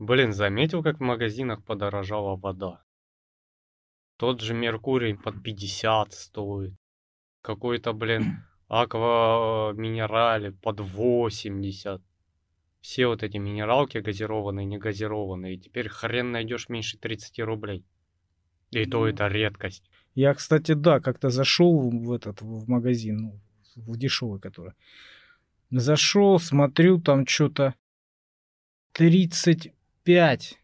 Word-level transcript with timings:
Блин, 0.00 0.32
заметил, 0.32 0.82
как 0.82 0.96
в 0.96 1.02
магазинах 1.02 1.62
подорожала 1.62 2.34
вода? 2.34 2.82
Тот 4.16 4.40
же 4.40 4.54
Меркурий 4.54 5.14
под 5.14 5.42
50 5.42 6.14
стоит. 6.14 6.72
Какой-то, 7.42 7.92
блин, 7.92 8.42
Аква 8.66 9.74
минерали 9.74 10.50
под 10.62 10.80
80. 10.80 12.00
Все 12.80 13.06
вот 13.08 13.22
эти 13.22 13.36
минералки 13.36 13.98
газированные, 13.98 14.64
не 14.64 14.78
газированные. 14.78 15.58
Теперь 15.58 15.90
хрен 15.90 16.32
найдешь 16.32 16.70
меньше 16.70 16.96
30 16.96 17.38
рублей. 17.40 17.84
И 18.70 18.86
то 18.86 19.06
это 19.06 19.28
редкость. 19.28 19.90
Я, 20.14 20.32
кстати, 20.32 20.72
да, 20.72 21.00
как-то 21.00 21.28
зашел 21.28 21.90
в 21.90 22.10
этот 22.10 22.40
в 22.40 22.70
магазин, 22.70 23.16
ну, 23.18 23.40
в 23.76 23.98
дешевый 23.98 24.40
который. 24.40 24.72
Зашел, 25.70 26.38
смотрю, 26.38 27.02
там 27.02 27.26
что-то 27.26 27.74
35 30.04 30.58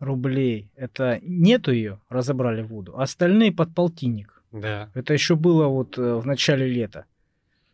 рублей. 0.00 0.70
Это 0.76 1.18
нету 1.22 1.72
ее, 1.72 2.00
разобрали 2.08 2.62
воду. 2.62 2.98
Остальные 2.98 3.52
под 3.52 3.74
полтинник. 3.74 4.42
Да. 4.52 4.90
Это 4.94 5.12
еще 5.12 5.34
было 5.34 5.66
вот 5.66 5.98
э, 5.98 6.14
в 6.14 6.26
начале 6.26 6.68
лета. 6.68 7.06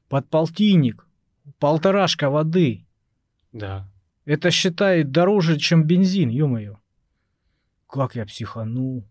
Под 0.08 0.28
полтинник. 0.28 1.06
Полторашка 1.58 2.30
воды. 2.30 2.86
Да. 3.52 3.88
Это 4.24 4.50
считает 4.50 5.10
дороже, 5.10 5.58
чем 5.58 5.84
бензин, 5.84 6.30
ё-моё. 6.30 6.76
Как 7.86 8.14
я 8.14 8.24
психанул. 8.24 9.04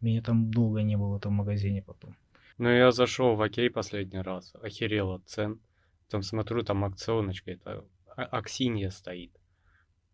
Меня 0.00 0.22
там 0.22 0.50
долго 0.50 0.82
не 0.82 0.96
было 0.96 1.14
в 1.14 1.16
этом 1.16 1.34
магазине 1.34 1.82
потом. 1.82 2.16
Ну, 2.58 2.68
я 2.68 2.90
зашел 2.92 3.36
в 3.36 3.42
Окей 3.42 3.70
последний 3.70 4.20
раз. 4.22 4.52
Охерел 4.62 5.10
от 5.12 5.22
цен. 5.26 5.60
Там 6.08 6.22
смотрю, 6.22 6.62
там 6.62 6.84
акционочка, 6.84 7.50
это 7.50 7.84
а- 8.16 8.24
Аксинья 8.38 8.90
стоит. 8.90 9.30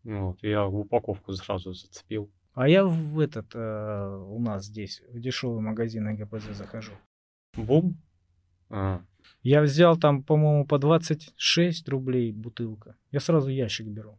Вот, 0.04 0.42
я 0.42 0.66
упаковку 0.66 1.32
сразу 1.32 1.72
зацепил. 1.72 2.30
А 2.54 2.68
я 2.68 2.84
в 2.84 3.20
этот, 3.20 3.54
э, 3.54 4.16
у 4.28 4.40
нас 4.40 4.64
здесь, 4.64 5.02
в 5.08 5.20
дешевый 5.20 5.60
магазин 5.60 6.16
ГПЗ 6.16 6.56
захожу. 6.56 6.92
Бум? 7.56 7.96
А, 8.70 9.00
Я 9.42 9.62
взял 9.62 9.96
там, 9.96 10.22
по-моему, 10.22 10.66
по 10.66 10.78
26 10.78 11.88
рублей 11.88 12.32
бутылка. 12.32 12.96
Я 13.10 13.20
сразу 13.20 13.50
ящик 13.50 13.86
беру. 13.86 14.18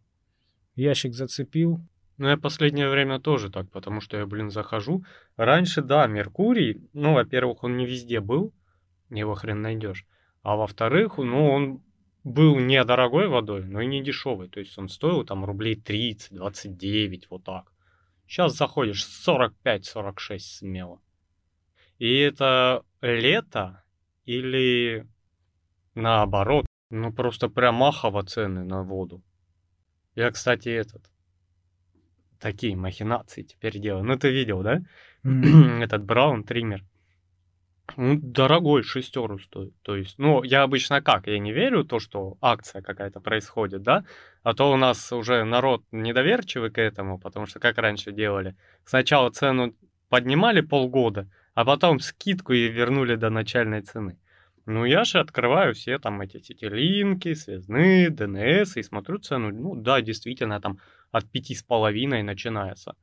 Ящик 0.75 1.13
зацепил. 1.13 1.79
Ну, 2.17 2.27
я 2.27 2.37
последнее 2.37 2.89
время 2.89 3.19
тоже 3.19 3.49
так, 3.49 3.69
потому 3.71 4.01
что 4.01 4.17
я, 4.17 4.25
блин, 4.25 4.51
захожу. 4.51 5.03
Раньше, 5.37 5.81
да, 5.81 6.07
Меркурий, 6.07 6.87
ну, 6.93 7.13
во-первых, 7.13 7.63
он 7.63 7.77
не 7.77 7.85
везде 7.85 8.19
был, 8.19 8.53
его 9.09 9.33
хрен 9.35 9.61
найдешь. 9.61 10.05
А 10.43 10.55
во-вторых, 10.55 11.17
ну, 11.17 11.49
он 11.49 11.81
был 12.23 12.59
не 12.59 12.83
дорогой 12.83 13.27
водой, 13.27 13.65
но 13.65 13.81
и 13.81 13.87
не 13.87 14.03
дешевый. 14.03 14.49
То 14.49 14.59
есть 14.59 14.77
он 14.77 14.89
стоил 14.89 15.25
там 15.25 15.45
рублей 15.45 15.75
30, 15.75 16.33
29, 16.33 17.29
вот 17.29 17.43
так. 17.43 17.71
Сейчас 18.27 18.55
заходишь 18.55 19.05
45-46 19.27 20.39
смело. 20.39 21.01
И 21.97 22.17
это 22.17 22.83
лето 23.01 23.83
или 24.25 25.07
наоборот, 25.95 26.65
ну 26.89 27.11
просто 27.11 27.49
прям 27.49 27.75
махово 27.75 28.23
цены 28.23 28.63
на 28.63 28.83
воду. 28.83 29.21
Я, 30.15 30.31
кстати, 30.31 30.69
этот, 30.69 31.11
такие 32.39 32.75
махинации 32.75 33.43
теперь 33.43 33.79
делаю. 33.79 34.03
Ну 34.03 34.17
ты 34.17 34.31
видел, 34.31 34.61
да? 34.61 34.81
Этот 35.23 36.03
Браун 36.03 36.43
триммер. 36.43 36.83
Ну, 37.97 38.19
дорогой 38.21 38.83
шестеру 38.83 39.39
стоит. 39.39 39.73
То 39.81 39.95
есть, 39.95 40.19
ну, 40.19 40.43
я 40.43 40.63
обычно 40.63 41.01
как? 41.01 41.27
Я 41.27 41.39
не 41.39 41.51
верю 41.51 41.83
в 41.83 41.87
то, 41.87 41.99
что 41.99 42.37
акция 42.41 42.81
какая-то 42.81 43.19
происходит, 43.19 43.83
да? 43.83 44.05
А 44.43 44.53
то 44.53 44.71
у 44.71 44.77
нас 44.77 45.11
уже 45.11 45.43
народ 45.43 45.83
недоверчивый 45.91 46.71
к 46.71 46.77
этому, 46.77 47.19
потому 47.19 47.45
что 47.45 47.59
как 47.59 47.77
раньше 47.77 48.11
делали. 48.11 48.55
Сначала 48.85 49.29
цену 49.29 49.73
поднимали 50.09 50.61
полгода, 50.61 51.29
а 51.53 51.65
потом 51.65 51.99
скидку 51.99 52.53
и 52.53 52.67
вернули 52.67 53.15
до 53.15 53.29
начальной 53.29 53.81
цены. 53.81 54.17
Ну, 54.65 54.85
я 54.85 55.03
же 55.03 55.19
открываю 55.19 55.73
все 55.73 55.97
там 55.97 56.21
эти 56.21 56.39
сетилинки, 56.39 57.33
связные, 57.33 58.09
ДНС 58.09 58.77
и 58.77 58.83
смотрю 58.83 59.17
цену. 59.17 59.49
Ну, 59.49 59.75
да, 59.75 60.01
действительно, 60.01 60.61
там 60.61 60.79
от 61.11 61.29
пяти 61.31 61.55
с 61.55 61.63
половиной 61.63 62.23
начинается. 62.23 62.95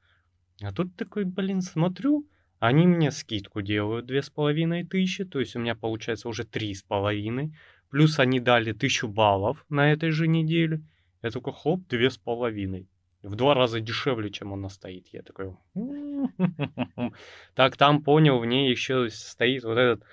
А 0.62 0.72
тут 0.72 0.96
такой, 0.96 1.24
блин, 1.24 1.60
смотрю, 1.62 2.26
они 2.60 2.86
мне 2.86 3.10
скидку 3.10 3.62
делают 3.62 4.06
две 4.06 4.22
с 4.22 4.30
половиной 4.30 4.84
тысячи, 4.84 5.24
то 5.24 5.40
есть 5.40 5.54
у 5.56 5.60
меня 5.60 5.74
получается 5.74 6.28
уже 6.28 6.44
три 6.44 6.74
с 6.74 6.82
половиной. 6.82 7.56
Плюс 7.90 8.18
они 8.18 8.40
дали 8.40 8.72
тысячу 8.72 9.08
баллов 9.08 9.64
на 9.68 9.92
этой 9.92 10.10
же 10.10 10.28
неделе. 10.28 10.82
Я 11.22 11.30
такой, 11.30 11.52
хлоп, 11.52 11.86
две 11.88 12.10
с 12.10 12.18
половиной. 12.18 12.88
В 13.22 13.34
два 13.34 13.54
раза 13.54 13.80
дешевле, 13.80 14.30
чем 14.30 14.52
она 14.52 14.68
стоит. 14.68 15.08
Я 15.08 15.22
такой, 15.22 15.56
так 17.54 17.76
там 17.76 18.02
понял, 18.02 18.38
в 18.38 18.46
ней 18.46 18.70
еще 18.70 19.08
стоит 19.10 19.64
вот 19.64 19.78
этот, 19.78 20.04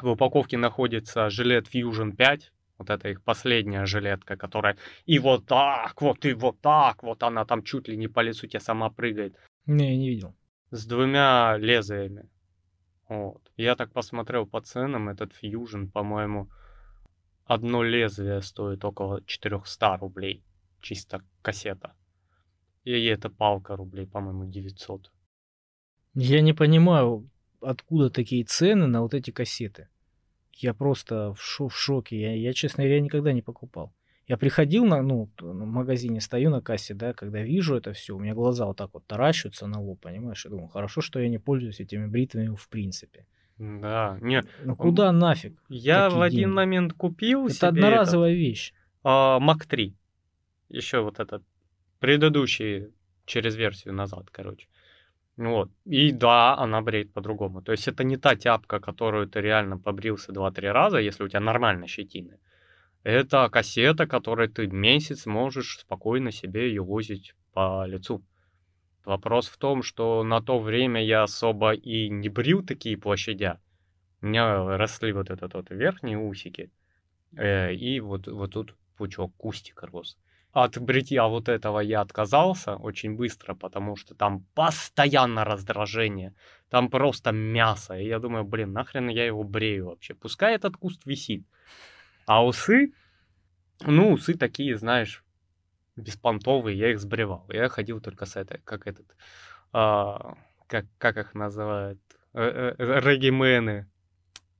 в 0.00 0.08
упаковке 0.08 0.58
находится 0.58 1.30
жилет 1.30 1.68
Fusion 1.72 2.16
5, 2.16 2.52
вот 2.78 2.90
это 2.90 3.08
их 3.08 3.22
последняя 3.22 3.86
жилетка, 3.86 4.36
которая 4.36 4.76
и 5.06 5.18
вот 5.18 5.46
так, 5.46 6.00
вот, 6.02 6.24
и 6.24 6.32
вот 6.34 6.60
так, 6.60 7.02
вот 7.02 7.22
она 7.22 7.44
там 7.44 7.62
чуть 7.62 7.88
ли 7.88 7.96
не 7.96 8.08
по 8.08 8.20
лицу 8.20 8.46
тебе 8.46 8.60
сама 8.60 8.90
прыгает 8.90 9.36
Не, 9.66 9.92
я 9.92 9.96
не 9.96 10.10
видел. 10.10 10.34
С 10.74 10.86
двумя 10.86 11.56
лезвиями. 11.56 12.28
Вот. 13.08 13.52
Я 13.56 13.76
так 13.76 13.92
посмотрел 13.92 14.46
по 14.46 14.60
ценам, 14.60 15.08
этот 15.08 15.32
Fusion, 15.32 15.88
по-моему, 15.88 16.50
одно 17.44 17.84
лезвие 17.84 18.42
стоит 18.42 18.84
около 18.84 19.22
400 19.24 19.96
рублей. 19.98 20.42
Чисто 20.80 21.20
кассета. 21.42 21.94
И 22.82 22.90
эта 23.04 23.30
палка 23.30 23.76
рублей, 23.76 24.06
по-моему, 24.06 24.46
900. 24.46 25.12
Я 26.14 26.40
не 26.40 26.52
понимаю, 26.52 27.30
откуда 27.60 28.10
такие 28.10 28.44
цены 28.44 28.86
на 28.86 29.00
вот 29.02 29.14
эти 29.14 29.30
кассеты. 29.30 29.88
Я 30.52 30.74
просто 30.74 31.34
в, 31.34 31.40
шо- 31.40 31.68
в 31.68 31.76
шоке. 31.76 32.20
Я, 32.20 32.34
я, 32.34 32.52
честно 32.52 32.82
говоря, 32.82 33.00
никогда 33.00 33.32
не 33.32 33.42
покупал. 33.42 33.94
Я 34.26 34.36
приходил 34.38 34.86
на, 34.86 35.02
ну, 35.02 35.28
в 35.40 35.54
магазине, 35.66 36.20
стою 36.20 36.50
на 36.50 36.60
кассе, 36.62 36.94
да, 36.94 37.12
когда 37.12 37.42
вижу 37.42 37.76
это 37.76 37.92
все, 37.92 38.14
у 38.16 38.18
меня 38.18 38.34
глаза 38.34 38.64
вот 38.64 38.76
так 38.78 38.90
вот 38.94 39.06
таращатся 39.06 39.66
на 39.66 39.80
лоб, 39.80 40.00
понимаешь? 40.00 40.44
Я 40.46 40.50
думаю, 40.50 40.68
хорошо, 40.68 41.00
что 41.02 41.20
я 41.20 41.28
не 41.28 41.38
пользуюсь 41.38 41.80
этими 41.80 42.06
бритвами 42.06 42.56
в 42.56 42.68
принципе. 42.68 43.26
Да, 43.58 44.18
не, 44.22 44.42
Ну 44.64 44.76
куда 44.76 45.12
нафиг? 45.12 45.52
я 45.68 46.08
в 46.08 46.20
один 46.22 46.38
деньги. 46.40 46.54
момент 46.54 46.92
купил 46.94 47.46
Это 47.46 47.54
себе 47.54 47.68
одноразовая 47.68 48.32
вещь. 48.34 48.72
а, 49.02 49.38
Mac 49.40 49.66
3. 49.68 49.94
Еще 50.70 51.00
вот 51.00 51.20
этот 51.20 51.42
предыдущий 52.00 52.88
через 53.26 53.56
версию 53.56 53.94
назад, 53.94 54.30
короче. 54.30 54.66
Вот. 55.36 55.70
И 55.84 56.12
да, 56.12 56.56
она 56.56 56.80
бреет 56.80 57.12
по-другому. 57.12 57.60
То 57.62 57.72
есть 57.72 57.88
это 57.88 58.04
не 58.04 58.16
та 58.16 58.34
тяпка, 58.36 58.80
которую 58.80 59.26
ты 59.26 59.40
реально 59.40 59.78
побрился 59.78 60.32
2-3 60.32 60.72
раза, 60.72 60.98
если 60.98 61.24
у 61.24 61.28
тебя 61.28 61.40
нормально 61.40 61.86
щетины. 61.86 62.38
Это 63.04 63.50
кассета, 63.50 64.06
которой 64.06 64.48
ты 64.48 64.66
месяц 64.66 65.26
можешь 65.26 65.78
спокойно 65.78 66.32
себе 66.32 66.68
ее 66.68 66.82
возить 66.82 67.34
по 67.52 67.84
лицу. 67.86 68.24
Вопрос 69.04 69.48
в 69.48 69.58
том, 69.58 69.82
что 69.82 70.24
на 70.24 70.40
то 70.40 70.58
время 70.58 71.04
я 71.04 71.22
особо 71.22 71.74
и 71.74 72.08
не 72.08 72.30
брил 72.30 72.64
такие 72.64 72.96
площадя. 72.96 73.60
У 74.22 74.26
меня 74.26 74.78
росли 74.78 75.12
вот 75.12 75.28
этот 75.30 75.52
вот 75.52 75.68
верхние 75.68 76.16
усики. 76.16 76.70
э, 77.36 77.74
и 77.74 78.00
вот, 78.00 78.26
вот 78.26 78.52
тут 78.52 78.74
пучок, 78.96 79.36
кустик 79.36 79.82
рос. 79.82 80.16
От 80.52 80.78
бритья 80.78 81.26
вот 81.26 81.50
этого 81.50 81.80
я 81.80 82.00
отказался 82.00 82.76
очень 82.76 83.16
быстро, 83.16 83.54
потому 83.54 83.96
что 83.96 84.14
там 84.14 84.46
постоянно 84.54 85.44
раздражение. 85.44 86.34
Там 86.70 86.88
просто 86.88 87.32
мясо. 87.32 87.98
И 87.98 88.06
я 88.06 88.18
думаю, 88.18 88.44
блин, 88.44 88.72
нахрен 88.72 89.08
я 89.08 89.26
его 89.26 89.42
брею 89.42 89.86
вообще. 89.86 90.14
Пускай 90.14 90.54
этот 90.54 90.78
куст 90.78 91.04
висит. 91.04 91.44
А 92.26 92.44
усы, 92.44 92.92
ну, 93.80 94.12
усы 94.12 94.34
такие, 94.34 94.76
знаешь, 94.76 95.24
беспонтовые, 95.96 96.78
я 96.78 96.90
их 96.90 97.00
сбривал. 97.00 97.46
Я 97.48 97.68
ходил 97.68 98.00
только 98.00 98.26
с 98.26 98.36
этой, 98.36 98.60
как 98.64 98.86
этот, 98.86 99.06
а, 99.72 100.36
как, 100.66 100.86
как 100.98 101.16
их 101.16 101.34
называют, 101.34 102.00
Э, 102.34 102.74
э, 102.76 103.00
регимены, 103.00 103.86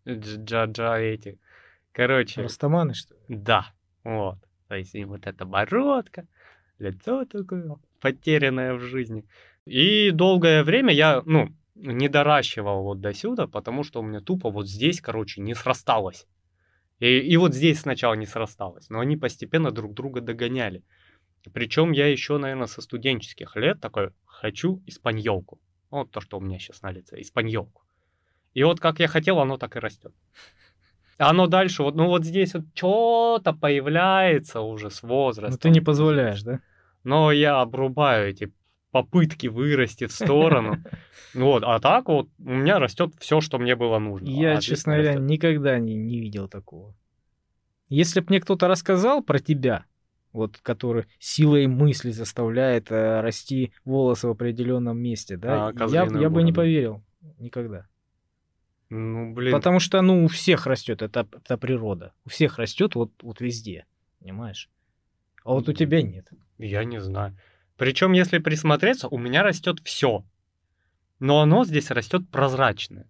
джа-джа 0.06 1.00
эти. 1.00 1.40
Короче, 1.90 2.43
Растаманы, 2.43 2.94
что 2.94 3.14
ли? 3.14 3.20
да, 3.28 3.67
вот. 4.05 4.38
То 4.69 4.76
есть 4.76 4.94
и 4.94 5.05
вот 5.05 5.26
эта 5.26 5.44
бородка, 5.44 6.28
лицо 6.78 7.25
такое 7.25 7.76
потерянное 8.00 8.75
в 8.75 8.81
жизни. 8.81 9.26
И 9.67 10.12
долгое 10.12 10.62
время 10.62 10.93
я, 10.94 11.22
ну, 11.26 11.49
не 11.75 12.08
доращивал 12.08 12.84
вот 12.84 13.00
до 13.00 13.12
сюда, 13.12 13.49
потому 13.49 13.82
что 13.82 14.00
у 14.00 14.05
меня 14.05 14.20
тупо 14.20 14.50
вот 14.50 14.69
здесь, 14.69 15.00
короче, 15.00 15.40
не 15.40 15.55
срасталось. 15.55 16.28
И, 17.00 17.19
и 17.19 17.37
вот 17.37 17.55
здесь 17.55 17.81
сначала 17.81 18.14
не 18.14 18.26
срасталось, 18.26 18.88
но 18.88 19.00
они 19.00 19.17
постепенно 19.17 19.70
друг 19.70 19.94
друга 19.94 20.20
догоняли. 20.20 20.82
Причем 21.52 21.93
я 21.93 22.06
еще, 22.06 22.38
наверное, 22.38 22.67
со 22.67 22.81
студенческих 22.81 23.56
лет 23.56 23.81
такой, 23.81 24.11
хочу 24.25 24.82
испаньолку. 24.87 25.61
Вот 25.91 26.11
то, 26.11 26.20
что 26.20 26.38
у 26.38 26.41
меня 26.41 26.58
сейчас 26.58 26.82
на 26.82 26.91
лице, 26.91 27.20
испаньолку. 27.20 27.82
И 28.55 28.62
вот 28.62 28.81
как 28.81 29.00
я 29.00 29.08
хотел, 29.08 29.41
оно 29.41 29.58
так 29.58 29.76
и 29.76 29.81
растет. 29.81 30.14
А 31.19 31.31
Оно 31.31 31.46
дальше, 31.46 31.82
вот, 31.82 31.94
ну 31.94 32.06
вот 32.06 32.25
здесь 32.25 32.55
вот 32.55 32.64
что-то 32.75 33.52
появляется 33.52 34.61
уже 34.61 34.91
с 34.91 35.02
возрастом. 35.02 35.52
Ну 35.52 35.58
ты 35.58 35.70
не 35.70 35.81
позволяешь, 35.81 36.43
да? 36.43 36.61
но 37.05 37.31
я 37.31 37.61
обрубаю 37.61 38.31
эти 38.31 38.52
попытки 38.94 39.49
вырасти 39.49 40.06
в 40.06 40.12
сторону. 40.12 40.76
Вот, 41.35 41.64
а 41.67 41.81
так 41.81 42.06
вот 42.06 42.29
у 42.38 42.49
меня 42.49 42.79
растет 42.79 43.12
все, 43.19 43.41
что 43.41 43.58
мне 43.58 43.75
было 43.75 43.99
нужно. 43.99 44.29
Я, 44.29 44.56
А 44.56 44.61
честно 44.61 44.93
говоря, 44.93 45.14
растет. 45.14 45.29
никогда 45.29 45.81
не, 45.81 45.96
не 45.96 46.20
видел 46.20 46.46
такого. 46.46 46.94
Если 47.88 48.20
бы 48.20 48.26
мне 48.29 48.41
кто-то 48.41 48.69
рассказал 48.69 49.20
про 49.20 49.41
тебя, 49.41 49.85
вот 50.32 50.58
который 50.58 51.06
силой 51.19 51.67
мысли 51.67 52.12
заставляет 52.12 52.93
э, 52.93 53.20
расти 53.20 53.73
волосы 53.85 54.29
в 54.29 54.31
определенном 54.31 54.96
месте, 54.99 55.37
да, 55.37 55.70
А, 55.70 55.88
я, 55.88 56.05
я 56.05 56.31
бы 56.31 56.44
не 56.44 56.52
поверил 56.52 57.02
никогда. 57.41 57.88
Ну, 58.91 59.35
блин, 59.35 59.52
Потому 59.52 59.81
что, 59.81 60.02
ну, 60.02 60.25
у 60.25 60.29
всех 60.29 60.69
растет, 60.69 61.02
это, 61.02 61.26
это 61.32 61.58
природа. 61.58 62.12
У 62.25 62.29
всех 62.29 62.58
растет 62.58 62.94
вот, 62.94 63.11
вот 63.23 63.41
везде, 63.41 63.87
понимаешь? 64.20 64.70
А 65.43 65.50
вот 65.50 65.69
у 65.69 65.73
тебя 65.73 66.00
нет. 66.00 66.29
я 66.58 66.85
не 66.85 67.00
знаю. 67.00 67.37
Причем, 67.76 68.12
если 68.12 68.38
присмотреться, 68.38 69.08
у 69.08 69.18
меня 69.18 69.42
растет 69.42 69.80
все. 69.84 70.24
Но 71.18 71.40
оно 71.40 71.64
здесь 71.64 71.90
растет 71.90 72.28
прозрачное. 72.30 73.08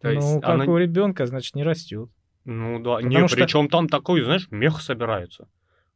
То 0.00 0.10
есть 0.10 0.34
ну, 0.34 0.40
как 0.40 0.50
оно- 0.50 0.72
у 0.72 0.76
ребенка, 0.76 1.26
значит, 1.26 1.54
не 1.54 1.62
растет. 1.64 2.10
Ну 2.44 2.78
да, 2.78 2.96
Потому 2.96 3.08
не, 3.08 3.28
что- 3.28 3.36
причем 3.36 3.68
там 3.68 3.88
такой, 3.88 4.22
знаешь, 4.22 4.48
мех 4.50 4.80
собирается. 4.82 5.48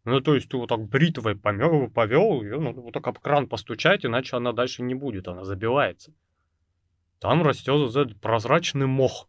Ну, 0.04 0.20
то 0.20 0.34
есть 0.34 0.48
ты 0.48 0.56
вот 0.56 0.68
так 0.70 0.80
бритвой 0.88 1.36
помел, 1.36 1.90
повел, 1.90 2.42
ее 2.42 2.58
надо 2.58 2.80
вот 2.80 2.94
так 2.94 3.06
об 3.06 3.18
кран 3.18 3.46
постучать, 3.46 4.06
иначе 4.06 4.36
она 4.36 4.52
дальше 4.52 4.82
не 4.82 4.94
будет, 4.94 5.28
она 5.28 5.44
забивается. 5.44 6.14
Там 7.20 7.42
растет 7.42 7.94
этот 7.94 8.18
прозрачный 8.20 8.86
мох. 8.86 9.28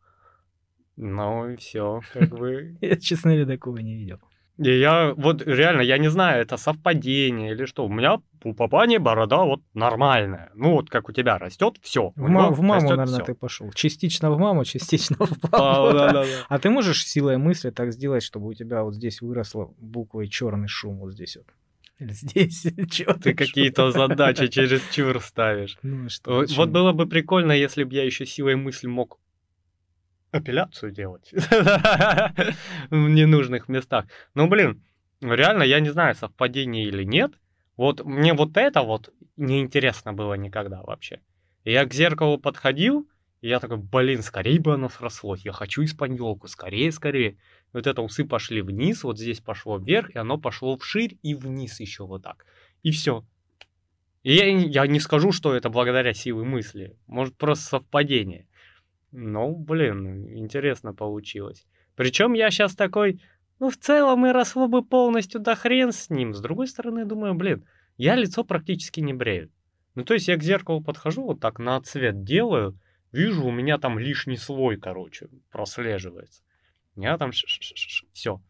Ну 0.96 1.50
и 1.50 1.56
все, 1.58 2.02
как 2.14 2.30
бы. 2.30 2.78
Я, 2.82 2.96
честно 2.98 3.32
говоря, 3.32 3.48
такого 3.48 3.78
не 3.78 3.96
видел. 3.96 4.20
И 4.60 4.78
я 4.78 5.14
вот 5.16 5.42
реально, 5.48 5.82
я 5.82 5.98
не 5.98 6.10
знаю, 6.10 6.42
это 6.42 6.58
совпадение 6.58 7.52
или 7.52 7.66
что. 7.66 7.86
У 7.86 7.90
меня 7.90 8.18
у 8.44 8.54
папани 8.54 8.98
борода 8.98 9.44
вот 9.44 9.62
нормальная. 9.74 10.52
Ну 10.54 10.72
вот 10.72 10.90
как 10.90 11.08
у 11.08 11.14
тебя 11.14 11.38
растет, 11.38 11.78
все. 11.82 12.12
В, 12.16 12.30
ма- 12.30 12.52
в 12.52 12.62
маму, 12.62 12.90
наверное, 12.90 13.22
ты 13.22 13.34
пошел. 13.34 13.72
Частично 13.72 14.32
в 14.32 14.38
маму, 14.38 14.66
частично 14.66 15.16
в 15.26 15.40
папу. 15.50 16.26
А 16.50 16.60
ты 16.60 16.70
можешь 16.70 17.06
силой 17.08 17.38
мысли 17.38 17.70
так 17.70 17.94
сделать, 17.94 18.24
чтобы 18.24 18.48
у 18.48 18.54
тебя 18.54 18.84
вот 18.84 18.96
здесь 18.96 19.22
выросла 19.22 19.74
буквой 19.78 20.28
черный 20.28 20.68
шум 20.68 21.00
вот 21.00 21.14
здесь 21.14 21.38
вот? 21.38 21.48
Здесь 22.00 22.64
черный 22.92 23.22
Ты 23.22 23.34
какие-то 23.34 23.92
задачи 23.92 24.48
через 24.50 24.82
чур 24.92 25.22
ставишь. 25.22 25.78
Ну, 25.84 26.06
а 26.06 26.10
что, 26.10 26.46
вот 26.56 26.70
было 26.70 26.92
бы 26.92 27.08
прикольно, 27.08 27.54
если 27.54 27.84
бы 27.84 27.94
я 27.96 28.04
еще 28.04 28.26
силой 28.26 28.56
мысли 28.56 28.88
мог 28.88 29.20
апелляцию 30.32 30.92
делать 30.92 31.32
в 31.34 31.36
ненужных 32.92 33.68
местах. 33.70 34.06
Ну, 34.36 34.48
блин, 34.48 34.84
реально, 35.22 35.64
я 35.64 35.80
не 35.80 35.90
знаю, 35.90 36.16
совпадение 36.16 36.86
или 36.86 37.04
нет. 37.04 37.34
Вот 37.78 38.04
мне 38.04 38.34
вот 38.34 38.58
это 38.58 38.82
вот 38.82 39.14
неинтересно 39.38 40.14
было 40.14 40.34
никогда 40.34 40.82
вообще. 40.82 41.22
Я 41.64 41.86
к 41.86 41.94
зеркалу 41.94 42.38
подходил, 42.38 43.08
и 43.42 43.48
я 43.48 43.60
такой, 43.60 43.78
блин, 43.78 44.22
скорее 44.22 44.60
бы 44.60 44.74
оно 44.74 44.90
срослось. 44.90 45.46
Я 45.46 45.54
хочу 45.54 45.84
испаньолку, 45.84 46.48
скорее, 46.48 46.92
скорее. 46.92 47.38
Вот 47.72 47.88
это 47.88 48.02
усы 48.02 48.26
пошли 48.26 48.62
вниз, 48.62 49.04
вот 49.04 49.18
здесь 49.18 49.40
пошло 49.40 49.78
вверх, 49.78 50.16
и 50.16 50.18
оно 50.18 50.38
пошло 50.38 50.78
вширь 50.78 51.18
и 51.22 51.36
вниз 51.36 51.80
еще 51.80 52.06
вот 52.06 52.24
так. 52.24 52.46
И 52.84 52.92
все. 52.92 53.24
И 54.24 54.34
я, 54.34 54.48
я 54.48 54.88
не 54.88 55.00
скажу, 55.00 55.32
что 55.32 55.54
это 55.54 55.70
благодаря 55.70 56.14
силе 56.14 56.44
мысли. 56.44 56.98
Может, 57.08 57.38
просто 57.38 57.66
совпадение. 57.66 58.48
Ну, 59.12 59.56
блин, 59.56 60.28
интересно 60.38 60.94
получилось. 60.94 61.66
Причем 61.96 62.34
я 62.34 62.52
сейчас 62.52 62.76
такой, 62.76 63.22
ну, 63.60 63.70
в 63.70 63.78
целом 63.78 64.26
и 64.26 64.32
росло 64.32 64.68
бы 64.68 64.84
полностью, 64.84 65.42
да 65.42 65.56
хрен 65.56 65.92
с 65.92 66.10
ним. 66.10 66.34
С 66.34 66.42
другой 66.42 66.68
стороны, 66.68 67.06
думаю, 67.06 67.34
блин, 67.34 67.66
я 67.98 68.16
лицо 68.16 68.44
практически 68.44 69.00
не 69.00 69.14
брею. 69.14 69.52
Ну, 69.96 70.06
то 70.06 70.14
есть 70.14 70.28
я 70.28 70.38
к 70.38 70.44
зеркалу 70.44 70.82
подхожу, 70.82 71.24
вот 71.24 71.40
так 71.40 71.60
на 71.60 71.82
цвет 71.82 72.24
делаю, 72.24 72.80
вижу, 73.12 73.46
у 73.46 73.52
меня 73.52 73.78
там 73.78 74.00
лишний 74.00 74.38
слой, 74.38 74.78
короче, 74.78 75.28
прослеживается. 75.52 76.44
Я 76.96 77.18
там 77.18 77.32
все. 77.32 78.42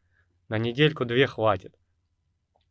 На 0.48 0.58
недельку-две 0.58 1.28
хватит. 1.28 1.76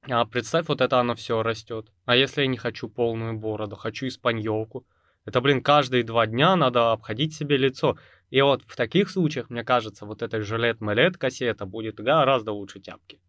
А 0.03 0.25
представь, 0.27 0.69
вот 0.69 0.81
это 0.81 1.01
оно 1.01 1.15
все 1.15 1.43
растет. 1.43 1.91
А 2.05 2.17
если 2.17 2.43
я 2.43 2.47
не 2.47 2.57
хочу 2.57 2.89
полную 2.89 3.37
бороду, 3.39 3.77
хочу 3.77 4.07
испаньолку? 4.07 4.87
Это, 5.29 5.43
блин, 5.43 5.63
каждые 5.63 6.05
два 6.05 6.27
дня 6.27 6.57
надо 6.57 6.91
обходить 6.91 7.35
себе 7.35 7.59
лицо. 7.59 7.99
И 8.31 8.41
вот 8.41 8.63
в 8.67 8.77
таких 8.77 9.11
случаях, 9.11 9.51
мне 9.51 9.63
кажется, 9.63 10.07
вот 10.07 10.23
эта 10.23 10.41
жилет-малет 10.41 11.19
кассета 11.19 11.67
будет 11.67 11.97
гораздо 11.97 12.53
лучше 12.53 12.81
тяпки. 12.81 13.21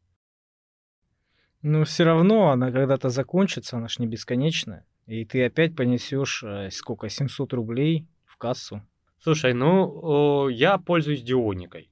Ну, 1.62 1.84
все 1.84 2.06
равно 2.06 2.52
она 2.52 2.72
когда-то 2.72 3.10
закончится, 3.10 3.76
она 3.76 3.90
ж 3.90 4.00
не 4.00 4.08
бесконечная. 4.08 4.86
И 5.08 5.26
ты 5.26 5.44
опять 5.44 5.76
понесешь 5.76 6.42
э, 6.42 6.70
сколько, 6.72 7.10
700 7.10 7.52
рублей 7.52 8.08
в 8.24 8.38
кассу. 8.38 8.82
Слушай, 9.22 9.54
ну, 9.54 10.48
я 10.48 10.78
пользуюсь 10.78 11.22
Дионикой. 11.22 11.92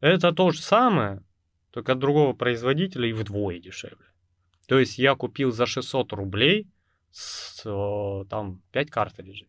Это 0.00 0.32
то 0.32 0.52
же 0.52 0.62
самое, 0.62 1.22
только 1.70 1.92
от 1.92 1.98
другого 1.98 2.32
производителя 2.32 3.06
и 3.06 3.12
вдвое 3.12 3.58
дешевле. 3.58 4.06
То 4.66 4.78
есть 4.78 4.96
я 4.96 5.14
купил 5.16 5.52
за 5.52 5.66
600 5.66 6.14
рублей 6.14 6.70
с, 7.10 8.24
там 8.28 8.62
5 8.72 8.90
картриджей. 8.90 9.48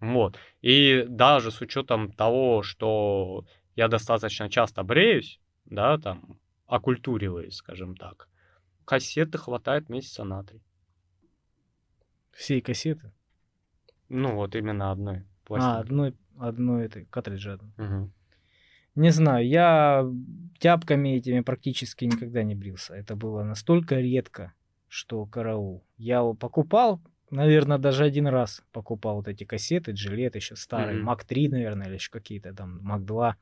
Вот. 0.00 0.38
И 0.62 1.04
даже 1.08 1.50
с 1.50 1.60
учетом 1.60 2.12
того, 2.12 2.62
что 2.62 3.44
я 3.76 3.88
достаточно 3.88 4.48
часто 4.48 4.82
бреюсь, 4.82 5.40
да, 5.66 5.98
там, 5.98 6.38
окультуриваюсь, 6.66 7.54
скажем 7.54 7.96
так, 7.96 8.28
кассеты 8.84 9.38
хватает 9.38 9.88
месяца 9.88 10.24
на 10.24 10.42
три. 10.42 10.62
Всей 12.32 12.60
кассеты. 12.60 13.12
Ну, 14.08 14.34
вот 14.34 14.54
именно 14.56 14.90
одной 14.90 15.18
А, 15.18 15.44
пластинки. 15.44 15.80
одной, 15.80 16.16
одной 16.38 16.86
этой, 16.86 17.04
картриджа. 17.04 17.58
Мгм. 17.76 18.12
Не 18.94 19.10
знаю, 19.10 19.46
я 19.46 20.04
тяпками 20.58 21.10
этими 21.10 21.40
практически 21.40 22.06
никогда 22.06 22.42
не 22.42 22.54
брился. 22.54 22.94
Это 22.94 23.14
было 23.14 23.42
настолько 23.44 24.00
редко, 24.00 24.52
что 24.90 25.24
караул. 25.24 25.84
Я 25.96 26.16
его 26.18 26.34
покупал, 26.34 27.00
наверное, 27.30 27.78
даже 27.78 28.04
один 28.04 28.26
раз 28.26 28.62
покупал 28.72 29.16
вот 29.16 29.28
эти 29.28 29.44
кассеты, 29.44 29.92
джилет 29.92 30.34
еще 30.34 30.56
старый, 30.56 30.96
Мгм. 30.96 31.04
Мак 31.06 31.24
3, 31.24 31.48
наверное, 31.48 31.86
или 31.86 31.94
еще 31.94 32.10
какие-то 32.10 32.52
там, 32.52 32.80
Мак 32.82 33.04
2. 33.04 33.36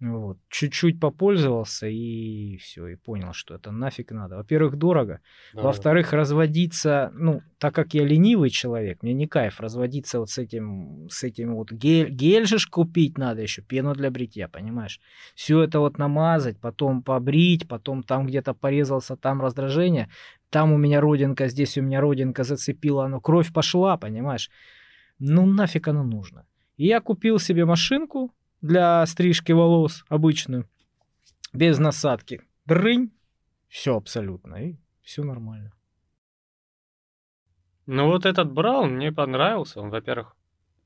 Вот. 0.00 0.38
Чуть-чуть 0.48 0.98
попользовался 0.98 1.86
и 1.86 2.56
все, 2.56 2.88
и 2.88 2.96
понял, 2.96 3.34
что 3.34 3.54
это 3.54 3.70
нафиг 3.70 4.12
надо. 4.12 4.36
Во-первых, 4.36 4.76
дорого. 4.76 5.20
Да. 5.52 5.62
Во-вторых, 5.62 6.14
разводиться, 6.14 7.10
ну, 7.14 7.42
так 7.58 7.74
как 7.74 7.92
я 7.92 8.06
ленивый 8.06 8.48
человек, 8.48 9.02
мне 9.02 9.12
не 9.12 9.26
кайф 9.28 9.60
разводиться 9.60 10.18
вот 10.18 10.30
с 10.30 10.38
этим, 10.38 11.06
с 11.10 11.22
этим 11.22 11.54
вот 11.54 11.70
гель, 11.70 12.08
гель 12.08 12.46
же 12.46 12.56
купить 12.70 13.18
надо 13.18 13.42
еще, 13.42 13.60
пену 13.60 13.94
для 13.94 14.10
бритья, 14.10 14.48
понимаешь? 14.48 15.00
Все 15.34 15.62
это 15.62 15.80
вот 15.80 15.98
намазать, 15.98 16.58
потом 16.58 17.02
побрить, 17.02 17.68
потом 17.68 18.02
там 18.02 18.26
где-то 18.26 18.54
порезался, 18.54 19.16
там 19.16 19.42
раздражение, 19.42 20.08
там 20.50 20.72
у 20.72 20.76
меня 20.76 21.00
родинка, 21.00 21.48
здесь 21.48 21.78
у 21.78 21.82
меня 21.82 22.00
родинка 22.00 22.44
зацепила, 22.44 23.04
оно 23.04 23.20
кровь 23.20 23.52
пошла, 23.52 23.96
понимаешь? 23.96 24.50
Ну 25.18 25.46
нафиг 25.46 25.88
оно 25.88 26.02
нужно. 26.02 26.46
И 26.76 26.86
я 26.86 27.00
купил 27.00 27.38
себе 27.38 27.64
машинку 27.64 28.34
для 28.60 29.06
стрижки 29.06 29.52
волос 29.52 30.04
обычную, 30.08 30.68
без 31.52 31.78
насадки. 31.78 32.42
Дрынь, 32.66 33.12
все 33.68 33.96
абсолютно, 33.96 34.56
и 34.56 34.76
все 35.02 35.22
нормально. 35.22 35.72
Ну 37.86 38.06
вот 38.06 38.26
этот 38.26 38.52
Браун 38.52 38.96
мне 38.96 39.12
понравился. 39.12 39.80
Он, 39.80 39.90
во-первых, 39.90 40.36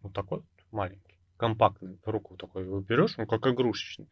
вот 0.02 0.12
такой 0.12 0.42
маленький, 0.70 1.18
компактный, 1.36 1.98
в 2.04 2.08
руку 2.08 2.36
такой 2.36 2.64
его 2.64 2.80
берешь, 2.80 3.18
он 3.18 3.26
как 3.26 3.46
игрушечный. 3.46 4.08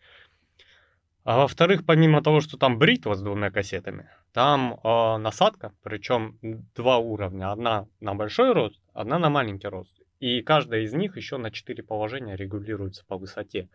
А 1.24 1.38
во-вторых, 1.38 1.86
помимо 1.86 2.22
того, 2.22 2.40
что 2.40 2.56
там 2.56 2.78
бритва 2.78 3.14
с 3.14 3.22
двумя 3.22 3.50
кассетами, 3.50 4.10
там 4.32 4.80
э, 4.82 5.16
насадка, 5.18 5.72
причем 5.82 6.38
два 6.74 6.98
уровня. 6.98 7.52
Одна 7.52 7.86
на 8.00 8.14
большой 8.14 8.52
рост, 8.52 8.80
одна 8.94 9.18
на 9.18 9.30
маленький 9.30 9.68
рост. 9.68 9.94
И 10.20 10.40
каждая 10.40 10.82
из 10.82 10.92
них 10.92 11.16
еще 11.16 11.36
на 11.36 11.50
четыре 11.50 11.82
положения 11.82 12.36
регулируется 12.36 13.04
по 13.06 13.16
высоте. 13.16 13.68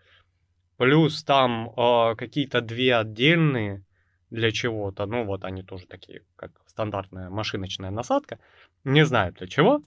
Плюс 0.77 1.23
там 1.23 1.69
э, 1.75 2.15
какие-то 2.15 2.61
две 2.61 2.95
отдельные 2.95 3.83
для 4.29 4.51
чего-то. 4.51 5.05
Ну 5.05 5.25
вот 5.25 5.43
они 5.43 5.63
тоже 5.63 5.85
такие, 5.87 6.23
как 6.35 6.51
стандартная 6.65 7.29
машиночная 7.29 7.91
насадка. 7.91 8.39
Не 8.83 9.05
знаю 9.05 9.33
для 9.33 9.47
чего. 9.47 9.81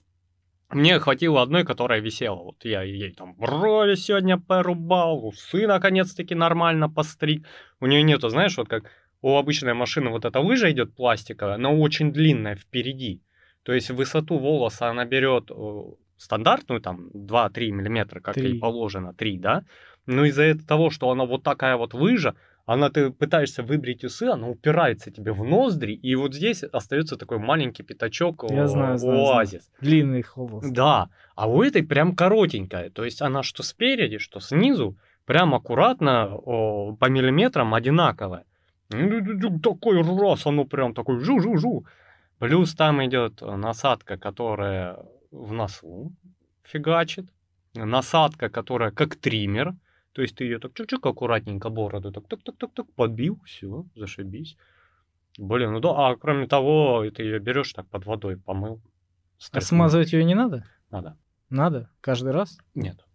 Мне 0.69 0.99
хватило 0.99 1.41
одной, 1.41 1.65
которая 1.65 1.99
висела. 1.99 2.43
Вот 2.43 2.63
я 2.63 2.81
ей 2.81 3.11
там 3.11 3.33
брови 3.33 3.95
сегодня 3.95 4.39
порубал, 4.39 5.25
усы 5.25 5.67
наконец-таки 5.67 6.33
нормально 6.33 6.89
постриг. 6.89 7.45
У 7.81 7.87
нее 7.87 8.03
нету, 8.03 8.29
знаешь, 8.29 8.57
вот 8.57 8.69
как 8.69 8.89
у 9.21 9.37
обычной 9.37 9.73
машины 9.73 10.09
вот 10.09 10.25
эта 10.25 10.39
лыжа 10.39 10.71
идет 10.71 10.95
пластиковая, 10.95 11.57
но 11.57 11.79
очень 11.79 12.11
длинная 12.11 12.55
впереди. 12.55 13.21
То 13.63 13.73
есть 13.73 13.89
высоту 13.91 14.37
волоса 14.37 14.89
она 14.89 15.05
берет 15.05 15.51
э, 15.51 15.81
стандартную, 16.17 16.81
там 16.81 17.09
2-3 17.13 17.71
миллиметра, 17.71 18.19
как 18.19 18.35
Три. 18.35 18.51
ей 18.51 18.59
положено, 18.59 19.13
3, 19.13 19.37
да? 19.37 19.63
Но 20.07 20.25
из-за 20.25 20.55
того, 20.57 20.89
что 20.89 21.11
она 21.11 21.25
вот 21.25 21.43
такая 21.43 21.77
вот 21.77 21.93
лыжа, 21.93 22.35
она 22.65 22.89
ты 22.89 23.11
пытаешься 23.11 23.63
выбрить 23.63 24.03
усы, 24.03 24.23
она 24.23 24.47
упирается 24.47 25.11
тебе 25.11 25.31
в 25.31 25.43
ноздри, 25.43 25.93
и 25.93 26.15
вот 26.15 26.33
здесь 26.33 26.63
остается 26.63 27.17
такой 27.17 27.37
маленький 27.37 27.83
пятачок 27.83 28.45
Я 28.49 28.67
знаю, 28.67 28.97
знаю, 28.97 29.19
оазис. 29.19 29.63
знаю. 29.63 29.77
Длинный 29.81 30.21
хвост. 30.21 30.71
Да, 30.71 31.09
а 31.35 31.49
у 31.49 31.61
этой 31.63 31.83
прям 31.83 32.15
коротенькая, 32.15 32.89
то 32.89 33.03
есть 33.03 33.21
она 33.21 33.43
что 33.43 33.63
спереди, 33.63 34.17
что 34.19 34.39
снизу, 34.39 34.95
прям 35.25 35.53
аккуратно 35.53 36.35
о, 36.35 36.95
по 36.95 37.05
миллиметрам 37.05 37.73
одинаковая. 37.73 38.45
Ну, 38.91 39.59
Такой 39.59 40.01
раз, 40.01 40.45
оно 40.45 40.65
прям 40.65 40.93
такой 40.93 41.19
жу-жу-жу. 41.19 41.85
Плюс 42.39 42.73
там 42.73 43.05
идет 43.05 43.41
насадка, 43.41 44.17
которая 44.17 44.97
в 45.31 45.53
носу 45.53 46.11
фигачит. 46.63 47.27
Насадка, 47.73 48.49
которая 48.49 48.91
как 48.91 49.15
триммер. 49.15 49.73
То 50.13 50.21
есть 50.21 50.35
ты 50.35 50.43
ее 50.43 50.59
так 50.59 50.73
чуть-чуть 50.73 51.05
аккуратненько 51.05 51.69
бороду 51.69 52.11
так 52.11 52.27
так 52.27 52.43
так 52.43 52.57
так 52.57 52.73
так 52.73 52.91
подбил, 52.93 53.39
все, 53.45 53.85
зашибись. 53.95 54.57
Блин, 55.37 55.71
ну 55.71 55.79
да, 55.79 55.89
а 56.09 56.15
кроме 56.17 56.47
того, 56.47 57.05
ты 57.15 57.23
ее 57.23 57.39
берешь 57.39 57.71
так 57.71 57.87
под 57.87 58.05
водой, 58.05 58.37
помыл. 58.37 58.81
А 58.83 59.43
стряхнул. 59.43 59.67
смазывать 59.67 60.11
ее 60.11 60.25
не 60.25 60.35
надо? 60.35 60.65
Надо. 60.89 61.17
Надо? 61.49 61.89
Каждый 62.01 62.33
раз? 62.33 62.57
Нет. 62.75 63.05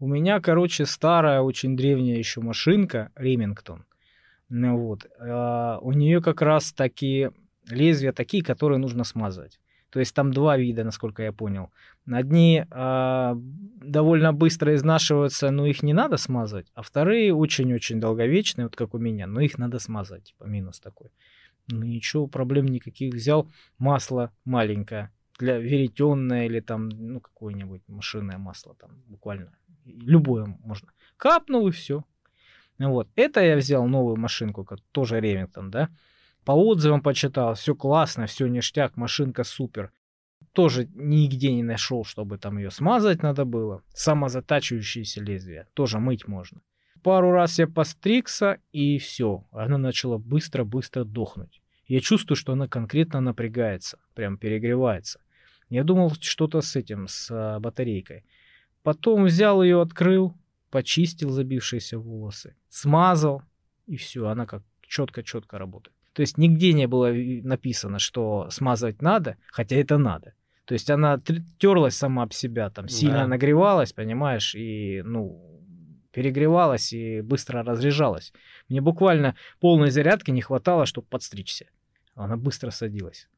У 0.00 0.08
меня, 0.08 0.40
короче, 0.40 0.86
старая, 0.86 1.40
очень 1.42 1.76
древняя 1.76 2.16
еще 2.16 2.40
машинка, 2.40 3.12
Ремингтон. 3.14 3.84
Ну 4.50 4.76
вот. 4.76 5.06
а, 5.18 5.78
у 5.80 5.92
нее 5.92 6.20
как 6.20 6.42
раз 6.42 6.72
такие 6.72 7.32
лезвия 7.68 8.12
такие, 8.12 8.42
которые 8.42 8.78
нужно 8.78 9.04
смазывать. 9.04 9.58
То 9.90 9.98
есть 9.98 10.14
там 10.14 10.32
два 10.32 10.56
вида, 10.56 10.84
насколько 10.84 11.22
я 11.22 11.32
понял. 11.32 11.70
Одни 12.06 12.64
а, 12.70 13.36
довольно 13.36 14.32
быстро 14.32 14.74
изнашиваются, 14.74 15.50
но 15.50 15.66
их 15.66 15.82
не 15.82 15.92
надо 15.92 16.16
смазывать, 16.16 16.70
а 16.74 16.82
вторые 16.82 17.34
очень-очень 17.34 18.00
долговечные, 18.00 18.66
вот 18.66 18.76
как 18.76 18.94
у 18.94 18.98
меня, 18.98 19.26
но 19.26 19.40
их 19.40 19.58
надо 19.58 19.78
смазывать, 19.78 20.24
типа 20.24 20.44
минус 20.44 20.80
такой. 20.80 21.10
Ну 21.68 21.84
ничего, 21.84 22.26
проблем 22.26 22.66
никаких. 22.66 23.14
Взял 23.14 23.48
масло 23.78 24.32
маленькое, 24.44 25.10
для 25.40 25.58
веретенное 25.58 26.46
или 26.46 26.60
там, 26.60 26.88
ну, 26.88 27.20
какое-нибудь 27.20 27.82
машинное 27.88 28.38
масло 28.38 28.74
там, 28.74 28.90
буквально. 29.06 29.52
Любое 29.84 30.56
можно. 30.64 30.92
Капнул 31.16 31.68
и 31.68 31.70
все. 31.70 32.04
Вот. 32.88 33.08
Это 33.14 33.40
я 33.40 33.56
взял 33.56 33.86
новую 33.86 34.16
машинку, 34.16 34.66
тоже 34.92 35.20
Ремингтон, 35.20 35.70
да. 35.70 35.90
По 36.44 36.52
отзывам 36.52 37.02
почитал, 37.02 37.54
все 37.54 37.74
классно, 37.74 38.26
все 38.26 38.46
ништяк, 38.46 38.96
машинка 38.96 39.44
супер. 39.44 39.92
Тоже 40.52 40.88
нигде 40.94 41.52
не 41.52 41.62
нашел, 41.62 42.04
чтобы 42.04 42.38
там 42.38 42.58
ее 42.58 42.70
смазать 42.70 43.22
надо 43.22 43.44
было. 43.44 43.82
Самозатачивающееся 43.92 45.22
лезвие, 45.22 45.66
тоже 45.74 45.98
мыть 45.98 46.26
можно. 46.26 46.60
Пару 47.02 47.30
раз 47.30 47.58
я 47.58 47.66
постригся, 47.66 48.58
и 48.72 48.98
все. 48.98 49.44
Она 49.52 49.78
начала 49.78 50.18
быстро-быстро 50.18 51.04
дохнуть. 51.04 51.62
Я 51.86 52.00
чувствую, 52.00 52.36
что 52.36 52.52
она 52.52 52.68
конкретно 52.68 53.20
напрягается, 53.20 53.98
прям 54.14 54.38
перегревается. 54.38 55.20
Я 55.68 55.84
думал, 55.84 56.12
что-то 56.20 56.60
с 56.60 56.76
этим, 56.76 57.08
с 57.08 57.30
а, 57.30 57.58
батарейкой. 57.60 58.24
Потом 58.82 59.24
взял 59.24 59.62
ее, 59.62 59.80
открыл, 59.80 60.34
почистил 60.70 61.30
забившиеся 61.30 61.98
волосы, 61.98 62.54
смазал, 62.68 63.42
и 63.86 63.96
все, 63.96 64.26
она 64.28 64.46
как 64.46 64.62
четко-четко 64.82 65.58
работает. 65.58 65.94
То 66.12 66.22
есть 66.22 66.38
нигде 66.38 66.72
не 66.72 66.86
было 66.86 67.12
написано, 67.12 67.98
что 67.98 68.48
смазывать 68.50 69.02
надо, 69.02 69.36
хотя 69.52 69.76
это 69.76 69.98
надо. 69.98 70.34
То 70.64 70.74
есть 70.74 70.90
она 70.90 71.20
терлась 71.58 71.96
сама 71.96 72.22
об 72.22 72.32
себя, 72.32 72.70
там 72.70 72.88
сильно 72.88 73.18
Да. 73.22 73.26
нагревалась, 73.26 73.92
понимаешь, 73.92 74.54
и 74.54 75.02
ну 75.04 75.46
перегревалась 76.12 76.92
и 76.92 77.20
быстро 77.20 77.62
разряжалась. 77.62 78.32
Мне 78.68 78.80
буквально 78.80 79.36
полной 79.60 79.90
зарядки 79.90 80.30
не 80.32 80.42
хватало, 80.42 80.86
чтобы 80.86 81.06
подстричься. 81.08 81.66
Она 82.14 82.36
быстро 82.36 82.70
садилась. 82.70 83.28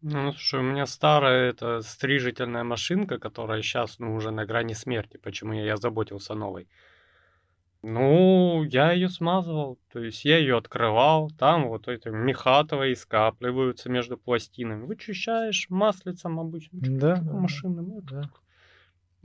Ну, 0.00 0.32
слушай, 0.32 0.60
у 0.60 0.62
меня 0.62 0.86
старая 0.86 1.50
это 1.50 1.82
стрижительная 1.82 2.64
машинка, 2.64 3.18
которая 3.18 3.62
сейчас, 3.62 3.98
ну, 3.98 4.14
уже 4.14 4.30
на 4.30 4.44
грани 4.44 4.72
смерти, 4.74 5.18
почему 5.18 5.52
я, 5.52 5.64
я 5.64 5.76
заботился 5.76 6.32
о 6.32 6.36
новой. 6.36 6.68
Ну, 7.82 8.64
я 8.64 8.90
ее 8.92 9.08
смазывал, 9.08 9.78
то 9.92 10.00
есть 10.00 10.24
я 10.24 10.36
ее 10.38 10.56
открывал, 10.56 11.30
там 11.38 11.68
вот 11.68 11.86
эти 11.86 12.08
меха 12.08 12.64
твои 12.64 12.94
скапливаются 12.96 13.88
между 13.88 14.18
пластинами, 14.18 14.84
вычищаешь 14.84 15.66
маслицем 15.70 16.40
обычно, 16.40 16.80
Да, 16.80 17.16
да, 17.16 17.22
да. 17.22 17.38
машинным, 17.38 18.00
Да. 18.02 18.30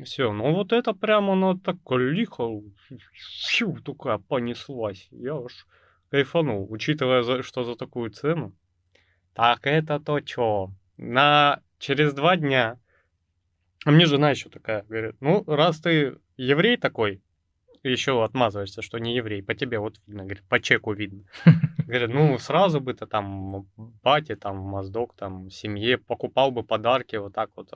все. 0.04 0.32
Ну, 0.32 0.54
вот 0.54 0.72
это 0.72 0.94
прямо 0.94 1.34
оно 1.34 1.58
так 1.58 1.78
лихо, 1.90 2.48
фью, 3.50 3.78
такая 3.84 4.20
понеслась, 4.20 5.08
я 5.12 5.36
уж 5.36 5.66
кайфанул, 6.10 6.68
учитывая, 6.72 7.24
за- 7.24 7.42
что 7.44 7.64
за 7.64 7.76
такую 7.76 8.12
цену. 8.12 8.54
Так 9.34 9.60
это 9.64 10.00
то 10.00 10.20
чё? 10.22 10.72
На 10.98 11.60
через 11.80 12.14
два 12.14 12.36
дня. 12.38 12.78
А 13.86 13.92
мне 13.92 14.06
жена 14.06 14.30
еще 14.32 14.50
такая 14.50 14.84
говорит, 14.84 15.16
ну, 15.20 15.44
раз 15.48 15.80
ты 15.80 16.18
еврей 16.38 16.78
такой, 16.78 17.22
еще 17.84 18.24
отмазываешься, 18.24 18.82
что 18.82 18.98
не 18.98 19.16
еврей, 19.16 19.44
по 19.44 19.56
тебе 19.56 19.80
вот 19.80 20.00
видно, 20.08 20.24
говорит, 20.24 20.44
по 20.48 20.60
чеку 20.62 20.94
видно. 20.94 21.24
Говорит, 21.86 22.12
ну, 22.14 22.38
сразу 22.40 22.80
бы 22.80 22.94
ты 22.94 23.06
там 23.06 23.68
бате, 24.04 24.38
там, 24.38 24.58
моздок, 24.58 25.14
там, 25.18 25.50
семье 25.50 25.98
покупал 25.98 26.50
бы 26.52 26.64
подарки 26.64 27.18
вот 27.18 27.34
так 27.34 27.50
вот 27.58 27.70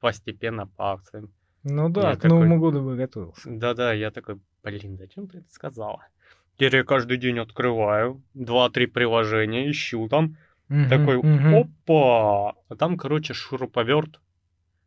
постепенно 0.00 0.66
по 0.66 0.92
акциям. 0.92 1.30
Ну 1.62 1.90
да, 1.90 2.10
Я 2.12 2.16
к 2.16 2.24
Новому 2.24 2.54
такой- 2.54 2.70
году 2.70 2.82
бы 2.84 2.96
готовился. 2.96 3.42
Да-да, 3.50 3.92
я 3.92 4.10
такой, 4.10 4.40
блин, 4.62 4.96
зачем 4.96 5.28
ты 5.28 5.38
это 5.38 5.50
сказала? 5.50 6.06
Теперь 6.56 6.76
я 6.76 6.84
каждый 6.84 7.18
день 7.18 7.38
открываю, 7.38 8.22
два-три 8.32 8.86
приложения, 8.86 9.70
ищу 9.70 10.08
там, 10.08 10.36
Мгм, 10.68 10.88
такой, 10.88 11.18
мгм. 11.18 11.54
опа! 11.54 12.54
А 12.68 12.76
там, 12.76 12.96
короче, 12.96 13.34
шуруповерт 13.34 14.20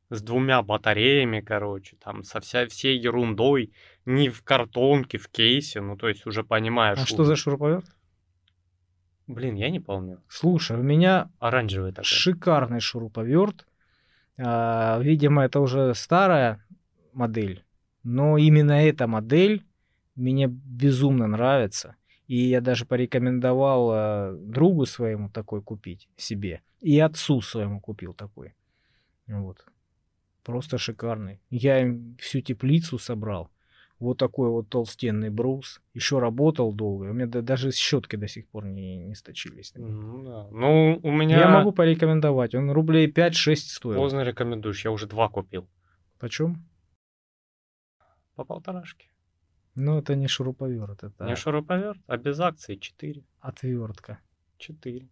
с 0.10 0.22
двумя 0.22 0.62
батареями, 0.62 1.41
короче, 1.41 1.98
там 1.98 2.24
со 2.24 2.39
вся, 2.39 2.67
всей 2.67 2.98
ерундой, 2.98 3.74
не 4.05 4.29
в 4.29 4.41
картонке, 4.43 5.17
в 5.17 5.27
кейсе, 5.27 5.81
ну, 5.81 5.98
то 5.98 6.07
есть 6.07 6.25
уже 6.25 6.43
понимаешь. 6.43 7.00
А 7.00 7.05
что 7.05 7.24
за 7.24 7.36
шуруповерт? 7.36 7.86
Блин, 9.27 9.55
я 9.55 9.69
не 9.69 9.81
помню. 9.81 10.24
Слушай, 10.29 10.77
у 10.77 10.84
меня 10.84 11.29
Оранжевый 11.39 11.91
такой. 11.91 12.05
шикарный 12.05 12.79
шуруповерт. 12.79 13.67
А, 14.38 15.00
видимо, 15.00 15.43
это 15.43 15.60
уже 15.60 15.93
старая 15.96 16.65
модель, 17.12 17.65
но 18.03 18.38
именно 18.38 18.72
эта 18.72 19.07
модель 19.07 19.65
мне 20.15 20.48
безумно 20.48 21.27
нравится. 21.27 21.96
И 22.27 22.38
я 22.38 22.62
даже 22.62 22.86
порекомендовал 22.86 23.89
а, 23.91 24.34
другу 24.38 24.86
своему 24.86 25.29
такой 25.29 25.62
купить 25.62 26.10
себе. 26.17 26.62
И 26.81 27.00
отцу 27.00 27.41
своему 27.41 27.79
купил 27.79 28.13
такой. 28.13 28.53
Вот. 29.27 29.65
Просто 30.43 30.77
шикарный. 30.77 31.41
Я 31.50 31.81
им 31.81 32.17
всю 32.19 32.41
теплицу 32.41 32.98
собрал. 33.00 33.50
Вот 34.00 34.17
такой 34.17 34.50
вот 34.50 34.69
толстенный 34.69 35.29
брус. 35.29 35.81
Еще 35.93 36.19
работал 36.19 36.72
долго. 36.72 37.05
У 37.05 37.13
меня 37.13 37.25
да- 37.25 37.41
даже 37.41 37.72
щетки 37.72 38.15
до 38.15 38.27
сих 38.27 38.48
пор 38.48 38.65
не, 38.65 38.98
не 38.98 39.15
сточились. 39.15 39.74
Ну, 39.75 40.24
да. 40.24 40.48
Ну, 40.51 41.00
у 41.01 41.12
меня... 41.12 41.39
Я 41.39 41.50
могу 41.50 41.72
порекомендовать. 41.72 42.53
Он 42.53 42.69
рублей 42.72 43.12
5-6 43.12 43.55
стоил. 43.55 43.98
Поздно 43.98 44.22
рекомендуешь, 44.24 44.86
я 44.86 44.91
уже 44.91 45.07
два 45.07 45.29
купил. 45.29 45.67
Почем? 46.19 46.67
По 48.36 48.43
полторашке. 48.43 49.07
Ну, 49.79 50.00
это 50.00 50.15
не 50.15 50.27
шуруповерт, 50.27 51.03
это 51.03 51.25
Не 51.25 51.36
шуруповерт, 51.36 52.00
а 52.07 52.17
без 52.17 52.39
акции 52.39 52.75
4. 52.77 53.24
отвертка. 53.39 54.19
4. 54.57 55.07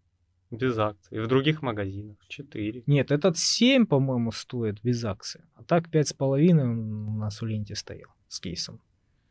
Без 0.51 0.77
акций. 0.77 1.17
И 1.17 1.19
в 1.19 1.27
других 1.27 1.62
магазинах 1.62 2.17
4. 2.27 2.84
Нет, 2.88 3.12
этот 3.12 3.38
7, 3.38 3.86
по-моему, 3.86 4.31
стоит 4.31 4.81
без 4.84 5.05
акции. 5.05 5.43
А 5.53 5.63
так 5.63 5.89
5,5 5.89 6.62
он 6.62 7.07
у 7.10 7.17
нас 7.17 7.41
в 7.41 7.45
ленте 7.45 7.75
стоял 7.75 8.10
с 8.27 8.39
кейсом. 8.39 8.81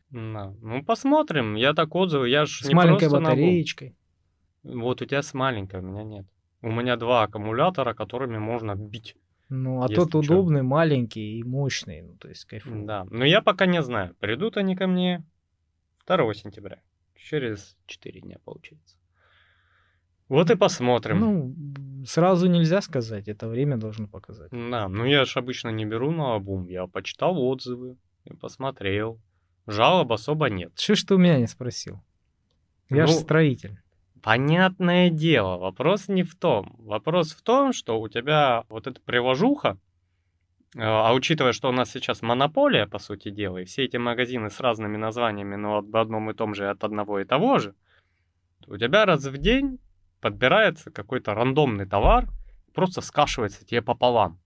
На. 0.09 0.51
Ну, 0.61 0.83
посмотрим. 0.83 1.55
Я 1.55 1.73
так 1.73 1.93
отзывы, 1.95 2.29
я 2.29 2.45
ж 2.45 2.61
С 2.61 2.67
не 2.67 2.75
маленькой 2.75 3.09
батареечкой. 3.09 3.97
Вот 4.63 5.01
у 5.01 5.05
тебя 5.05 5.21
с 5.21 5.33
маленькой, 5.33 5.81
у 5.81 5.83
меня 5.83 6.03
нет. 6.03 6.25
У 6.61 6.71
меня 6.71 6.95
два 6.95 7.23
аккумулятора, 7.23 7.93
которыми 7.93 8.37
можно 8.37 8.75
бить. 8.75 9.15
Ну, 9.49 9.81
а 9.83 9.87
тот 9.87 10.15
удобный, 10.15 10.63
маленький 10.63 11.39
и 11.39 11.43
мощный. 11.43 12.01
Ну, 12.01 12.15
то 12.17 12.27
есть 12.27 12.45
кайфово. 12.45 12.85
Да. 12.85 13.05
Но 13.11 13.25
я 13.25 13.41
пока 13.41 13.65
не 13.65 13.81
знаю, 13.81 14.15
придут 14.19 14.57
они 14.57 14.75
ко 14.75 14.87
мне 14.87 15.23
2 16.07 16.33
сентября. 16.33 16.81
Через 17.15 17.77
4 17.85 18.21
дня, 18.21 18.37
получается. 18.43 18.97
Вот 20.27 20.49
и 20.49 20.55
посмотрим. 20.55 21.19
Ну, 21.19 22.05
сразу 22.05 22.47
нельзя 22.47 22.81
сказать, 22.81 23.27
это 23.27 23.47
время 23.47 23.77
должно 23.77 24.07
показать. 24.07 24.49
Да, 24.51 24.87
ну 24.87 25.05
я 25.05 25.25
ж 25.25 25.37
обычно 25.37 25.69
не 25.69 25.85
беру 25.85 26.11
на 26.11 26.35
обум. 26.35 26.67
Я 26.67 26.87
почитал 26.87 27.37
отзывы 27.37 27.97
и 28.23 28.33
посмотрел. 28.33 29.21
Жалоб 29.67 30.11
особо 30.11 30.49
нет. 30.49 30.73
Что 30.77 30.95
ж 30.95 31.03
ты 31.03 31.15
у 31.15 31.17
меня 31.17 31.37
не 31.39 31.47
спросил? 31.47 32.03
Я 32.89 33.07
же 33.07 33.13
Ну, 33.13 33.19
строитель. 33.19 33.79
Понятное 34.25 35.11
дело, 35.11 35.57
вопрос 35.57 36.07
не 36.07 36.23
в 36.23 36.33
том. 36.33 36.75
Вопрос 36.79 37.31
в 37.33 37.43
том, 37.43 37.73
что 37.73 38.01
у 38.01 38.07
тебя 38.07 38.63
вот 38.69 38.87
эта 38.87 38.99
приложуха, 38.99 39.77
А 40.75 41.13
учитывая, 41.13 41.53
что 41.53 41.69
у 41.69 41.71
нас 41.71 41.91
сейчас 41.91 42.23
монополия, 42.23 42.87
по 42.87 42.97
сути 42.97 43.29
дела, 43.29 43.59
и 43.59 43.65
все 43.65 43.85
эти 43.85 43.97
магазины 43.97 44.49
с 44.49 44.59
разными 44.59 44.97
названиями, 44.97 45.55
но 45.55 45.77
об 45.77 45.95
одном 45.95 46.31
и 46.31 46.33
том 46.33 46.55
же 46.55 46.71
от 46.71 46.83
одного 46.83 47.19
и 47.19 47.23
того 47.25 47.59
же, 47.59 47.75
у 48.65 48.77
тебя 48.77 49.05
раз 49.05 49.23
в 49.25 49.37
день 49.37 49.77
подбирается 50.21 50.89
какой-то 50.89 51.35
рандомный 51.35 51.85
товар, 51.85 52.27
просто 52.73 53.01
скашивается 53.01 53.63
тебе 53.63 53.83
пополам. 53.83 54.39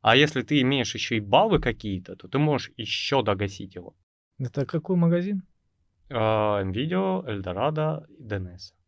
А 0.00 0.16
если 0.16 0.40
ты 0.40 0.62
имеешь 0.62 0.94
еще 0.94 1.18
и 1.18 1.20
баллы 1.20 1.60
какие-то, 1.60 2.16
то 2.16 2.26
ты 2.26 2.38
можешь 2.38 2.72
еще 2.78 3.22
догасить 3.22 3.74
его. 3.74 3.94
Это 4.38 4.64
какой 4.64 4.96
магазин? 4.96 5.42
Nvidia, 6.08 7.22
Eldorado 7.26 8.06
и 8.18 8.24
DNS. 8.24 8.79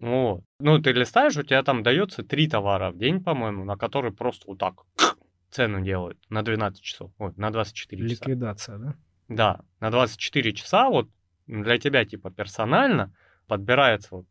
Вот. 0.00 0.42
Ну, 0.58 0.78
ты 0.78 0.92
листаешь, 0.92 1.36
у 1.36 1.42
тебя 1.42 1.62
там 1.62 1.82
дается 1.82 2.22
три 2.22 2.48
товара 2.48 2.90
в 2.90 2.96
день, 2.96 3.22
по-моему, 3.22 3.64
на 3.64 3.76
которые 3.76 4.12
просто 4.12 4.46
вот 4.46 4.58
так 4.58 4.84
цену 5.50 5.82
делают 5.82 6.18
на 6.30 6.42
12 6.42 6.82
часов, 6.82 7.12
вот, 7.18 7.36
на 7.36 7.50
24 7.50 8.08
часа. 8.08 8.24
Ликвидация, 8.24 8.78
да? 8.78 8.94
Да, 9.28 9.60
на 9.78 9.90
24 9.90 10.52
часа 10.54 10.88
вот 10.88 11.08
для 11.46 11.78
тебя 11.78 12.04
типа 12.04 12.30
персонально 12.30 13.12
подбирается 13.46 14.08
вот 14.16 14.26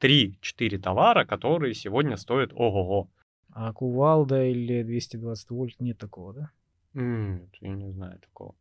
3-4 0.00 0.78
товара, 0.78 1.24
которые 1.24 1.74
сегодня 1.74 2.16
стоят 2.16 2.52
ого-го. 2.52 3.08
А 3.50 3.72
кувалда 3.72 4.44
или 4.44 4.82
220 4.82 5.50
вольт 5.50 5.80
нет 5.80 5.98
такого, 5.98 6.34
да? 6.34 6.50
Нет, 6.92 7.48
я 7.60 7.70
не 7.70 7.90
знаю 7.90 8.18
такого. 8.18 8.54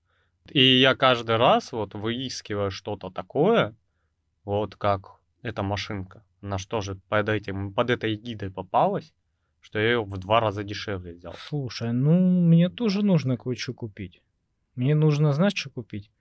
И 0.50 0.80
я 0.80 0.96
каждый 0.96 1.36
раз 1.38 1.72
вот 1.72 1.94
выискиваю 1.94 2.72
что-то 2.72 3.10
такое, 3.10 3.76
вот 4.46 4.76
как 4.76 5.20
эта 5.42 5.64
машинка. 5.64 6.24
Она 6.44 6.58
что 6.58 6.82
же 6.82 6.96
под, 7.08 7.30
этим, 7.30 7.74
под 7.74 7.90
этой 7.90 8.16
гидой 8.16 8.52
попалась, 8.52 9.14
что 9.62 9.80
я 9.80 9.92
ее 9.92 10.04
в 10.04 10.18
два 10.18 10.42
раза 10.42 10.64
дешевле 10.64 11.14
взял. 11.14 11.34
Слушай, 11.38 11.94
ну 11.94 12.20
мне 12.20 12.70
тоже 12.70 13.02
нужно 13.02 13.38
кое-что 13.38 13.74
купить. 13.74 14.22
Мне 14.76 14.94
нужно, 14.94 15.32
знаешь, 15.32 15.54
что 15.56 15.70
купить? 15.70 16.12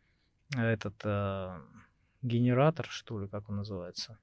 Этот 0.57 0.95
э, 1.05 1.59
генератор, 2.23 2.87
что 2.89 3.19
ли, 3.19 3.27
как 3.27 3.49
он 3.49 3.57
называется? 3.57 4.19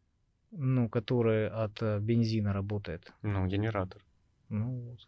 Ну, 0.51 0.87
который 0.87 1.49
от 1.49 1.81
э, 1.81 1.99
бензина 1.99 2.53
работает. 2.53 3.11
Ну, 3.21 3.45
генератор. 3.47 4.01
Ну, 4.47 4.79
вот. 4.79 4.99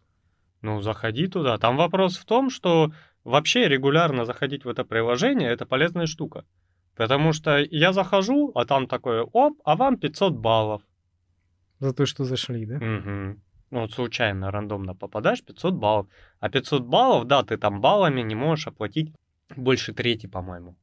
Ну, 0.60 0.82
заходи 0.82 1.26
туда. 1.26 1.56
Там 1.56 1.78
вопрос 1.78 2.18
в 2.18 2.26
том, 2.26 2.50
что 2.50 2.92
вообще 3.24 3.66
регулярно 3.66 4.26
заходить 4.26 4.66
в 4.66 4.68
это 4.68 4.84
приложение– 4.84 5.50
это 5.52 5.64
полезная 5.64 6.06
штука. 6.06 6.44
Потому 6.94 7.32
что 7.32 7.58
я 7.58 7.92
захожу, 7.92 8.52
а 8.54 8.64
там 8.64 8.86
такое, 8.86 9.22
оп, 9.22 9.60
а 9.64 9.76
вам 9.76 9.96
500 9.96 10.34
баллов. 10.34 10.82
За 11.78 11.92
то, 11.92 12.06
что 12.06 12.24
зашли, 12.24 12.66
да? 12.66 12.76
Угу. 12.76 13.40
Ну, 13.70 13.80
вот 13.80 13.92
случайно, 13.92 14.50
рандомно 14.50 14.94
попадаешь, 14.94 15.42
500 15.42 15.74
баллов. 15.74 16.06
А 16.40 16.50
500 16.50 16.84
баллов, 16.84 17.26
да, 17.26 17.42
ты 17.42 17.56
там 17.56 17.80
баллами 17.80 18.20
не 18.20 18.34
можешь 18.34 18.66
оплатить 18.66 19.14
больше 19.56 19.94
трети, 19.94 20.26
по-моему, 20.26 20.76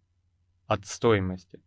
от 0.68 0.88
стоимости. 0.88 1.62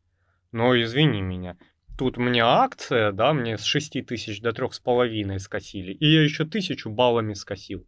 Но 0.50 0.80
извини 0.80 1.22
меня, 1.22 1.56
тут 1.96 2.16
мне 2.16 2.42
акция, 2.42 3.12
да, 3.12 3.32
мне 3.32 3.56
с 3.56 3.62
6 3.62 4.04
тысяч 4.04 4.40
до 4.40 4.52
трех 4.52 4.74
с 4.74 4.80
половиной 4.80 5.38
скосили, 5.38 5.92
и 5.92 6.06
я 6.06 6.22
еще 6.22 6.44
тысячу 6.44 6.90
баллами 6.90 7.34
скосил. 7.34 7.86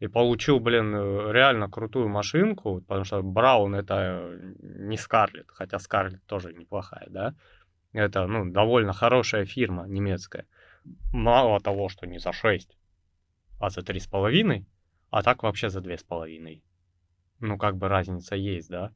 И 0.00 0.08
получил, 0.08 0.60
блин, 0.60 0.94
э, 0.94 1.32
реально 1.32 1.70
крутую 1.70 2.08
машинку, 2.08 2.80
потому 2.80 3.04
что 3.04 3.22
Браун 3.22 3.74
это 3.74 4.38
не 4.60 4.96
Скарлет, 4.96 5.46
хотя 5.48 5.78
Скарлет 5.78 6.24
тоже 6.26 6.52
неплохая, 6.52 7.06
да. 7.08 7.34
Это, 7.92 8.26
ну, 8.26 8.50
довольно 8.50 8.92
хорошая 8.92 9.44
фирма 9.44 9.86
немецкая. 9.86 10.46
Мало 11.12 11.60
того, 11.60 11.88
что 11.88 12.06
не 12.06 12.18
за 12.18 12.32
6, 12.32 12.76
а 13.60 13.70
за 13.70 13.82
3,5, 13.82 14.64
а 15.10 15.22
так 15.22 15.42
вообще 15.42 15.70
за 15.70 15.80
2,5. 15.80 16.62
Ну, 17.38 17.56
как 17.56 17.76
бы 17.76 17.88
разница 17.88 18.34
есть, 18.34 18.68
да. 18.68 18.92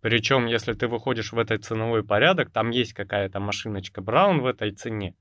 Причем, 0.00 0.46
если 0.46 0.74
ты 0.74 0.86
выходишь 0.86 1.32
в 1.32 1.38
этот 1.38 1.64
ценовой 1.64 2.04
порядок, 2.04 2.50
там 2.50 2.70
есть 2.70 2.92
какая-то 2.92 3.40
машиночка 3.40 4.00
Браун 4.00 4.40
в 4.40 4.46
этой 4.46 4.70
цене. 4.72 5.14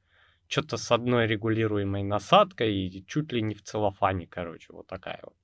Что-то 0.47 0.77
с 0.77 0.91
одной 0.91 1.27
регулируемой 1.27 2.03
насадкой 2.03 2.73
и 2.73 3.05
чуть 3.05 3.31
ли 3.33 3.41
не 3.41 3.53
в 3.53 3.63
целлофане, 3.63 4.27
короче, 4.27 4.73
вот 4.73 4.87
такая 4.87 5.19
вот. 5.23 5.35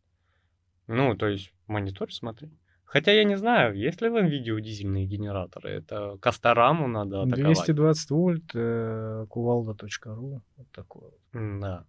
Ну, 0.88 1.16
то 1.16 1.28
есть 1.28 1.54
монитор 1.68 2.14
смотри. 2.14 2.52
Хотя 2.86 3.12
я 3.12 3.24
не 3.24 3.36
знаю, 3.38 3.76
есть 3.76 4.02
ли 4.02 4.10
в 4.10 4.16
NVIDIA 4.16 4.62
дизельные 4.62 5.08
генераторы. 5.08 5.72
Это 5.72 6.18
Кастораму 6.22 6.88
надо 6.88 7.24
атаковать. 7.24 7.66
220 7.66 8.12
вольт, 8.12 8.52
э, 8.54 9.26
кувалда.ру. 9.30 10.44
Вот 10.58 10.72
такое. 10.72 11.12
Да. 11.34 11.88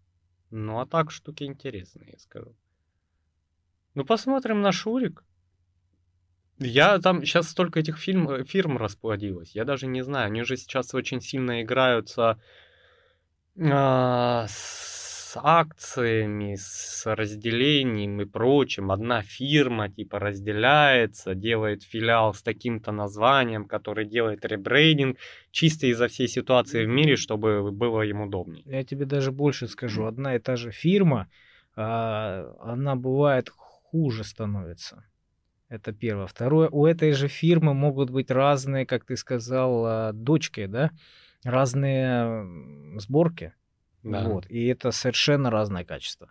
Ну, 0.50 0.80
а 0.80 0.86
так 0.86 1.10
штуки 1.10 1.44
интересные, 1.44 2.12
я 2.12 2.18
скажу. 2.18 2.56
Ну, 3.94 4.04
посмотрим 4.04 4.62
на 4.62 4.72
Шурик. 4.72 5.24
Я 6.58 6.98
там 7.00 7.22
сейчас 7.24 7.50
столько 7.50 7.80
этих 7.80 7.98
фильм, 7.98 8.30
э, 8.30 8.44
фирм 8.44 8.78
расплодилось. 8.78 9.54
Я 9.54 9.64
даже 9.64 9.86
не 9.86 10.02
знаю. 10.02 10.26
Они 10.26 10.42
же 10.42 10.56
сейчас 10.56 10.94
очень 10.94 11.20
сильно 11.20 11.60
играются 11.60 12.40
а, 13.60 14.46
с 14.48 15.36
акциями, 15.36 16.56
с 16.56 17.02
разделением 17.06 18.20
и 18.20 18.24
прочим. 18.24 18.90
Одна 18.90 19.22
фирма 19.22 19.88
типа 19.88 20.18
разделяется, 20.18 21.34
делает 21.34 21.82
филиал 21.82 22.34
с 22.34 22.42
таким-то 22.42 22.92
названием, 22.92 23.66
который 23.66 24.06
делает 24.06 24.44
ребрейдинг 24.44 25.18
чисто 25.50 25.86
из-за 25.86 26.08
всей 26.08 26.28
ситуации 26.28 26.84
в 26.84 26.88
мире, 26.88 27.16
чтобы 27.16 27.70
было 27.72 28.02
им 28.02 28.22
удобнее. 28.22 28.62
Я 28.66 28.84
тебе 28.84 29.06
даже 29.06 29.32
больше 29.32 29.68
скажу. 29.68 30.06
Одна 30.06 30.36
и 30.36 30.38
та 30.38 30.56
же 30.56 30.70
фирма, 30.70 31.28
а, 31.76 32.54
она 32.60 32.96
бывает 32.96 33.50
хуже 33.50 34.24
становится. 34.24 35.04
Это 35.68 35.92
первое. 35.92 36.26
Второе, 36.26 36.68
у 36.68 36.86
этой 36.86 37.12
же 37.12 37.28
фирмы 37.28 37.74
могут 37.74 38.10
быть 38.10 38.30
разные, 38.30 38.86
как 38.86 39.04
ты 39.04 39.16
сказал, 39.16 39.84
а, 39.86 40.12
дочки, 40.12 40.66
да, 40.66 40.90
разные 41.44 42.46
сборки. 42.98 43.52
Да. 44.02 44.28
Вот. 44.28 44.46
И 44.50 44.66
это 44.66 44.90
совершенно 44.90 45.50
разное 45.50 45.84
качество. 45.84 46.30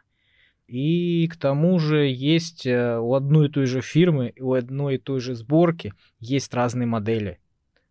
И 0.68 1.28
к 1.28 1.36
тому 1.36 1.80
же 1.80 2.08
есть 2.08 2.66
э, 2.66 2.98
у 2.98 3.14
одной 3.16 3.48
и 3.48 3.52
той 3.52 3.66
же 3.66 3.82
фирмы, 3.82 4.34
у 4.40 4.54
одной 4.54 4.96
и 4.96 4.98
той 4.98 5.20
же 5.20 5.36
сборки 5.36 5.94
есть 6.20 6.54
разные 6.54 6.88
модели. 6.88 7.40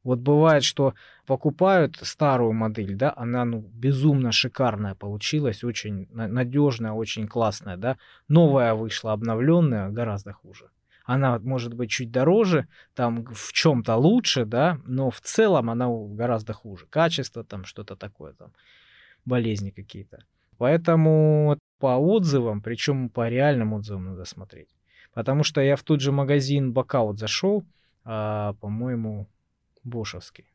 Вот 0.04 0.18
бывает, 0.18 0.64
что 0.64 0.94
покупают 1.26 1.96
старую 2.02 2.52
модель, 2.52 2.96
да, 2.96 3.12
она 3.16 3.44
ну, 3.44 3.60
безумно 3.72 4.32
шикарная 4.32 4.96
получилась, 4.96 5.62
очень 5.62 6.08
надежная, 6.10 6.92
очень 6.92 7.28
классная, 7.28 7.76
да. 7.76 7.98
Новая 8.26 8.74
вышла, 8.74 9.12
обновленная, 9.12 9.90
гораздо 9.90 10.32
хуже 10.32 10.70
она 11.04 11.38
может 11.38 11.74
быть 11.74 11.90
чуть 11.90 12.10
дороже, 12.10 12.68
там 12.94 13.24
в 13.26 13.52
чем-то 13.52 13.96
лучше, 13.96 14.44
да, 14.44 14.78
но 14.86 15.10
в 15.10 15.20
целом 15.20 15.70
она 15.70 15.88
гораздо 15.88 16.52
хуже. 16.52 16.86
Качество 16.86 17.44
там 17.44 17.64
что-то 17.64 17.96
такое, 17.96 18.32
там 18.34 18.52
болезни 19.24 19.70
какие-то. 19.70 20.24
Поэтому 20.58 21.58
по 21.78 21.96
отзывам, 21.98 22.60
причем 22.60 23.08
по 23.08 23.28
реальным 23.28 23.72
отзывам 23.72 24.04
надо 24.04 24.24
смотреть. 24.24 24.68
Потому 25.12 25.44
что 25.44 25.60
я 25.60 25.76
в 25.76 25.82
тот 25.82 26.00
же 26.00 26.12
магазин 26.12 26.72
Бакаут 26.72 27.18
зашел, 27.18 27.64
а, 28.04 28.54
по-моему, 28.54 29.28
Бошевский. 29.84 30.46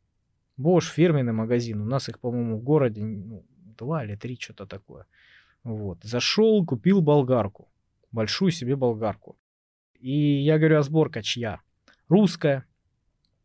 Бош 0.55 0.89
фирменный 0.89 1.33
магазин. 1.33 1.81
У 1.81 1.85
нас 1.85 2.09
их, 2.09 2.19
по-моему, 2.19 2.57
в 2.57 2.63
городе 2.63 3.03
ну, 3.03 3.45
два 3.77 4.03
или 4.03 4.15
три, 4.15 4.37
что-то 4.39 4.65
такое. 4.65 5.05
Вот. 5.63 5.99
Зашел, 6.03 6.65
купил 6.65 7.01
болгарку. 7.01 7.67
Большую 8.11 8.51
себе 8.51 8.75
болгарку. 8.75 9.37
И 9.99 10.41
я 10.43 10.57
говорю, 10.57 10.79
а 10.79 10.83
сборка 10.83 11.21
чья? 11.21 11.61
Русская. 12.09 12.65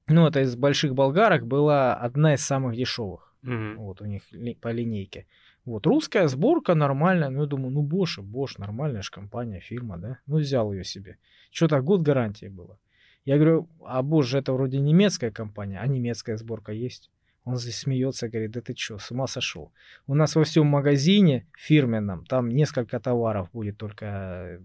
Ну, 0.08 0.26
это 0.26 0.40
из 0.40 0.56
больших 0.56 0.94
болгарок 0.94 1.46
была 1.46 1.94
одна 1.94 2.34
из 2.34 2.44
самых 2.44 2.76
дешевых. 2.76 3.34
Mm-hmm. 3.44 3.74
Вот 3.76 4.00
у 4.00 4.04
них 4.04 4.22
ли, 4.32 4.54
по 4.54 4.68
линейке. 4.72 5.26
Вот 5.64 5.86
русская 5.86 6.28
сборка 6.28 6.74
нормальная. 6.74 7.30
Ну, 7.30 7.42
я 7.42 7.46
думаю, 7.46 7.70
ну, 7.70 7.86
Bosch, 7.86 8.20
Bosch, 8.20 8.54
нормальная 8.58 9.02
же 9.02 9.10
компания, 9.10 9.60
фирма, 9.60 9.98
да? 9.98 10.18
Ну, 10.26 10.38
взял 10.38 10.72
ее 10.72 10.84
себе. 10.84 11.18
Что-то 11.50 11.80
год 11.80 12.02
гарантии 12.02 12.46
было. 12.46 12.78
Я 13.24 13.36
говорю, 13.36 13.68
а 13.84 14.02
Bosch 14.02 14.36
это 14.36 14.52
вроде 14.52 14.80
немецкая 14.80 15.30
компания, 15.30 15.78
а 15.80 15.86
немецкая 15.86 16.36
сборка 16.36 16.72
есть. 16.72 17.10
Он 17.44 17.56
здесь 17.56 17.78
смеется, 17.78 18.28
говорит, 18.28 18.52
да 18.52 18.60
ты 18.60 18.74
что, 18.76 18.98
с 18.98 19.10
ума 19.10 19.26
сошел? 19.26 19.72
У 20.06 20.14
нас 20.14 20.36
во 20.36 20.44
всем 20.44 20.66
магазине 20.66 21.46
фирменном, 21.56 22.24
там 22.24 22.48
несколько 22.48 23.00
товаров 23.00 23.48
будет 23.52 23.78
только 23.78 24.60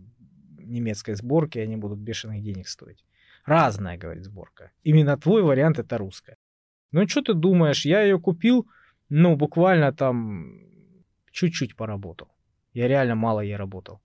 немецкой 0.70 1.16
сборки, 1.16 1.60
они 1.60 1.78
будут 1.78 2.00
бешеных 2.00 2.42
денег 2.44 2.68
стоить. 2.68 3.04
Разная, 3.46 3.98
говорит, 3.98 4.26
сборка. 4.26 4.72
Именно 4.84 5.18
твой 5.18 5.42
вариант 5.42 5.80
это 5.80 5.98
русская. 5.98 6.38
Ну, 6.92 7.08
что 7.08 7.22
ты 7.22 7.34
думаешь, 7.34 7.86
я 7.86 8.02
ее 8.02 8.20
купил, 8.20 8.68
ну, 9.10 9.36
буквально 9.36 9.94
там 9.94 10.60
чуть-чуть 11.32 11.76
поработал. 11.76 12.28
Я 12.74 12.88
реально 12.88 13.16
мало 13.16 13.42
ей 13.42 13.56
работал. 13.56 14.02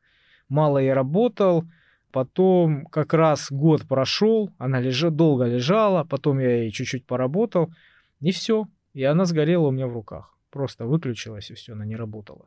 Мало 0.49 0.79
я 0.79 0.95
работал, 0.95 1.65
потом 2.11 2.87
как 2.87 3.15
раз 3.15 3.51
год 3.51 3.89
прошел, 3.89 4.51
она 4.59 4.81
лежа, 4.81 5.11
долго 5.11 5.45
лежала, 5.45 6.05
потом 6.05 6.39
я 6.39 6.63
ей 6.63 6.71
чуть-чуть 6.71 7.07
поработал, 7.07 7.73
и 8.21 8.31
все. 8.31 8.67
И 8.95 9.03
она 9.05 9.25
сгорела 9.25 9.69
у 9.69 9.71
меня 9.71 9.87
в 9.87 9.93
руках. 9.93 10.37
Просто 10.51 10.85
выключилась 10.85 11.51
и 11.51 11.55
все, 11.55 11.73
она 11.73 11.87
не 11.87 11.97
работала. 11.97 12.47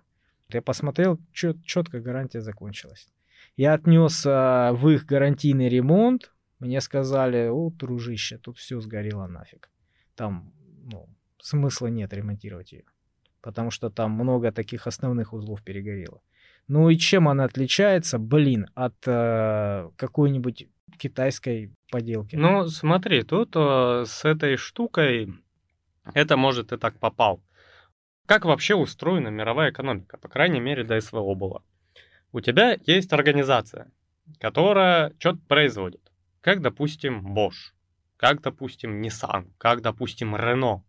Я 0.50 0.62
посмотрел, 0.62 1.20
четко 1.34 2.00
гарантия 2.00 2.42
закончилась. 2.42 3.08
Я 3.58 3.74
отнес 3.74 4.24
а, 4.26 4.74
в 4.74 4.90
их 4.90 5.06
гарантийный 5.06 5.70
ремонт, 5.70 6.34
мне 6.60 6.82
сказали, 6.82 7.48
о, 7.48 7.70
дружище, 7.70 8.38
тут 8.38 8.58
все 8.58 8.80
сгорело 8.82 9.28
нафиг. 9.28 9.70
Там, 10.16 10.54
ну, 10.84 11.08
смысла 11.42 11.88
нет 11.88 12.14
ремонтировать 12.14 12.72
ее. 12.72 12.84
Потому 13.42 13.72
что 13.72 13.90
там 13.90 14.12
много 14.12 14.52
таких 14.52 14.88
основных 14.88 15.34
узлов 15.34 15.64
перегорело. 15.64 16.22
Ну 16.68 16.90
и 16.90 16.98
чем 16.98 17.28
она 17.28 17.44
отличается, 17.44 18.18
блин, 18.18 18.68
от 18.74 18.96
э, 19.06 19.90
какой-нибудь 19.98 20.68
китайской 20.98 21.72
поделки? 21.92 22.36
Ну, 22.36 22.68
смотри, 22.68 23.22
тут 23.22 23.56
э, 23.56 24.04
с 24.08 24.26
этой 24.26 24.58
штукой 24.58 25.32
это, 26.14 26.38
может, 26.38 26.72
и 26.72 26.78
так 26.78 26.98
попал. 27.00 27.44
Как 28.26 28.46
вообще 28.46 28.74
устроена 28.76 29.28
мировая 29.28 29.72
экономика? 29.72 30.18
По 30.18 30.28
крайней 30.28 30.60
мере, 30.60 30.84
до 30.84 31.00
СВО 31.00 31.36
было. 31.36 31.64
У 32.36 32.42
тебя 32.42 32.78
есть 32.86 33.14
организация, 33.14 33.94
которая 34.42 35.14
что-то 35.20 35.40
производит. 35.48 36.12
Как, 36.42 36.62
допустим, 36.62 37.34
Bosch, 37.34 37.72
как, 38.18 38.42
допустим, 38.42 39.02
Nissan, 39.02 39.54
как, 39.58 39.82
допустим, 39.82 40.36
Renault. 40.36 40.82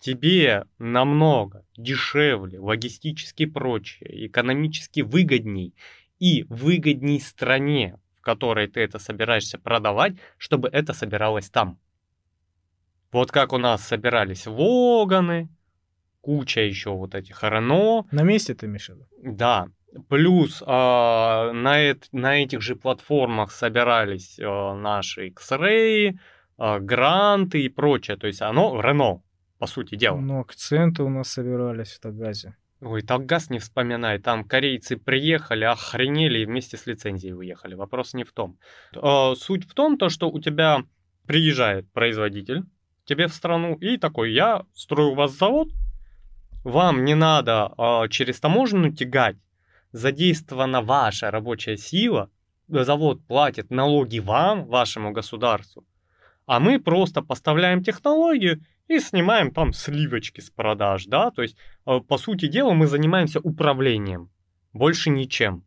Тебе 0.00 0.64
намного 0.78 1.64
дешевле, 1.76 2.58
логистически 2.58 3.46
прочее, 3.46 4.26
экономически 4.26 5.02
выгодней 5.02 5.72
и 6.18 6.44
выгодней 6.48 7.20
стране, 7.20 8.00
в 8.16 8.20
которой 8.20 8.66
ты 8.66 8.80
это 8.80 8.98
собираешься 8.98 9.56
продавать, 9.56 10.14
чтобы 10.36 10.68
это 10.68 10.94
собиралось 10.94 11.48
там. 11.48 11.78
Вот 13.12 13.30
как 13.30 13.52
у 13.52 13.58
нас 13.58 13.86
собирались 13.86 14.48
Логаны, 14.48 15.48
куча 16.22 16.62
еще 16.62 16.90
вот 16.90 17.14
этих 17.14 17.44
Рено. 17.44 18.04
На 18.10 18.22
месте 18.22 18.54
ты 18.54 18.66
имеешь? 18.66 18.90
Да. 19.22 19.68
Плюс 20.08 20.62
э, 20.62 20.66
на, 20.66 21.78
эт, 21.78 22.08
на 22.12 22.42
этих 22.42 22.62
же 22.62 22.76
платформах 22.76 23.50
собирались 23.50 24.38
э, 24.38 24.44
наши 24.44 25.28
X-Ray, 25.28 26.12
э, 26.58 26.78
гранты 26.78 27.62
и 27.62 27.68
прочее. 27.68 28.16
То 28.16 28.26
есть 28.26 28.42
оно 28.42 28.80
Рено, 28.80 29.22
по 29.58 29.66
сути 29.66 29.96
дела. 29.96 30.16
Ну, 30.16 30.40
акценты 30.40 31.02
у 31.02 31.08
нас 31.08 31.28
собирались 31.28 31.92
в 31.92 32.00
Тагазе. 32.00 32.56
Ой, 32.80 33.02
Тагаз 33.02 33.50
не 33.50 33.58
вспоминай. 33.58 34.18
Там 34.18 34.44
корейцы 34.44 34.96
приехали, 34.96 35.64
охренели 35.64 36.38
и 36.40 36.46
вместе 36.46 36.76
с 36.76 36.86
лицензией 36.86 37.34
уехали. 37.34 37.74
Вопрос 37.74 38.14
не 38.14 38.24
в 38.24 38.32
том. 38.32 38.58
Э, 38.94 39.34
суть 39.36 39.68
в 39.68 39.74
том, 39.74 39.98
то, 39.98 40.08
что 40.08 40.30
у 40.30 40.40
тебя 40.40 40.84
приезжает 41.26 41.90
производитель 41.92 42.64
тебе 43.04 43.26
в 43.26 43.34
страну 43.34 43.74
и 43.74 43.98
такой, 43.98 44.32
я 44.32 44.64
строю 44.74 45.10
у 45.10 45.14
вас 45.14 45.36
завод, 45.36 45.68
вам 46.64 47.04
не 47.04 47.14
надо 47.14 47.72
э, 47.76 48.08
через 48.08 48.38
таможню 48.40 48.92
тягать, 48.92 49.36
задействована 49.92 50.80
ваша 50.80 51.30
рабочая 51.30 51.76
сила, 51.76 52.30
завод 52.68 53.20
платит 53.26 53.70
налоги 53.70 54.18
вам, 54.18 54.66
вашему 54.66 55.12
государству, 55.12 55.84
а 56.46 56.60
мы 56.60 56.80
просто 56.80 57.22
поставляем 57.22 57.82
технологию 57.82 58.64
и 58.88 58.98
снимаем 58.98 59.52
там 59.52 59.72
сливочки 59.72 60.40
с 60.40 60.50
продаж, 60.50 61.06
да, 61.06 61.30
то 61.30 61.42
есть, 61.42 61.56
э, 61.86 62.00
по 62.00 62.18
сути 62.18 62.46
дела, 62.48 62.72
мы 62.72 62.86
занимаемся 62.86 63.40
управлением, 63.40 64.30
больше 64.72 65.10
ничем. 65.10 65.64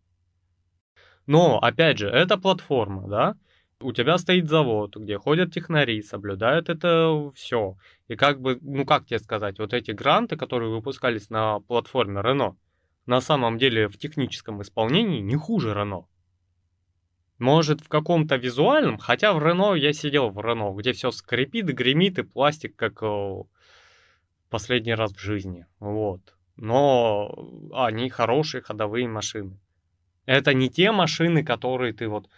Но, 1.25 1.57
опять 1.59 1.99
же, 1.99 2.09
это 2.09 2.37
платформа, 2.37 3.07
да, 3.07 3.35
у 3.83 3.91
тебя 3.91 4.17
стоит 4.17 4.49
завод, 4.49 4.95
где 4.95 5.17
ходят 5.17 5.53
технари, 5.53 6.01
соблюдают 6.01 6.69
это 6.69 7.31
все. 7.35 7.77
И 8.07 8.15
как 8.15 8.41
бы, 8.41 8.57
ну 8.61 8.85
как 8.85 9.05
тебе 9.05 9.19
сказать, 9.19 9.59
вот 9.59 9.73
эти 9.73 9.91
гранты, 9.91 10.35
которые 10.37 10.71
выпускались 10.71 11.29
на 11.29 11.59
платформе 11.59 12.21
Renault, 12.21 12.55
на 13.05 13.21
самом 13.21 13.57
деле 13.57 13.87
в 13.87 13.97
техническом 13.97 14.61
исполнении 14.61 15.19
не 15.19 15.35
хуже 15.35 15.71
Renault. 15.73 16.05
Может, 17.39 17.81
в 17.81 17.89
каком-то 17.89 18.35
визуальном, 18.37 18.97
хотя 18.97 19.33
в 19.33 19.39
Renault 19.39 19.77
я 19.77 19.91
сидел 19.91 20.29
в 20.29 20.39
Renault, 20.39 20.75
где 20.77 20.93
все 20.93 21.11
скрипит, 21.11 21.65
гремит 21.65 22.19
и 22.19 22.23
пластик, 22.23 22.75
как 22.75 23.03
о, 23.03 23.47
последний 24.49 24.93
раз 24.93 25.11
в 25.11 25.19
жизни. 25.19 25.65
Вот. 25.79 26.21
Но 26.55 27.33
они 27.73 28.09
хорошие 28.09 28.61
ходовые 28.61 29.07
машины. 29.07 29.59
Это 30.25 30.53
не 30.53 30.69
те 30.69 30.91
машины, 30.91 31.43
которые 31.43 31.91
ты 31.93 32.07
вот 32.07 32.29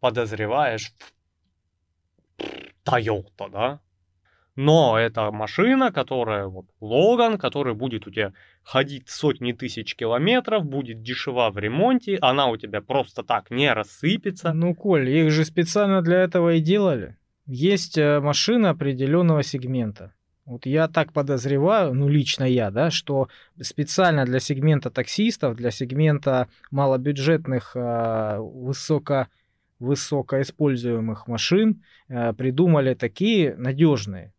подозреваешь 0.00 0.94
Toyota, 2.84 3.50
да? 3.50 3.80
Но 4.56 4.96
это 4.96 5.32
машина, 5.32 5.90
которая 5.90 6.46
вот 6.46 6.66
Логан, 6.80 7.38
который 7.38 7.74
будет 7.74 8.06
у 8.06 8.10
тебя 8.10 8.32
ходить 8.62 9.08
сотни 9.08 9.52
тысяч 9.52 9.96
километров, 9.96 10.64
будет 10.64 11.02
дешева 11.02 11.50
в 11.50 11.58
ремонте, 11.58 12.18
она 12.20 12.46
у 12.46 12.56
тебя 12.56 12.80
просто 12.80 13.24
так 13.24 13.50
не 13.50 13.72
рассыпется. 13.72 14.52
Ну, 14.52 14.74
Коль, 14.74 15.10
их 15.10 15.32
же 15.32 15.44
специально 15.44 16.02
для 16.02 16.22
этого 16.22 16.54
и 16.54 16.60
делали. 16.60 17.16
Есть 17.46 17.98
э, 17.98 18.20
машина 18.20 18.70
определенного 18.70 19.42
сегмента. 19.42 20.14
Вот 20.46 20.66
я 20.66 20.88
так 20.88 21.12
подозреваю, 21.12 21.94
ну 21.94 22.06
лично 22.06 22.44
я, 22.44 22.70
да, 22.70 22.90
что 22.90 23.28
специально 23.60 24.24
для 24.24 24.40
сегмента 24.40 24.90
таксистов, 24.90 25.56
для 25.56 25.70
сегмента 25.70 26.48
малобюджетных, 26.70 27.72
э, 27.74 28.38
высоко 28.38 29.26
высокоиспользуемых 29.80 31.26
машин 31.26 31.82
э, 32.08 32.32
придумали 32.34 32.94
такие 32.94 33.56
надежные 33.56 34.33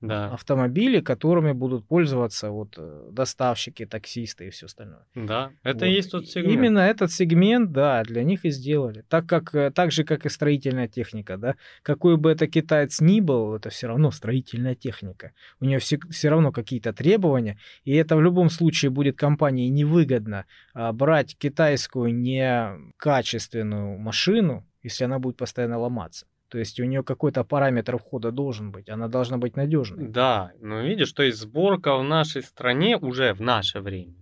да. 0.00 0.30
автомобили, 0.32 1.00
которыми 1.00 1.52
будут 1.52 1.86
пользоваться 1.86 2.50
вот 2.50 2.74
э, 2.76 3.08
доставщики, 3.10 3.86
таксисты 3.86 4.46
и 4.46 4.50
все 4.50 4.66
остальное. 4.66 5.04
Да, 5.14 5.50
это 5.62 5.84
вот. 5.84 5.86
и 5.86 5.94
есть 5.94 6.10
тот 6.10 6.26
сегмент. 6.28 6.54
Именно 6.54 6.78
этот 6.80 7.12
сегмент, 7.12 7.72
да, 7.72 8.02
для 8.04 8.22
них 8.22 8.44
и 8.44 8.50
сделали. 8.50 9.04
Так 9.08 9.26
как 9.26 9.54
э, 9.54 9.70
так 9.70 9.92
же, 9.92 10.04
как 10.04 10.26
и 10.26 10.28
строительная 10.28 10.88
техника, 10.88 11.36
да, 11.36 11.56
какой 11.82 12.16
бы 12.16 12.30
это 12.30 12.46
китаец 12.46 13.00
ни 13.00 13.20
был, 13.20 13.54
это 13.54 13.70
все 13.70 13.88
равно 13.88 14.10
строительная 14.10 14.74
техника. 14.74 15.32
У 15.60 15.64
нее 15.64 15.78
все, 15.78 15.98
все 16.10 16.28
равно 16.28 16.52
какие-то 16.52 16.92
требования, 16.92 17.58
и 17.84 17.94
это 17.94 18.16
в 18.16 18.22
любом 18.22 18.50
случае 18.50 18.90
будет 18.90 19.16
компании 19.16 19.68
невыгодно 19.68 20.46
а, 20.74 20.92
брать 20.92 21.36
китайскую 21.36 22.14
некачественную 22.14 23.98
машину, 23.98 24.66
если 24.82 25.04
она 25.04 25.18
будет 25.18 25.36
постоянно 25.36 25.78
ломаться. 25.78 26.26
То 26.48 26.58
есть 26.58 26.80
у 26.80 26.84
нее 26.84 27.02
какой-то 27.02 27.44
параметр 27.44 27.98
входа 27.98 28.32
должен 28.32 28.70
быть, 28.70 28.88
она 28.88 29.08
должна 29.08 29.36
быть 29.36 29.56
надежной. 29.56 30.08
Да, 30.08 30.52
но 30.60 30.80
видишь, 30.80 31.12
то 31.12 31.22
есть 31.22 31.38
сборка 31.38 31.96
в 31.96 32.04
нашей 32.04 32.42
стране 32.42 32.96
уже 32.96 33.34
в 33.34 33.40
наше 33.40 33.80
время 33.80 34.14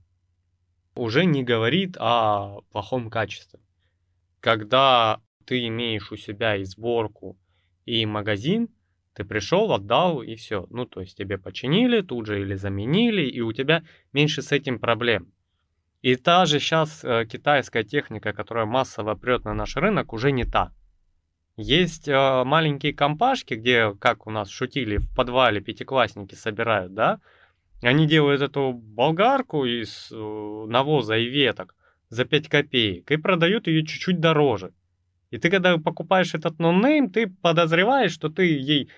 уже 0.96 1.26
не 1.26 1.44
говорит 1.44 1.96
о 1.98 2.60
плохом 2.72 3.10
качестве. 3.10 3.60
Когда 4.40 5.20
ты 5.44 5.66
имеешь 5.68 6.10
у 6.10 6.16
себя 6.16 6.56
и 6.56 6.64
сборку, 6.64 7.38
и 7.84 8.04
магазин, 8.06 8.68
ты 9.12 9.24
пришел, 9.24 9.72
отдал, 9.72 10.22
и 10.22 10.34
все. 10.34 10.66
Ну, 10.70 10.86
то 10.86 11.00
есть 11.00 11.16
тебе 11.16 11.38
починили, 11.38 12.00
тут 12.00 12.26
же 12.26 12.40
или 12.40 12.54
заменили, 12.54 13.22
и 13.22 13.40
у 13.40 13.52
тебя 13.52 13.84
меньше 14.12 14.42
с 14.42 14.52
этим 14.52 14.78
проблем. 14.78 15.32
И 16.02 16.16
та 16.16 16.46
же 16.46 16.60
сейчас 16.60 17.04
э, 17.04 17.24
китайская 17.26 17.82
техника, 17.82 18.32
которая 18.32 18.66
массово 18.66 19.14
прет 19.14 19.44
на 19.44 19.54
наш 19.54 19.76
рынок, 19.76 20.12
уже 20.12 20.32
не 20.32 20.44
та. 20.44 20.72
Есть 21.56 22.06
э, 22.06 22.44
маленькие 22.44 22.92
компашки, 22.92 23.54
где, 23.54 23.94
как 23.98 24.26
у 24.26 24.30
нас 24.30 24.50
шутили, 24.50 24.98
в 24.98 25.08
подвале 25.14 25.60
пятиклассники 25.60 26.34
собирают, 26.34 26.92
да? 26.92 27.20
Они 27.82 28.06
делают 28.06 28.42
эту 28.42 28.72
болгарку 28.72 29.64
из 29.64 30.10
э, 30.12 30.66
навоза 30.68 31.16
и 31.16 31.26
веток 31.26 31.74
за 32.10 32.24
5 32.24 32.48
копеек 32.48 33.10
и 33.10 33.16
продают 33.16 33.68
ее 33.68 33.86
чуть-чуть 33.86 34.20
дороже. 34.20 34.72
И 35.30 35.38
ты, 35.38 35.50
когда 35.50 35.76
покупаешь 35.78 36.34
этот 36.34 36.58
нонейм, 36.58 37.10
ты 37.10 37.26
подозреваешь, 37.26 38.12
что 38.12 38.28
ты 38.28 38.44
ей 38.44 38.90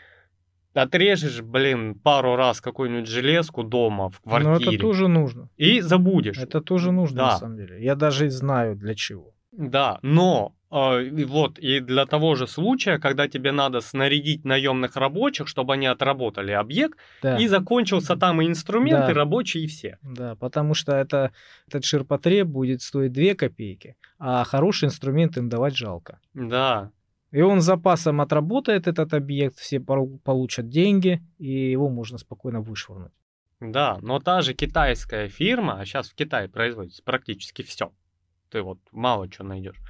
отрежешь, 0.74 1.42
блин, 1.42 1.94
пару 1.94 2.36
раз 2.36 2.60
какую-нибудь 2.60 3.08
железку 3.08 3.62
дома 3.62 4.10
в 4.10 4.20
квартире. 4.20 4.50
Но 4.50 4.72
это 4.72 4.80
тоже 4.80 5.08
нужно. 5.08 5.48
И 5.56 5.80
забудешь. 5.80 6.38
Это 6.38 6.60
тоже 6.60 6.92
нужно, 6.92 7.16
да. 7.16 7.26
на 7.26 7.38
самом 7.38 7.56
деле. 7.56 7.82
Я 7.82 7.94
даже 7.94 8.30
знаю 8.30 8.76
для 8.76 8.94
чего. 8.94 9.32
Да, 9.52 9.98
но 10.02 10.54
вот 10.70 11.58
и 11.58 11.80
для 11.80 12.04
того 12.04 12.34
же 12.34 12.46
случая, 12.46 12.98
когда 12.98 13.26
тебе 13.26 13.52
надо 13.52 13.80
снарядить 13.80 14.44
наемных 14.44 14.96
рабочих, 14.96 15.48
чтобы 15.48 15.74
они 15.74 15.86
отработали 15.86 16.52
объект, 16.52 16.98
да. 17.22 17.38
и 17.38 17.46
закончился 17.46 18.16
там 18.16 18.42
и 18.42 18.46
инструмент, 18.46 19.06
да. 19.06 19.10
и 19.10 19.14
рабочие, 19.14 19.64
и 19.64 19.66
все. 19.66 19.98
Да, 20.02 20.34
потому 20.36 20.74
что 20.74 20.92
это, 20.92 21.32
этот 21.66 21.84
ширпотреб 21.84 22.46
будет 22.46 22.82
стоить 22.82 23.12
2 23.12 23.34
копейки, 23.34 23.96
а 24.18 24.44
хороший 24.44 24.86
инструмент 24.86 25.36
им 25.36 25.48
давать 25.48 25.76
жалко. 25.76 26.20
Да. 26.34 26.90
И 27.30 27.42
он 27.42 27.60
запасом 27.60 28.20
отработает 28.20 28.86
этот 28.86 29.12
объект, 29.12 29.58
все 29.58 29.80
получат 29.80 30.68
деньги, 30.68 31.22
и 31.38 31.70
его 31.70 31.88
можно 31.88 32.18
спокойно 32.18 32.60
вышвырнуть. 32.60 33.12
Да, 33.60 33.98
но 34.02 34.20
та 34.20 34.40
же 34.40 34.54
китайская 34.54 35.28
фирма, 35.28 35.80
а 35.80 35.84
сейчас 35.84 36.08
в 36.08 36.14
Китае 36.14 36.48
производится 36.48 37.02
практически 37.02 37.62
все, 37.62 37.92
ты 38.50 38.62
вот 38.62 38.78
мало 38.92 39.30
что 39.30 39.44
найдешь, 39.44 39.76
а, 39.78 39.82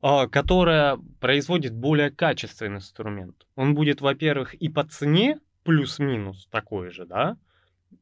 которая 0.00 0.98
производит 1.20 1.74
более 1.74 2.10
качественный 2.10 2.76
инструмент. 2.76 3.46
Он 3.56 3.74
будет, 3.74 4.00
во-первых, 4.00 4.54
и 4.54 4.68
по 4.68 4.84
цене 4.84 5.40
плюс-минус 5.64 6.46
такой 6.50 6.90
же, 6.90 7.04
да, 7.04 7.36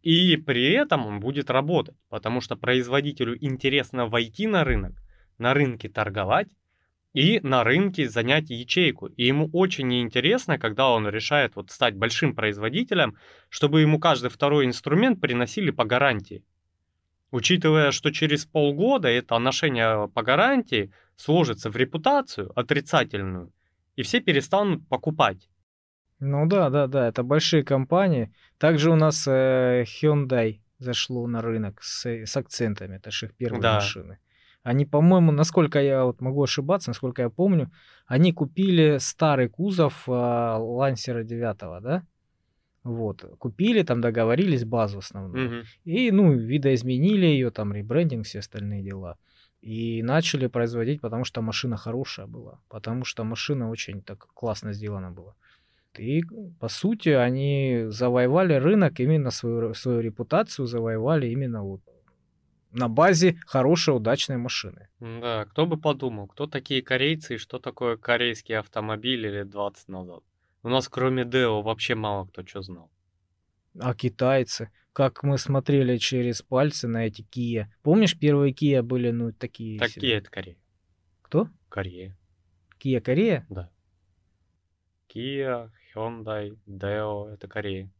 и 0.02 0.37
при 0.37 0.72
этом 0.72 1.06
он 1.06 1.20
будет 1.20 1.50
работать, 1.50 1.96
потому 2.09 2.40
что 2.40 2.56
производителю 2.56 3.37
интересно 3.44 4.06
войти 4.06 4.46
на 4.46 4.64
рынок, 4.64 5.02
на 5.38 5.54
рынке 5.54 5.88
торговать 5.88 6.48
и 7.12 7.40
на 7.40 7.64
рынке 7.64 8.09
занять 8.09 8.50
ячейку. 8.50 9.06
И 9.06 9.24
ему 9.24 9.48
очень 9.52 9.88
неинтересно, 9.88 10.59
когда 10.59 10.90
он 10.90 11.09
решает 11.09 11.56
вот 11.56 11.70
стать 11.70 11.96
большим 11.96 12.35
производителем, 12.35 13.16
чтобы 13.48 13.80
ему 13.80 13.98
каждый 13.98 14.28
второй 14.28 14.66
инструмент 14.66 15.20
приносили 15.20 15.70
по 15.70 15.85
гарантии. 15.85 16.44
Учитывая, 17.30 17.90
что 17.90 18.12
через 18.12 18.44
полгода 18.44 19.09
это 19.09 19.35
отношение 19.35 20.09
по 20.09 20.22
гарантии 20.22 20.92
сложится 21.16 21.70
в 21.70 21.76
репутацию 21.76 22.52
отрицательную, 22.59 23.52
и 23.96 24.02
все 24.02 24.20
перестанут 24.20 24.87
покупать. 24.88 25.48
Ну 26.20 26.46
да, 26.46 26.70
да, 26.70 26.87
да, 26.87 27.09
это 27.09 27.22
большие 27.22 27.62
компании. 27.62 28.33
Также 28.59 28.90
у 28.90 28.96
нас 28.96 29.26
э, 29.29 29.85
Hyundai 29.85 30.61
зашло 30.79 31.26
на 31.26 31.42
рынок 31.42 31.83
с, 31.83 32.07
с 32.07 32.37
акцентами, 32.37 32.96
это 32.96 33.11
же 33.11 33.26
их 33.26 33.35
первые 33.35 33.62
Да. 33.62 33.74
машины. 33.76 34.18
Они, 34.62 34.85
по-моему, 34.85 35.31
насколько 35.31 35.81
я 35.81 36.05
вот 36.05 36.20
могу 36.20 36.42
ошибаться, 36.42 36.90
насколько 36.90 37.22
я 37.22 37.31
помню, 37.31 37.70
они 38.07 38.33
купили 38.33 38.98
старый 38.98 39.48
кузов 39.48 40.05
а, 40.09 40.59
Лансера 40.59 41.22
9, 41.22 41.83
да? 41.83 42.02
Вот, 42.83 43.24
купили, 43.38 43.83
там 43.83 44.00
договорились 44.00 44.64
базу 44.64 44.98
основную. 44.98 45.48
Мгм. 45.48 45.64
И, 45.85 46.11
ну, 46.11 46.33
видоизменили 46.33 47.26
ее, 47.26 47.50
там, 47.50 47.72
ребрендинг, 47.72 48.26
все 48.26 48.40
остальные 48.40 48.83
дела. 48.83 49.18
И 49.66 50.02
начали 50.02 50.46
производить, 50.48 51.00
потому 51.00 51.24
что 51.24 51.42
машина 51.42 51.76
хорошая 51.76 52.26
была. 52.26 52.59
Потому 52.68 53.05
что 53.05 53.24
машина 53.24 53.70
очень 53.70 54.00
так 54.00 54.29
классно 54.35 54.72
сделана 54.72 55.11
была. 55.11 55.35
И, 55.98 56.22
по 56.61 56.68
сути, 56.68 57.09
они 57.09 57.87
завоевали 57.88 58.55
рынок, 58.55 59.00
именно 59.00 59.31
свою, 59.31 59.74
свою 59.74 60.00
репутацию 60.00 60.66
завоевали 60.66 61.26
именно 61.26 61.62
вот 61.62 61.81
на 62.70 62.88
базе 62.88 63.38
хорошей, 63.46 63.96
удачной 63.96 64.37
машины. 64.37 64.88
Да, 65.00 65.44
кто 65.46 65.66
бы 65.66 65.81
подумал, 65.81 66.29
кто 66.29 66.46
такие 66.46 66.81
корейцы 66.83 67.35
и 67.35 67.38
что 67.38 67.59
такое 67.59 67.96
корейский 67.96 68.57
автомобиль 68.59 69.26
лет 69.26 69.50
20 69.50 69.88
назад. 69.88 70.22
У 70.62 70.68
нас 70.68 70.88
кроме 70.88 71.24
Део 71.24 71.62
вообще 71.62 71.94
мало 71.94 72.26
кто 72.26 72.46
что 72.46 72.62
знал. 72.62 72.90
А 73.81 73.94
китайцы, 73.94 74.70
как 74.96 75.22
мы 75.22 75.37
смотрели 75.37 75.98
через 75.98 76.40
пальцы 76.40 76.88
на 76.88 77.06
эти 77.06 77.20
Kia. 77.20 77.66
Помнишь, 77.82 78.18
первые 78.18 78.54
Kia 78.54 78.80
были, 78.80 79.11
ну, 79.11 79.30
такие 79.30 79.78
Такие 79.78 79.92
себе? 80.00 80.14
это 80.14 80.30
Корея. 80.30 80.56
Кто? 81.20 81.50
Корея, 81.68 82.16
Kia 82.82 83.02
Корея? 83.02 83.44
да. 83.50 83.70
Kia, 85.14 85.70
Hyundai, 85.94 86.59
Deo 86.66 87.28
это 87.28 87.46
Корея. 87.46 87.90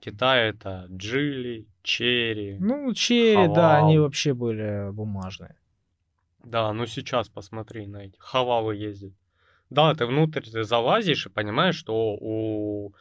Китай 0.00 0.48
это 0.48 0.88
Джили, 0.90 1.68
Черри. 1.84 2.58
Ну, 2.58 2.92
Черри, 2.94 3.46
да, 3.54 3.76
они 3.76 3.94
Хавал. 3.94 4.02
вообще 4.06 4.34
были 4.34 4.90
бумажные. 4.90 5.54
Да, 6.42 6.72
ну 6.72 6.86
сейчас 6.86 7.28
посмотри 7.28 7.86
на 7.86 7.98
эти. 8.06 8.16
Хавалы 8.18 8.74
ездят. 8.74 9.12
Да, 9.70 9.94
ты 9.94 10.04
внутрь 10.04 10.42
ты 10.42 10.64
залазишь 10.64 11.26
и 11.26 11.30
понимаешь, 11.30 11.76
что 11.76 12.16
у 12.20 12.92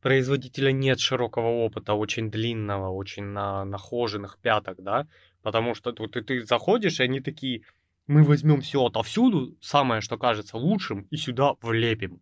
производителя 0.00 0.72
нет 0.72 1.00
широкого 1.00 1.48
опыта, 1.64 1.94
очень 1.94 2.30
длинного, 2.30 2.90
очень 2.90 3.24
на 3.24 3.64
нахоженных 3.64 4.38
пяток, 4.40 4.82
да, 4.82 5.06
потому 5.42 5.74
что 5.74 5.92
тут 5.92 6.12
ты, 6.12 6.22
ты 6.22 6.44
заходишь, 6.44 7.00
и 7.00 7.04
они 7.04 7.20
такие, 7.20 7.62
мы 8.06 8.22
возьмем 8.22 8.60
все 8.60 8.84
отовсюду, 8.84 9.54
самое, 9.60 10.00
что 10.00 10.16
кажется 10.18 10.56
лучшим, 10.56 11.02
и 11.10 11.16
сюда 11.16 11.54
влепим. 11.60 12.20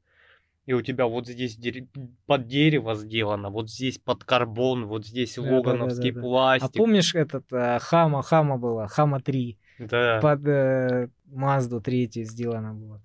И 0.64 0.72
у 0.72 0.82
тебя 0.82 1.06
вот 1.06 1.28
здесь 1.28 1.56
дере- 1.56 1.86
под 2.26 2.48
дерево 2.48 2.96
сделано, 2.96 3.50
вот 3.50 3.70
здесь 3.70 3.98
под 3.98 4.24
карбон, 4.24 4.86
вот 4.86 5.06
здесь 5.06 5.36
Да-да-да-да-да. 5.36 5.70
логановский 5.70 6.10
А 6.10 6.20
пластик. 6.20 6.72
помнишь 6.72 7.14
этот 7.14 7.44
э, 7.52 7.78
Хама, 7.80 8.22
Хама 8.22 8.58
была, 8.58 8.88
Хама 8.88 9.20
3, 9.20 9.56
Да. 9.78 10.18
под 10.20 10.44
э, 10.48 11.08
Мазду 11.26 11.80
3 11.80 12.10
сделано 12.24 12.74
было. 12.74 13.00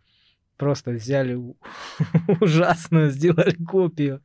Просто 0.62 0.92
взяли 0.92 1.36
ужасную, 2.40 3.10
сделали 3.10 3.56
копию. 3.66 4.22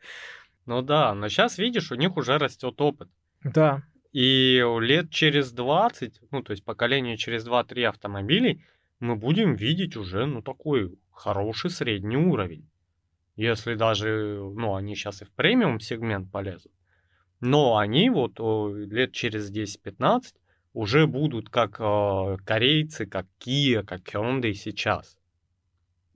Ну 0.66 0.82
да, 0.82 1.14
но 1.14 1.30
сейчас, 1.30 1.56
видишь, 1.56 1.90
у 1.90 1.94
них 1.94 2.18
уже 2.18 2.36
растет 2.36 2.78
опыт. 2.78 3.08
Да, 3.42 3.84
И 4.12 4.62
лет 4.80 5.08
через 5.08 5.50
20, 5.52 6.20
ну, 6.30 6.42
то 6.42 6.50
есть 6.50 6.62
поколение 6.62 7.16
через 7.16 7.48
2-3 7.48 7.84
автомобилей, 7.84 8.62
мы 9.00 9.16
будем 9.16 9.54
видеть 9.54 9.96
уже, 9.96 10.26
ну, 10.26 10.42
такой 10.42 10.98
хороший 11.10 11.70
средний 11.70 12.18
уровень. 12.18 12.68
Если 13.36 13.74
даже, 13.74 14.38
ну, 14.38 14.74
они 14.74 14.94
сейчас 14.94 15.22
и 15.22 15.24
в 15.24 15.30
премиум 15.30 15.80
сегмент 15.80 16.30
полезут. 16.30 16.72
Но 17.40 17.78
они 17.78 18.10
вот 18.10 18.38
лет 18.92 19.12
через 19.12 19.50
10-15 19.50 20.34
уже 20.74 21.06
будут 21.06 21.48
как 21.48 21.80
э, 21.80 22.36
корейцы, 22.44 23.06
как 23.06 23.24
Kia, 23.40 23.84
как 23.84 24.02
Hyundai 24.02 24.52
сейчас. 24.52 25.16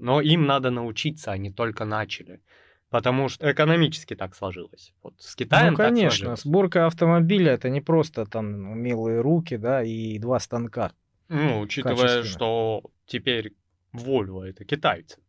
Но 0.01 0.23
им 0.23 0.47
надо 0.47 0.71
научиться, 0.71 1.31
они 1.31 1.51
только 1.53 1.85
начали. 1.85 2.41
Потому 2.89 3.29
что 3.29 3.53
экономически 3.53 4.17
так 4.17 4.35
сложилось. 4.35 4.95
Вот 5.03 5.15
с 5.21 5.37
Китаем 5.37 5.73
ну 5.73 5.77
так 5.77 5.89
конечно, 5.89 6.11
сложилось. 6.11 6.41
сборка 6.41 6.87
автомобиля 6.87 7.53
это 7.53 7.69
не 7.69 7.81
просто 7.81 8.25
там 8.27 8.71
умелые 8.73 9.21
руки, 9.21 9.57
да, 9.57 9.85
и 9.85 10.19
два 10.19 10.41
станка. 10.41 10.93
Ну, 11.29 11.61
учитывая, 11.61 12.25
что 12.25 12.83
теперь 13.07 13.55
Volvo 13.95 14.43
это 14.43 14.65
китайцы. 14.65 15.21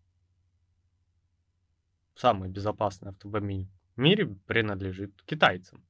Самый 2.16 2.50
безопасный 2.50 3.10
автомобиль 3.10 3.68
в 3.96 4.00
мире 4.00 4.28
принадлежит 4.48 5.22
китайцам. 5.26 5.84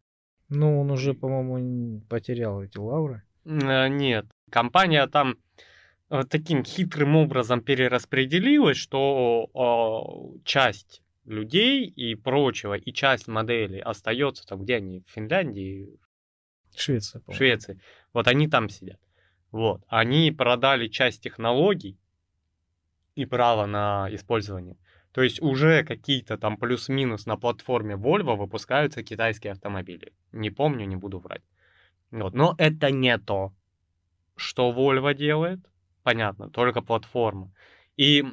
Ну, 0.50 0.82
он 0.82 0.92
уже, 0.92 1.14
по-моему, 1.14 2.02
потерял 2.10 2.62
эти 2.62 2.78
лавры. 2.78 3.24
Э, 3.46 3.88
Нет, 3.88 4.26
компания 4.50 5.08
там 5.08 5.38
таким 6.30 6.64
хитрым 6.64 7.16
образом 7.16 7.62
перераспределилась, 7.62 8.78
что 8.78 9.50
э, 9.54 10.44
часть 10.46 11.02
людей 11.26 11.86
и 11.86 12.16
прочего, 12.16 12.74
и 12.74 12.92
часть 12.92 13.28
моделей 13.28 13.80
остается 13.80 14.46
там, 14.46 14.64
где 14.64 14.76
они, 14.76 15.02
в 15.08 15.12
Финляндии, 15.12 16.00
Швеция, 16.76 17.22
по-моему. 17.22 17.38
Швеции. 17.38 17.82
Вот 18.14 18.28
они 18.28 18.48
там 18.48 18.70
сидят. 18.70 19.00
Вот. 19.52 19.84
Они 19.88 20.32
продали 20.32 20.88
часть 20.88 21.22
технологий 21.22 21.98
и 23.16 23.26
право 23.26 23.66
на 23.66 24.08
использование. 24.12 24.78
То 25.12 25.22
есть 25.22 25.42
уже 25.42 25.84
какие-то 25.84 26.38
там 26.38 26.58
плюс-минус 26.58 27.26
на 27.26 27.36
платформе 27.36 27.96
Volvo 27.96 28.38
выпускаются 28.38 29.04
китайские 29.04 29.52
автомобили. 29.52 30.14
Не 30.32 30.50
помню, 30.50 30.86
не 30.86 30.96
буду 30.96 31.20
врать. 31.20 31.44
Вот. 32.12 32.34
Но 32.34 32.56
это 32.58 32.92
не 32.92 33.18
то, 33.18 33.54
что 34.36 34.72
Volvo 34.72 35.14
делает. 35.14 35.60
Понятно, 36.04 36.50
только 36.50 36.82
платформа. 36.82 37.52
И 37.96 38.24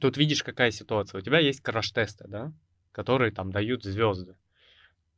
тут 0.00 0.16
видишь, 0.16 0.42
какая 0.42 0.70
ситуация. 0.70 1.18
У 1.18 1.22
тебя 1.22 1.38
есть 1.38 1.60
краш-тесты, 1.60 2.26
да, 2.28 2.52
которые 2.92 3.32
там 3.32 3.50
дают 3.50 3.82
звезды. 3.82 4.36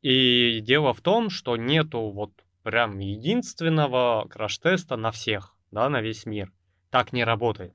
И 0.02 0.60
дело 0.62 0.94
в 0.94 1.00
том, 1.02 1.28
что 1.28 1.56
нету 1.56 2.10
вот 2.10 2.32
прям 2.62 2.98
единственного 2.98 4.26
краш-теста 4.28 4.96
на 4.96 5.10
всех, 5.10 5.54
да, 5.70 5.88
на 5.88 6.00
весь 6.00 6.26
мир. 6.26 6.52
Так 6.90 7.12
не 7.12 7.24
работает. 7.24 7.74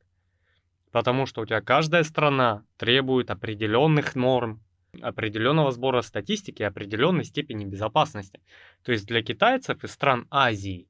Потому 0.91 1.25
что 1.25 1.41
у 1.41 1.45
тебя 1.45 1.61
каждая 1.61 2.03
страна 2.03 2.63
требует 2.77 3.29
определенных 3.29 4.15
норм, 4.15 4.63
определенного 5.01 5.71
сбора 5.71 6.01
статистики, 6.01 6.63
определенной 6.63 7.25
степени 7.25 7.65
безопасности. 7.65 8.41
То 8.83 8.91
есть 8.91 9.05
для 9.05 9.21
китайцев 9.21 9.83
из 9.83 9.91
стран 9.91 10.25
Азии 10.31 10.87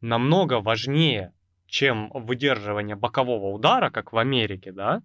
намного 0.00 0.60
важнее, 0.60 1.32
чем 1.68 2.10
выдерживание 2.12 2.96
бокового 2.96 3.54
удара, 3.54 3.90
как 3.90 4.12
в 4.12 4.18
Америке, 4.18 4.72
да, 4.72 5.02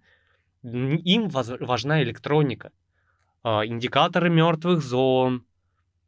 им 0.62 1.28
важна 1.28 2.02
электроника, 2.02 2.72
а, 3.42 3.66
индикаторы 3.66 4.30
мертвых 4.30 4.82
зон, 4.82 5.44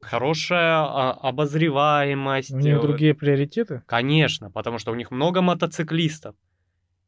хорошая 0.01 0.79
а, 0.79 1.12
обозреваемость. 1.12 2.53
У 2.53 2.59
них 2.59 2.79
э, 2.79 2.81
другие 2.81 3.14
приоритеты? 3.14 3.83
Конечно, 3.87 4.51
потому 4.51 4.79
что 4.79 4.92
у 4.92 4.95
них 4.95 5.11
много 5.11 5.42
мотоциклистов. 5.42 6.35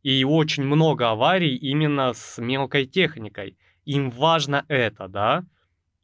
И 0.03 0.25
очень 0.25 0.65
много 0.65 1.11
аварий 1.11 1.57
именно 1.57 2.13
с 2.13 2.39
мелкой 2.39 2.85
техникой. 2.85 3.57
Им 3.87 4.11
важно 4.11 4.65
это, 4.69 5.09
да? 5.09 5.45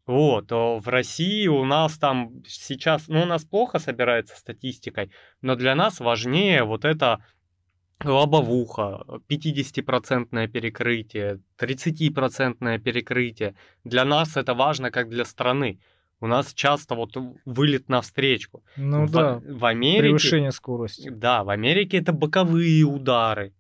Вот, 0.07 0.51
в 0.51 0.83
России 0.87 1.47
у 1.47 1.65
нас 1.65 1.97
там 1.97 2.43
сейчас, 2.47 3.09
ну, 3.09 3.23
у 3.23 3.25
нас 3.25 3.45
плохо 3.45 3.79
собирается 3.79 4.37
статистикой, 4.37 5.11
но 5.41 5.57
для 5.57 5.75
нас 5.75 5.99
важнее 5.99 6.65
вот 6.65 6.85
это 6.85 7.25
лобовуха, 8.05 9.05
50% 9.29 10.49
перекрытие, 10.49 11.41
30% 11.59 12.79
перекрытие. 12.79 13.55
Для 13.85 14.05
нас 14.05 14.37
это 14.37 14.55
важно 14.55 14.91
как 14.91 15.09
для 15.09 15.25
страны. 15.25 15.79
У 16.21 16.27
нас 16.27 16.55
часто 16.55 16.95
вот 16.95 17.17
вылет 17.45 17.89
навстречку. 17.89 18.63
Ну 18.77 19.07
в, 19.07 19.11
да, 19.11 19.41
в 19.45 19.65
Америке... 19.65 20.03
превышение 20.03 20.53
скорости. 20.53 21.11
Да, 21.11 21.45
в 21.45 21.51
Америке 21.51 21.99
это 21.99 22.13
боковые 22.13 22.85
удары. 22.85 23.53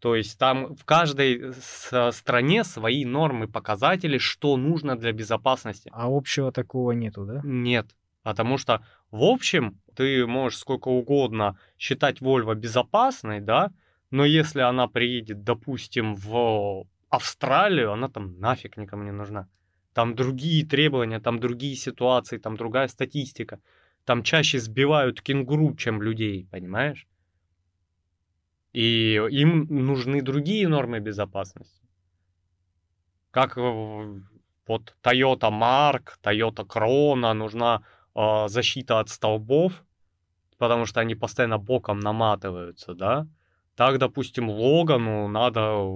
То 0.00 0.16
есть 0.16 0.38
там 0.38 0.74
в 0.76 0.84
каждой 0.84 1.52
с- 1.52 2.12
стране 2.12 2.64
свои 2.64 3.04
нормы, 3.04 3.48
показатели, 3.48 4.18
что 4.18 4.56
нужно 4.56 4.96
для 4.96 5.12
безопасности. 5.12 5.90
А 5.92 6.06
общего 6.08 6.50
такого 6.50 6.92
нету, 6.92 7.26
да? 7.26 7.42
Нет, 7.44 7.94
потому 8.22 8.56
что 8.58 8.82
в 9.10 9.22
общем, 9.24 9.80
ты 9.94 10.26
можешь 10.26 10.58
сколько 10.58 10.88
угодно 10.88 11.58
считать 11.78 12.20
Volvo 12.20 12.54
безопасной, 12.54 13.40
да, 13.40 13.72
но 14.10 14.24
если 14.24 14.60
она 14.60 14.88
приедет, 14.88 15.44
допустим, 15.44 16.14
в 16.14 16.86
Австралию, 17.08 17.92
она 17.92 18.08
там 18.08 18.38
нафиг 18.38 18.76
никому 18.76 19.02
не 19.02 19.12
нужна. 19.12 19.48
Там 19.92 20.14
другие 20.14 20.64
требования, 20.64 21.20
там 21.20 21.40
другие 21.40 21.74
ситуации, 21.74 22.38
там 22.38 22.56
другая 22.56 22.88
статистика. 22.88 23.60
Там 24.04 24.22
чаще 24.22 24.58
сбивают 24.58 25.20
кенгуру, 25.20 25.74
чем 25.74 26.02
людей, 26.02 26.46
понимаешь? 26.50 27.06
И 28.72 29.14
им 29.30 29.66
нужны 29.68 30.22
другие 30.22 30.68
нормы 30.68 31.00
безопасности. 31.00 31.82
Как 33.32 33.56
вот 33.56 34.96
Toyota 35.02 35.50
Mark, 35.50 36.14
Toyota 36.22 36.64
Corona 36.64 37.32
нужна 37.32 37.82
э, 38.14 38.48
защита 38.48 39.00
от 39.00 39.08
столбов, 39.08 39.84
потому 40.58 40.86
что 40.86 41.00
они 41.00 41.14
постоянно 41.14 41.58
боком 41.58 42.00
наматываются, 42.00 42.94
да? 42.94 43.26
Так, 43.76 43.98
допустим, 43.98 44.50
Логану 44.50 45.28
надо 45.28 45.86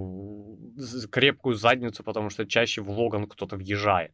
крепкую 1.11 1.55
задницу, 1.55 2.03
потому 2.03 2.29
что 2.29 2.45
чаще 2.45 2.81
в 2.81 2.89
Логан 2.89 3.27
кто-то 3.27 3.57
въезжает. 3.57 4.11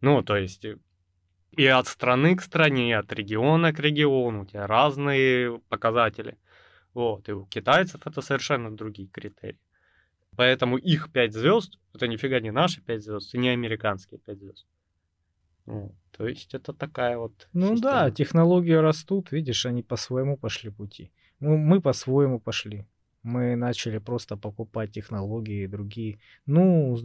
Ну, 0.00 0.22
то 0.22 0.36
есть 0.36 0.64
э, 0.64 0.78
и 1.52 1.66
от 1.66 1.86
страны 1.88 2.36
к 2.36 2.42
стране, 2.42 2.90
и 2.90 2.92
от 2.92 3.12
региона 3.12 3.72
к 3.72 3.80
региону 3.80 4.42
у 4.42 4.46
тебя 4.46 4.66
разные 4.66 5.58
показатели. 5.68 6.36
Вот, 6.94 7.28
и 7.28 7.32
у 7.32 7.46
китайцев 7.46 8.06
это 8.06 8.20
совершенно 8.20 8.76
другие 8.76 9.08
критерии. 9.08 9.58
Поэтому 10.36 10.76
их 10.76 11.10
5 11.10 11.32
звезд, 11.32 11.78
это 11.94 12.06
нифига 12.06 12.40
не 12.40 12.52
наши 12.52 12.80
5 12.80 13.02
звезд, 13.02 13.34
и 13.34 13.38
не 13.38 13.48
американские 13.48 14.20
5 14.20 14.38
звезд. 14.38 14.66
Вот, 15.68 15.92
то 16.16 16.26
есть 16.26 16.54
это 16.54 16.72
такая 16.72 17.18
вот... 17.18 17.48
Ну 17.52 17.74
система. 17.74 17.80
да, 17.80 18.10
технологии 18.10 18.72
растут, 18.72 19.32
видишь, 19.32 19.66
они 19.66 19.82
по-своему 19.82 20.36
пошли 20.36 20.70
пути. 20.70 21.12
Ну, 21.40 21.56
мы 21.56 21.80
по-своему 21.80 22.40
пошли. 22.40 22.86
Мы 23.22 23.56
начали 23.56 23.98
просто 23.98 24.36
покупать 24.36 24.92
технологии 24.92 25.66
другие. 25.66 26.20
Ну, 26.46 26.96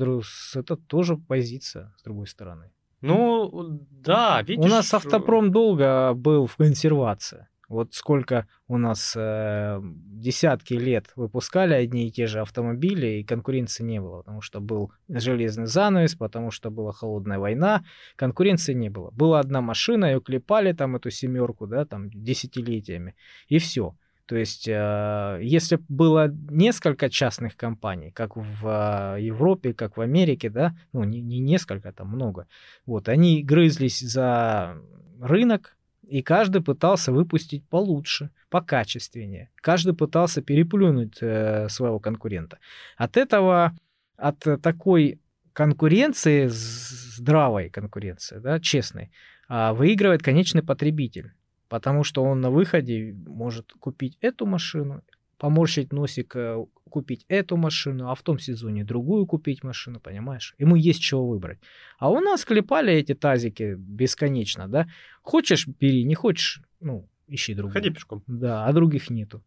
это 0.55 0.77
тоже 0.77 1.17
позиция, 1.17 1.93
с 1.97 2.03
другой 2.03 2.27
стороны. 2.27 2.71
Ну, 3.01 3.79
да, 3.91 4.41
видишь... 4.41 4.65
У 4.65 4.67
нас 4.69 4.93
автопром 4.93 5.51
долго 5.51 6.13
был 6.13 6.47
в 6.47 6.55
консервации. 6.55 7.47
Вот 7.73 7.95
сколько 7.95 8.47
у 8.67 8.77
нас 8.77 9.15
э, 9.17 9.79
десятки 9.81 10.75
лет 10.75 11.11
выпускали 11.15 11.73
одни 11.73 12.07
и 12.07 12.11
те 12.11 12.27
же 12.27 12.39
автомобили, 12.39 13.07
и 13.07 13.23
конкуренции 13.23 13.83
не 13.83 13.99
было, 13.99 14.19
потому 14.19 14.41
что 14.41 14.59
был 14.61 14.91
железный 15.09 15.65
занавес, 15.65 16.13
потому 16.13 16.51
что 16.51 16.69
была 16.69 16.91
холодная 16.91 17.39
война, 17.39 17.83
конкуренции 18.15 18.73
не 18.73 18.89
было. 18.89 19.09
Была 19.09 19.39
одна 19.39 19.61
машина, 19.61 20.05
ее 20.05 20.21
клепали 20.21 20.71
там 20.73 20.95
эту 20.95 21.09
семерку, 21.09 21.65
да, 21.65 21.85
там 21.85 22.11
десятилетиями, 22.11 23.15
и 23.47 23.57
все. 23.57 23.95
То 24.27 24.35
есть, 24.35 24.67
э, 24.67 25.39
если 25.41 25.79
было 25.89 26.27
несколько 26.49 27.09
частных 27.09 27.57
компаний, 27.57 28.11
как 28.11 28.37
в 28.37 29.15
э, 29.17 29.21
Европе, 29.21 29.73
как 29.73 29.97
в 29.97 30.01
Америке, 30.01 30.51
да, 30.51 30.75
ну, 30.93 31.03
не, 31.03 31.21
не 31.21 31.39
несколько, 31.39 31.91
там 31.91 32.09
много, 32.09 32.45
вот, 32.85 33.09
они 33.09 33.43
грызлись 33.43 33.99
за 33.99 34.77
рынок, 35.19 35.75
и 36.03 36.21
каждый 36.21 36.61
пытался 36.61 37.11
выпустить 37.11 37.67
получше, 37.67 38.29
покачественнее. 38.49 39.49
Каждый 39.55 39.93
пытался 39.93 40.41
переплюнуть 40.41 41.17
э, 41.21 41.69
своего 41.69 41.99
конкурента. 41.99 42.59
От 42.97 43.17
этого, 43.17 43.75
от 44.17 44.39
такой 44.61 45.19
конкуренции, 45.53 46.47
здравой 46.47 47.69
конкуренции, 47.69 48.39
да, 48.39 48.59
честной, 48.59 49.11
э, 49.49 49.73
выигрывает 49.73 50.21
конечный 50.21 50.63
потребитель 50.63 51.33
потому 51.73 52.03
что 52.03 52.23
он 52.23 52.39
на 52.39 52.51
выходе 52.51 53.15
может 53.25 53.73
купить 53.79 54.15
эту 54.21 54.45
машину, 54.45 55.01
поморщить 55.43 55.91
носик, 55.91 56.37
э, 56.37 56.65
купить 56.89 57.25
эту 57.27 57.57
машину, 57.57 58.09
а 58.09 58.15
в 58.15 58.21
том 58.21 58.39
сезоне 58.39 58.85
другую 58.85 59.25
купить 59.25 59.61
машину, 59.61 59.99
понимаешь? 59.99 60.55
Ему 60.57 60.77
есть 60.77 61.01
чего 61.01 61.27
выбрать. 61.27 61.59
А 61.99 62.09
у 62.09 62.21
нас 62.21 62.45
клепали 62.45 62.93
эти 62.93 63.13
тазики 63.13 63.75
бесконечно, 63.77 64.69
да? 64.69 64.87
Хочешь, 65.21 65.67
бери, 65.67 66.05
не 66.05 66.15
хочешь, 66.15 66.61
ну, 66.79 67.09
ищи 67.27 67.55
другую. 67.55 67.73
Ходи 67.73 67.89
пешком. 67.89 68.23
Да, 68.27 68.65
а 68.65 68.71
других 68.71 69.09
нету. 69.09 69.43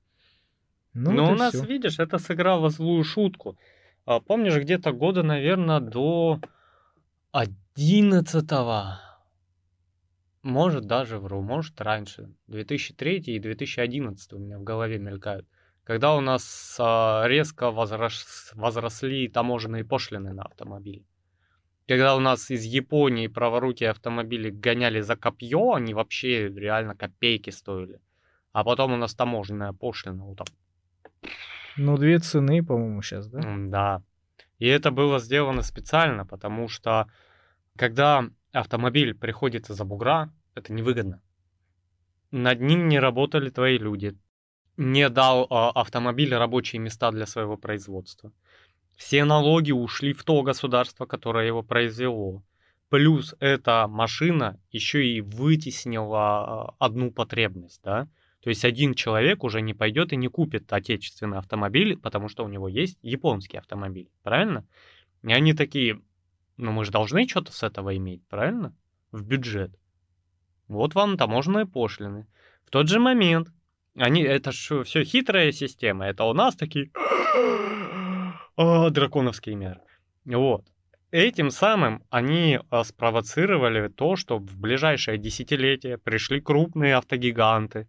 Ну, 0.93 1.13
Но 1.13 1.33
у 1.33 1.35
нас, 1.35 1.55
всё. 1.55 1.65
видишь, 1.65 1.99
это 1.99 2.19
сыграло 2.19 2.69
злую 2.69 3.03
шутку. 3.03 3.57
А, 4.05 4.21
помнишь, 4.21 4.59
где-то 4.59 4.93
года, 4.93 5.23
наверное, 5.23 5.81
до 5.81 6.41
11 7.33 8.53
может, 10.43 10.85
даже 10.87 11.19
вру, 11.19 11.41
может, 11.41 11.81
раньше. 11.81 12.29
2003 12.49 13.17
и 13.17 13.39
2011 13.39 14.35
у 14.35 14.39
меня 14.39 14.59
в 14.59 14.63
голове 14.63 14.99
мелькают. 14.99 15.47
Когда 15.87 16.17
у 16.17 16.21
нас 16.21 16.77
а, 16.81 17.25
резко 17.29 17.71
возрос, 17.71 18.51
возросли 18.55 19.29
таможенные 19.29 19.85
пошлины 19.85 20.33
на 20.33 20.43
автомобили. 20.43 21.07
Когда 21.87 22.17
у 22.17 22.21
нас 22.21 22.51
из 22.51 22.65
Японии 22.65 23.29
праворуки 23.29 23.85
автомобили 23.85 24.51
гоняли 24.51 25.01
за 25.01 25.15
копье, 25.15 25.75
они 25.75 25.95
вообще 25.95 26.49
реально 26.49 26.97
копейки 26.97 27.51
стоили. 27.51 28.01
А 28.53 28.65
потом 28.65 28.95
у 28.95 28.97
нас 28.97 29.15
таможенная 29.15 29.73
пошлина. 29.73 30.25
Вот 30.25 30.39
так. 30.39 30.49
Ну, 31.77 31.97
две 31.97 32.19
цены, 32.19 32.65
по-моему, 32.65 33.01
сейчас, 33.03 33.29
да? 33.29 33.41
Да. 33.57 34.03
И 34.59 34.67
это 34.67 34.91
было 34.91 35.21
сделано 35.21 35.63
специально, 35.63 36.27
потому 36.27 36.67
что 36.67 37.07
когда 37.77 38.25
автомобиль 38.51 39.15
приходит 39.15 39.71
из-за 39.71 39.85
бугра, 39.85 40.33
это 40.57 40.73
невыгодно. 40.73 41.23
Над 42.33 42.61
ним 42.61 42.89
не 42.89 42.99
работали 42.99 43.51
твои 43.51 43.79
люди. 43.79 44.19
Не 44.77 45.09
дал 45.09 45.45
э, 45.45 45.47
автомобиль 45.51 46.35
рабочие 46.35 46.81
места 46.81 47.11
для 47.11 47.27
своего 47.27 47.57
производства. 47.57 48.33
Все 48.97 49.25
налоги 49.25 49.73
ушли 49.73 50.13
в 50.13 50.25
то 50.25 50.43
государство, 50.43 51.07
которое 51.07 51.47
его 51.47 51.63
произвело. 51.63 52.43
Плюс 52.89 53.35
эта 53.41 53.89
машина 53.89 54.61
еще 54.71 55.07
и 55.07 55.21
вытеснила 55.21 56.75
одну 56.79 57.11
потребность, 57.11 57.81
да. 57.83 58.09
То 58.41 58.51
есть 58.51 58.65
один 58.65 58.95
человек 58.95 59.43
уже 59.43 59.61
не 59.61 59.75
пойдет 59.75 60.13
и 60.13 60.17
не 60.17 60.29
купит 60.29 60.73
отечественный 60.73 61.39
автомобиль, 61.39 61.97
потому 61.97 62.29
что 62.29 62.45
у 62.45 62.49
него 62.49 62.69
есть 62.69 62.97
японский 63.03 63.57
автомобиль, 63.57 64.09
правильно? 64.23 64.65
И 65.25 65.33
они 65.33 65.53
такие, 65.53 66.01
ну 66.57 66.71
мы 66.71 66.85
же 66.85 66.93
должны 66.93 67.27
что-то 67.27 67.53
с 67.53 67.65
этого 67.65 67.97
иметь, 67.97 68.25
правильно? 68.29 68.73
В 69.11 69.25
бюджет. 69.25 69.77
Вот 70.69 70.95
вам 70.95 71.17
таможенные 71.17 71.67
пошлины. 71.67 72.29
В 72.65 72.71
тот 72.71 72.89
же 72.89 73.01
момент, 73.01 73.49
они, 73.97 74.23
это 74.23 74.53
же 74.53 74.85
все 74.85 75.05
хитрая 75.05 75.53
система, 75.53 76.07
это 76.07 76.25
у 76.25 76.33
нас 76.33 76.55
такие 76.57 76.91
драконовские 78.57 79.57
меры. 79.57 79.81
Вот. 80.25 80.65
Этим 81.13 81.51
самым 81.51 82.03
они 82.11 82.59
а, 82.71 82.85
спровоцировали 82.85 83.89
то, 83.89 84.17
что 84.17 84.39
в 84.39 84.59
ближайшее 84.59 85.19
десятилетие 85.19 85.99
пришли 85.99 86.41
крупные 86.41 86.97
автогиганты, 86.97 87.89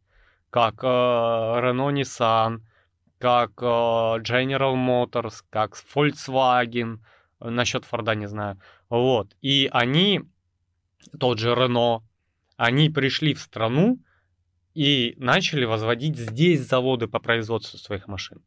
как 0.50 0.84
э, 0.84 0.88
Renault 0.88 1.94
Nissan, 1.94 2.62
как 3.18 3.52
э, 3.62 3.66
General 3.66 4.76
Motors, 4.76 5.44
как 5.50 5.76
Volkswagen, 5.94 7.00
насчет 7.40 7.86
Форда 7.86 8.16
не 8.16 8.28
знаю. 8.28 8.60
Вот. 8.90 9.36
И 9.42 9.68
они, 9.72 10.22
тот 11.20 11.40
же 11.40 11.54
Renault, 11.54 12.04
они 12.56 12.90
пришли 12.90 13.34
в 13.34 13.42
страну 13.42 14.00
и 14.78 15.16
начали 15.18 15.66
возводить 15.66 16.18
здесь 16.18 16.62
заводы 16.62 17.08
по 17.08 17.20
производству 17.20 17.80
своих 17.80 18.08
машин. 18.08 18.44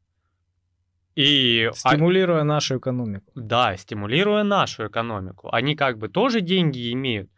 И 1.17 1.69
стимулируя 1.75 2.43
а... 2.43 2.45
нашу 2.45 2.79
экономику. 2.79 3.33
Да, 3.35 3.77
стимулируя 3.77 4.45
нашу 4.45 4.87
экономику. 4.87 5.49
Они 5.53 5.75
как 5.75 5.99
бы 5.99 6.09
тоже 6.09 6.41
деньги 6.41 6.93
имеют, 6.93 7.29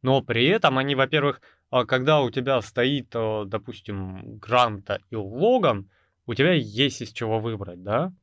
но 0.00 0.22
при 0.22 0.46
этом 0.46 0.78
они, 0.78 0.94
во-первых, 0.94 1.42
а, 1.70 1.84
когда 1.84 2.22
у 2.22 2.30
тебя 2.30 2.62
стоит, 2.62 3.08
а, 3.14 3.44
допустим, 3.44 4.38
Гранта 4.38 5.02
и 5.10 5.16
Логан, 5.16 5.90
у 6.24 6.32
тебя 6.32 6.54
есть 6.54 7.02
из 7.02 7.12
чего 7.12 7.40
выбрать, 7.40 7.82
да? 7.82 8.14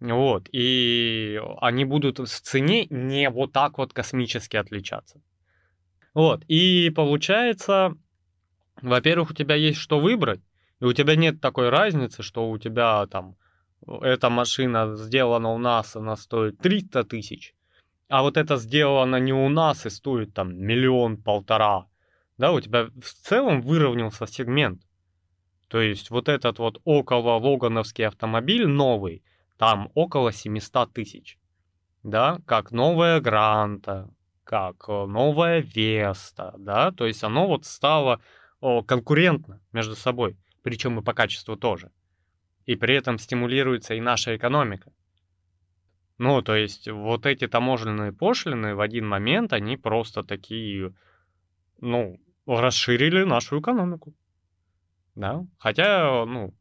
Вот, 0.00 0.48
и 0.52 1.40
они 1.62 1.86
будут 1.86 2.18
в 2.18 2.26
цене 2.26 2.86
не 2.90 3.30
вот 3.30 3.52
так 3.52 3.78
вот 3.78 3.94
космически 3.94 4.58
отличаться. 4.58 5.22
Вот, 6.12 6.44
и 6.46 6.90
получается, 6.94 7.94
во-первых, 8.82 9.30
у 9.30 9.34
тебя 9.34 9.54
есть 9.54 9.78
что 9.78 10.00
выбрать, 10.00 10.40
и 10.80 10.84
у 10.84 10.92
тебя 10.92 11.16
нет 11.16 11.40
такой 11.40 11.68
разницы, 11.68 12.22
что 12.22 12.50
у 12.50 12.58
тебя 12.58 13.06
там 13.06 13.36
эта 14.00 14.30
машина 14.30 14.96
сделана 14.96 15.50
у 15.50 15.58
нас, 15.58 15.96
она 15.96 16.16
стоит 16.16 16.58
300 16.58 17.04
тысяч, 17.04 17.54
а 18.08 18.22
вот 18.22 18.36
это 18.36 18.56
сделано 18.56 19.16
не 19.16 19.32
у 19.32 19.48
нас 19.48 19.86
и 19.86 19.90
стоит 19.90 20.34
там 20.34 20.56
миллион-полтора. 20.56 21.86
Да, 22.38 22.52
у 22.52 22.60
тебя 22.60 22.86
в 22.86 23.12
целом 23.26 23.62
выровнялся 23.62 24.26
сегмент. 24.26 24.82
То 25.68 25.80
есть 25.80 26.10
вот 26.10 26.28
этот 26.28 26.58
вот 26.58 26.80
около 26.84 27.38
Логановский 27.38 28.06
автомобиль 28.06 28.66
новый, 28.66 29.22
там 29.56 29.90
около 29.94 30.32
700 30.32 30.92
тысяч. 30.92 31.38
Да, 32.02 32.38
как 32.46 32.72
новая 32.72 33.20
Гранта, 33.20 34.10
как 34.44 34.84
э, 34.88 35.06
новая 35.06 35.60
Веста, 35.60 36.54
да, 36.58 36.90
то 36.90 37.06
есть 37.06 37.22
оно 37.22 37.46
вот 37.46 37.64
стало 37.64 38.20
конкурентно 38.86 39.60
между 39.72 39.96
собой, 39.96 40.36
причем 40.62 40.98
и 40.98 41.02
по 41.02 41.12
качеству 41.12 41.56
тоже. 41.56 41.90
И 42.64 42.76
при 42.76 42.94
этом 42.94 43.18
стимулируется 43.18 43.94
и 43.94 44.00
наша 44.00 44.36
экономика. 44.36 44.92
Ну, 46.18 46.42
то 46.42 46.54
есть 46.54 46.88
вот 46.88 47.26
эти 47.26 47.48
таможенные 47.48 48.12
пошлины 48.12 48.76
в 48.76 48.80
один 48.80 49.08
момент, 49.08 49.52
они 49.52 49.76
просто 49.76 50.22
такие, 50.22 50.94
ну, 51.80 52.20
расширили 52.46 53.24
нашу 53.24 53.60
экономику. 53.60 54.14
Да, 55.16 55.44
хотя, 55.58 56.24
ну, 56.24 56.54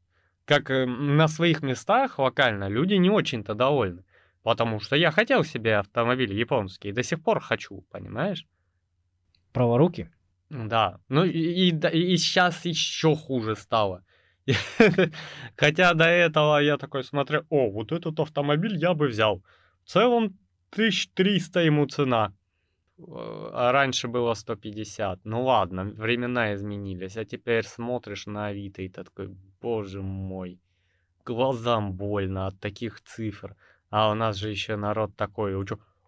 как 0.45 0.71
э, 0.71 0.85
на 0.85 1.27
своих 1.27 1.61
местах 1.61 2.19
локально 2.19 2.67
люди 2.67 2.95
не 2.95 3.09
очень-то 3.09 3.53
довольны. 3.53 4.03
Потому 4.43 4.79
что 4.79 4.95
я 4.95 5.11
хотел 5.11 5.43
себе 5.43 5.77
автомобиль 5.77 6.33
японский, 6.33 6.89
и 6.89 6.93
до 6.93 7.03
сих 7.03 7.23
пор 7.23 7.39
хочу, 7.39 7.85
понимаешь? 7.91 8.47
Праворуки? 9.53 10.11
Да. 10.51 10.99
Ну 11.07 11.23
и, 11.23 11.69
и, 11.69 11.69
и 11.69 12.17
сейчас 12.17 12.65
еще 12.65 13.15
хуже 13.15 13.55
стало. 13.55 14.03
Хотя 15.55 15.93
до 15.93 16.03
этого 16.03 16.59
я 16.59 16.77
такой 16.77 17.03
смотрю, 17.03 17.45
о, 17.49 17.69
вот 17.71 17.93
этот 17.93 18.19
автомобиль 18.19 18.75
я 18.75 18.93
бы 18.93 19.07
взял. 19.07 19.41
В 19.85 19.89
целом 19.89 20.37
1300 20.71 21.61
ему 21.61 21.85
цена. 21.85 22.33
А 22.97 23.71
раньше 23.71 24.09
было 24.09 24.33
150. 24.33 25.21
Ну 25.23 25.43
ладно, 25.45 25.85
времена 25.85 26.53
изменились. 26.53 27.15
А 27.15 27.23
теперь 27.23 27.63
смотришь 27.63 28.25
на 28.25 28.47
Авито 28.47 28.81
и 28.81 28.89
такой, 28.89 29.29
боже 29.61 30.01
мой, 30.01 30.59
глазам 31.25 31.93
больно 31.93 32.47
от 32.47 32.59
таких 32.59 33.01
цифр. 33.01 33.55
А 33.89 34.11
у 34.11 34.15
нас 34.15 34.35
же 34.35 34.49
еще 34.49 34.75
народ 34.75 35.15
такой, 35.15 35.55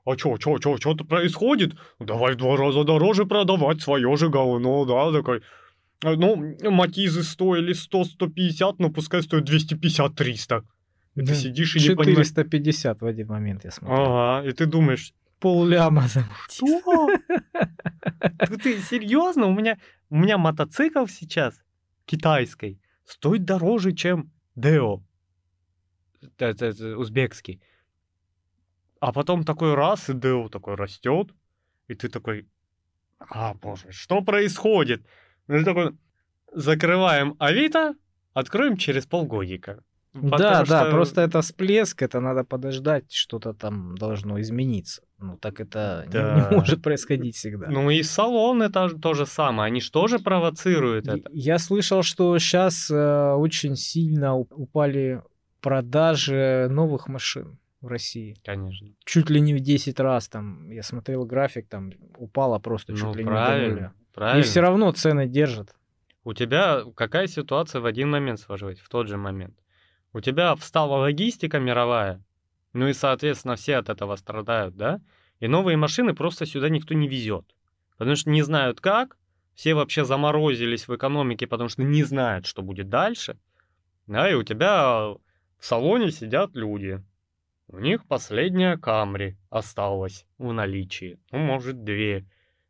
а 0.06 0.16
чё, 0.16 0.38
чё, 0.38 0.58
чё, 0.58 0.60
чё, 0.60 0.78
что-то 0.78 1.06
происходит? 1.06 1.74
Давай 2.00 2.34
в 2.34 2.38
два 2.38 2.58
раза 2.58 2.84
дороже 2.84 3.26
продавать 3.26 3.82
свое 3.82 4.16
же 4.18 4.30
говно, 4.30 4.86
да, 4.86 5.12
такой. 5.12 5.42
«А, 6.04 6.16
ну, 6.16 6.56
матизы 6.70 7.24
стоили 7.24 7.74
100-150, 7.74 8.76
но 8.80 8.90
пускай 8.90 9.24
стоят 9.24 9.50
250-300. 9.50 10.64
И 11.16 11.22
да. 11.22 11.26
ты 11.28 11.36
сидишь 11.36 11.76
и 11.76 11.80
450 11.80 11.90
не 11.90 11.96
понимаешь... 11.96 12.28
450 12.28 13.02
в 13.02 13.06
один 13.06 13.28
момент, 13.28 13.64
я 13.64 13.72
смотрю. 13.72 13.98
Ага, 13.98 14.48
и 14.48 14.52
ты 14.52 14.66
думаешь... 14.66 15.14
Пол 15.40 15.66
ляма 15.66 16.08
Что? 16.50 17.10
Ты 18.64 18.80
серьезно? 18.80 19.48
У 19.48 19.54
меня, 19.54 19.78
у 20.10 20.16
меня 20.16 20.38
мотоцикл 20.38 21.06
сейчас 21.06 21.60
китайский 22.06 22.80
стоит 23.06 23.44
дороже, 23.44 23.92
чем 23.92 24.32
Део. 24.56 25.04
Это, 26.38 26.66
это 26.66 26.98
узбекский. 26.98 27.62
А 29.04 29.12
потом 29.12 29.44
такой 29.44 29.74
раз, 29.74 30.10
и 30.10 30.14
Део 30.14 30.48
такой 30.48 30.76
растет, 30.76 31.28
и 31.90 31.94
ты 31.94 32.08
такой, 32.08 32.48
а, 33.20 33.54
боже, 33.54 33.92
что 33.92 34.22
происходит? 34.22 35.06
Ну, 35.48 35.58
ты 35.58 35.66
такой, 35.66 35.98
закрываем 36.54 37.36
Авито, 37.38 37.96
откроем 38.34 38.78
через 38.78 39.06
полгодика. 39.06 39.84
да, 40.14 40.64
что... 40.64 40.70
да, 40.70 40.86
просто 40.90 41.20
это 41.20 41.42
всплеск, 41.42 42.02
это 42.02 42.22
надо 42.22 42.46
подождать, 42.46 43.12
что-то 43.12 43.54
там 43.54 43.98
должно 43.98 44.40
измениться. 44.40 45.02
Ну, 45.20 45.38
так 45.38 45.60
это 45.60 46.06
да. 46.10 46.36
не, 46.36 46.50
не 46.52 46.56
может 46.56 46.82
происходить 46.82 47.36
всегда. 47.36 47.68
Ну 47.68 47.90
и 47.90 48.04
салон 48.04 48.62
это 48.62 48.88
то 48.88 49.14
же 49.14 49.26
самое, 49.26 49.68
они 49.68 49.82
же 49.82 49.92
тоже 49.92 50.20
провоцируют 50.20 51.10
это. 51.10 51.30
Я 51.34 51.60
слышал, 51.60 52.04
что 52.04 52.40
сейчас 52.40 52.90
э, 52.90 53.34
очень 53.34 53.76
сильно 53.76 54.34
упали 54.38 55.22
продажи 55.60 56.70
новых 56.70 57.10
машин 57.10 57.58
в 57.84 57.88
России. 57.88 58.36
Конечно. 58.44 58.88
Чуть 59.04 59.30
ли 59.30 59.42
не 59.42 59.54
в 59.54 59.60
10 59.60 60.00
раз 60.00 60.30
там, 60.30 60.72
я 60.72 60.84
смотрел 60.84 61.26
график, 61.26 61.68
там 61.68 61.92
упало 62.18 62.58
просто 62.60 62.94
чуть 62.94 63.04
ну, 63.04 63.14
ли 63.14 63.26
правильно, 63.26 63.62
не 63.62 63.68
до 63.68 63.76
нуля. 63.76 63.94
Правильно. 64.14 64.40
И 64.40 64.44
все 64.44 64.62
равно 64.62 64.92
цены 64.94 65.28
держат. 65.28 65.76
У 66.24 66.34
тебя 66.34 66.84
какая 66.96 67.28
ситуация 67.28 67.82
в 67.82 67.86
один 67.86 68.10
момент 68.10 68.40
сложилась, 68.40 68.80
в 68.80 68.88
тот 68.88 69.10
же 69.10 69.18
момент? 69.18 69.60
У 70.14 70.22
тебя 70.22 70.56
встала 70.56 70.98
логистика 70.98 71.60
мировая, 71.60 72.24
ну 72.72 72.88
и, 72.88 72.94
соответственно, 72.94 73.56
все 73.56 73.76
от 73.76 73.90
этого 73.90 74.16
страдают, 74.16 74.76
да? 74.78 75.02
И 75.40 75.48
новые 75.48 75.76
машины 75.76 76.16
просто 76.16 76.46
сюда 76.46 76.70
никто 76.70 76.94
не 76.94 77.08
везет. 77.10 77.46
Потому 77.98 78.16
что 78.16 78.30
не 78.30 78.44
знают 78.44 78.80
как, 78.80 79.18
все 79.56 79.74
вообще 79.74 80.06
заморозились 80.06 80.88
в 80.88 80.96
экономике, 80.96 81.48
потому 81.48 81.70
что 81.70 81.84
не 81.84 82.04
знают, 82.04 82.46
что 82.46 82.62
будет 82.62 82.88
дальше. 82.90 83.38
Да, 84.08 84.30
и 84.30 84.34
у 84.36 84.44
тебя 84.44 85.16
в 85.60 85.66
салоне 85.66 86.12
сидят 86.12 86.56
люди, 86.56 87.04
у 87.68 87.80
них 87.80 88.06
последняя 88.08 88.78
Камри 88.78 89.38
осталась 89.50 90.26
в 90.38 90.52
наличии, 90.52 91.20
ну, 91.32 91.40
может, 91.40 91.84
две. 91.84 92.26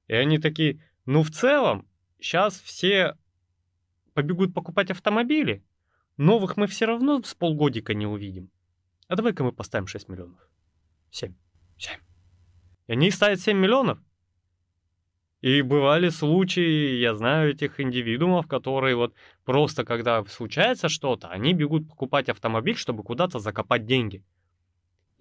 И 0.08 0.14
они 0.14 0.38
такие, 0.38 0.82
ну, 1.06 1.24
в 1.24 1.32
целом, 1.32 1.88
сейчас 2.20 2.60
все 2.60 3.18
побегут 4.14 4.54
покупать 4.54 4.92
автомобили, 4.92 5.64
новых 6.18 6.58
мы 6.58 6.68
все 6.68 6.86
равно 6.86 7.22
с 7.24 7.34
полгодика 7.34 7.94
не 7.94 8.06
увидим. 8.06 8.50
А 9.08 9.16
давай-ка 9.16 9.44
мы 9.44 9.52
поставим 9.52 9.88
6 9.88 10.10
миллионов. 10.10 10.40
7. 11.12 11.34
7. 11.78 11.94
И 12.88 12.92
они 12.94 13.12
ставят 13.12 13.40
7 13.40 13.58
миллионов. 13.58 14.00
И 15.42 15.62
бывали 15.62 16.08
случаи, 16.08 17.02
я 17.02 17.14
знаю 17.16 17.52
этих 17.52 17.82
индивидуумов, 17.82 18.48
которые 18.48 18.96
вот 18.96 19.14
просто 19.44 19.84
когда 19.84 20.24
случается 20.24 20.88
что-то, 20.88 21.28
они 21.28 21.54
бегут 21.54 21.90
покупать 21.90 22.30
автомобиль, 22.30 22.78
чтобы 22.78 23.04
куда-то 23.04 23.40
закопать 23.40 23.86
деньги. 23.86 24.24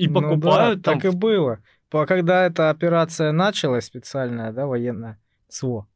И 0.05 0.09
покупают 0.09 0.79
ну, 0.79 0.83
да, 0.83 0.93
там... 0.93 1.01
так 1.01 1.13
и 1.13 1.17
было. 1.17 1.61
Когда 1.91 2.47
эта 2.47 2.71
операция 2.71 3.33
началась, 3.33 3.85
специальная, 3.85 4.53
да, 4.53 4.67
военная, 4.67 5.21
СВО, 5.49 5.87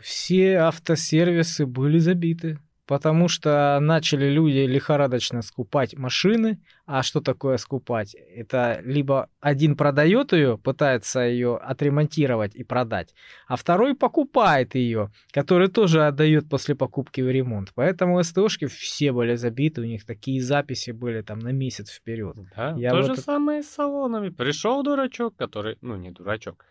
все 0.00 0.58
автосервисы 0.58 1.66
были 1.66 1.98
забиты 1.98 2.58
потому 2.88 3.28
что 3.28 3.78
начали 3.82 4.30
люди 4.30 4.66
лихорадочно 4.66 5.42
скупать 5.42 5.94
машины. 5.94 6.58
А 6.86 7.02
что 7.02 7.20
такое 7.20 7.58
скупать? 7.58 8.14
Это 8.14 8.80
либо 8.82 9.28
один 9.40 9.76
продает 9.76 10.32
ее, 10.32 10.56
пытается 10.56 11.20
ее 11.20 11.58
отремонтировать 11.58 12.56
и 12.56 12.64
продать, 12.64 13.14
а 13.46 13.56
второй 13.56 13.94
покупает 13.94 14.74
ее, 14.74 15.12
который 15.32 15.68
тоже 15.68 16.06
отдает 16.06 16.48
после 16.48 16.74
покупки 16.74 17.20
в 17.20 17.30
ремонт. 17.30 17.72
Поэтому 17.74 18.22
СТОшки 18.22 18.66
все 18.66 19.12
были 19.12 19.34
забиты, 19.34 19.82
у 19.82 19.84
них 19.84 20.06
такие 20.06 20.40
записи 20.40 20.92
были 20.92 21.20
там 21.20 21.40
на 21.40 21.52
месяц 21.52 21.90
вперед. 21.90 22.36
Да, 22.56 22.74
Я 22.78 22.90
то 22.90 22.96
вот 22.96 23.04
же 23.04 23.12
это... 23.12 23.20
самое 23.20 23.62
с 23.62 23.68
салонами. 23.68 24.30
Пришел 24.30 24.82
дурачок, 24.82 25.36
который, 25.36 25.76
ну 25.82 25.96
не 25.96 26.10
дурачок, 26.10 26.64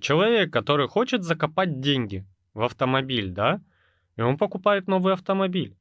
человек, 0.00 0.52
который 0.52 0.86
хочет 0.86 1.24
закопать 1.24 1.80
деньги 1.80 2.24
в 2.52 2.62
автомобиль, 2.62 3.32
да, 3.32 3.60
и 4.16 4.22
он 4.22 4.36
покупает 4.36 4.86
новый 4.86 5.12
автомобиль. 5.12 5.76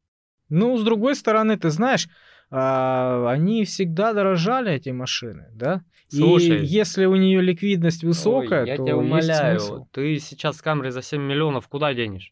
Ну, 0.50 0.78
с 0.78 0.84
другой 0.84 1.16
стороны, 1.16 1.58
ты 1.58 1.70
знаешь, 1.70 2.08
а, 2.50 3.30
они 3.30 3.64
всегда 3.66 4.14
дорожали, 4.14 4.72
эти 4.72 4.90
машины, 4.90 5.48
да? 5.54 5.84
Слушай, 6.10 6.62
и 6.62 6.66
если 6.66 7.06
у 7.06 7.16
нее 7.16 7.42
ликвидность 7.42 8.04
высокая, 8.04 8.62
ой, 8.62 8.68
я 8.68 8.78
то 8.78 8.84
тебя 8.84 8.98
умоляю, 8.98 9.60
смысл. 9.60 9.88
ты 9.92 10.20
сейчас 10.20 10.58
с 10.58 10.62
камерой 10.62 10.92
за 10.92 11.02
7 11.02 11.22
миллионов 11.22 11.68
куда 11.68 11.94
денешь? 11.94 12.32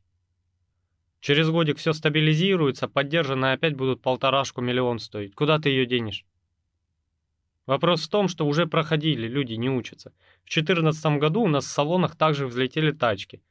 Через 1.20 1.50
годик 1.50 1.78
все 1.78 1.94
стабилизируется, 1.94 2.88
поддержанные 2.88 3.54
опять 3.54 3.76
будут 3.76 4.02
полторашку 4.02 4.62
миллион 4.62 5.00
стоить. 5.00 5.34
Куда 5.34 5.60
ты 5.60 5.70
ее 5.70 5.86
денешь? 5.86 6.26
Вопрос 7.68 8.06
в 8.06 8.10
том, 8.10 8.28
что 8.28 8.46
уже 8.46 8.68
проходили, 8.68 9.28
люди 9.28 9.54
не 9.54 9.70
учатся. 9.70 10.12
В 10.44 10.54
2014 10.54 11.20
году 11.20 11.42
у 11.44 11.48
нас 11.48 11.66
в 11.66 11.70
салонах 11.70 12.16
также 12.16 12.48
взлетели 12.48 12.92
тачки 12.92 13.42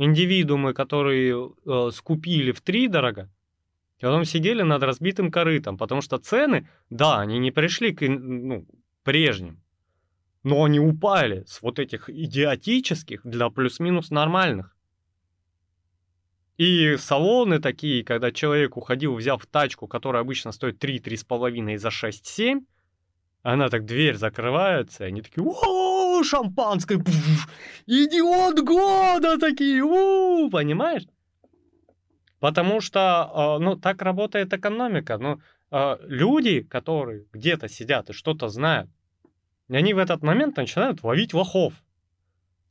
индивидуумы, 0.00 0.72
которые 0.72 1.52
э, 1.66 1.90
скупили 1.92 2.52
в 2.52 2.62
три 2.62 2.88
дорого, 2.88 3.30
и 3.98 4.02
потом 4.02 4.24
сидели 4.24 4.62
над 4.62 4.82
разбитым 4.82 5.30
корытом, 5.30 5.76
потому 5.76 6.00
что 6.00 6.16
цены, 6.16 6.68
да, 6.88 7.20
они 7.20 7.38
не 7.38 7.50
пришли 7.50 7.92
к 7.92 8.08
ну, 8.08 8.66
прежним, 9.02 9.62
но 10.42 10.64
они 10.64 10.80
упали 10.80 11.44
с 11.46 11.60
вот 11.60 11.78
этих 11.78 12.08
идиотических 12.08 13.20
для 13.24 13.50
плюс-минус 13.50 14.10
нормальных. 14.10 14.74
И 16.56 16.96
салоны 16.96 17.58
такие, 17.58 18.02
когда 18.02 18.32
человек 18.32 18.78
уходил, 18.78 19.14
взяв 19.14 19.44
тачку, 19.46 19.86
которая 19.86 20.22
обычно 20.22 20.52
стоит 20.52 20.82
3-3,5 20.82 21.76
за 21.76 21.88
6-7, 21.88 22.64
она 23.42 23.68
так 23.68 23.84
дверь 23.84 24.16
закрывается, 24.16 25.04
и 25.04 25.08
они 25.08 25.20
такие, 25.20 25.42
о, 25.46 25.89
шампанское, 26.24 26.98
пфф, 26.98 27.48
идиот 27.86 28.60
года 28.60 29.38
такие, 29.38 29.82
понимаешь? 30.50 31.04
Потому 32.40 32.80
что, 32.80 33.00
а, 33.00 33.58
ну, 33.58 33.76
так 33.76 34.02
работает 34.02 34.52
экономика. 34.52 35.18
Ну, 35.18 35.40
а, 35.70 35.98
люди, 36.02 36.62
которые 36.62 37.26
где-то 37.32 37.68
сидят 37.68 38.10
и 38.10 38.12
что-то 38.12 38.48
знают, 38.48 38.90
они 39.68 39.94
в 39.94 39.98
этот 39.98 40.22
момент 40.22 40.56
начинают 40.56 41.04
ловить 41.04 41.34
лохов, 41.34 41.74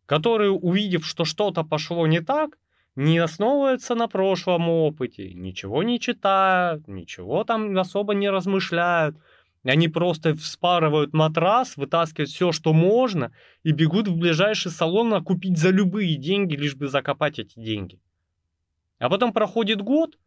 которые, 0.05 0.51
увидев, 0.51 1.05
что 1.05 1.23
что-то 1.23 1.63
пошло 1.63 2.07
не 2.07 2.19
так, 2.19 2.57
не 2.95 3.19
основываются 3.19 3.95
на 3.95 4.07
прошлом 4.07 4.69
опыте, 4.69 5.33
ничего 5.33 5.83
не 5.83 5.99
читают, 5.99 6.87
ничего 6.87 7.43
там 7.43 7.77
особо 7.77 8.13
не 8.13 8.29
размышляют, 8.29 9.15
они 9.63 9.89
просто 9.89 10.35
вспарывают 10.35 11.13
матрас, 11.13 11.75
вытаскивают 11.75 12.29
все, 12.29 12.51
что 12.51 12.73
можно, 12.73 13.33
и 13.63 13.71
бегут 13.71 14.07
в 14.07 14.15
ближайший 14.15 14.71
салон 14.71 15.23
купить 15.23 15.57
за 15.57 15.69
любые 15.69 16.15
деньги, 16.15 16.55
лишь 16.55 16.75
бы 16.75 16.87
закопать 16.87 17.39
эти 17.39 17.59
деньги. 17.59 17.99
А 18.99 19.09
потом 19.09 19.33
проходит 19.33 19.81
год, 19.81 20.17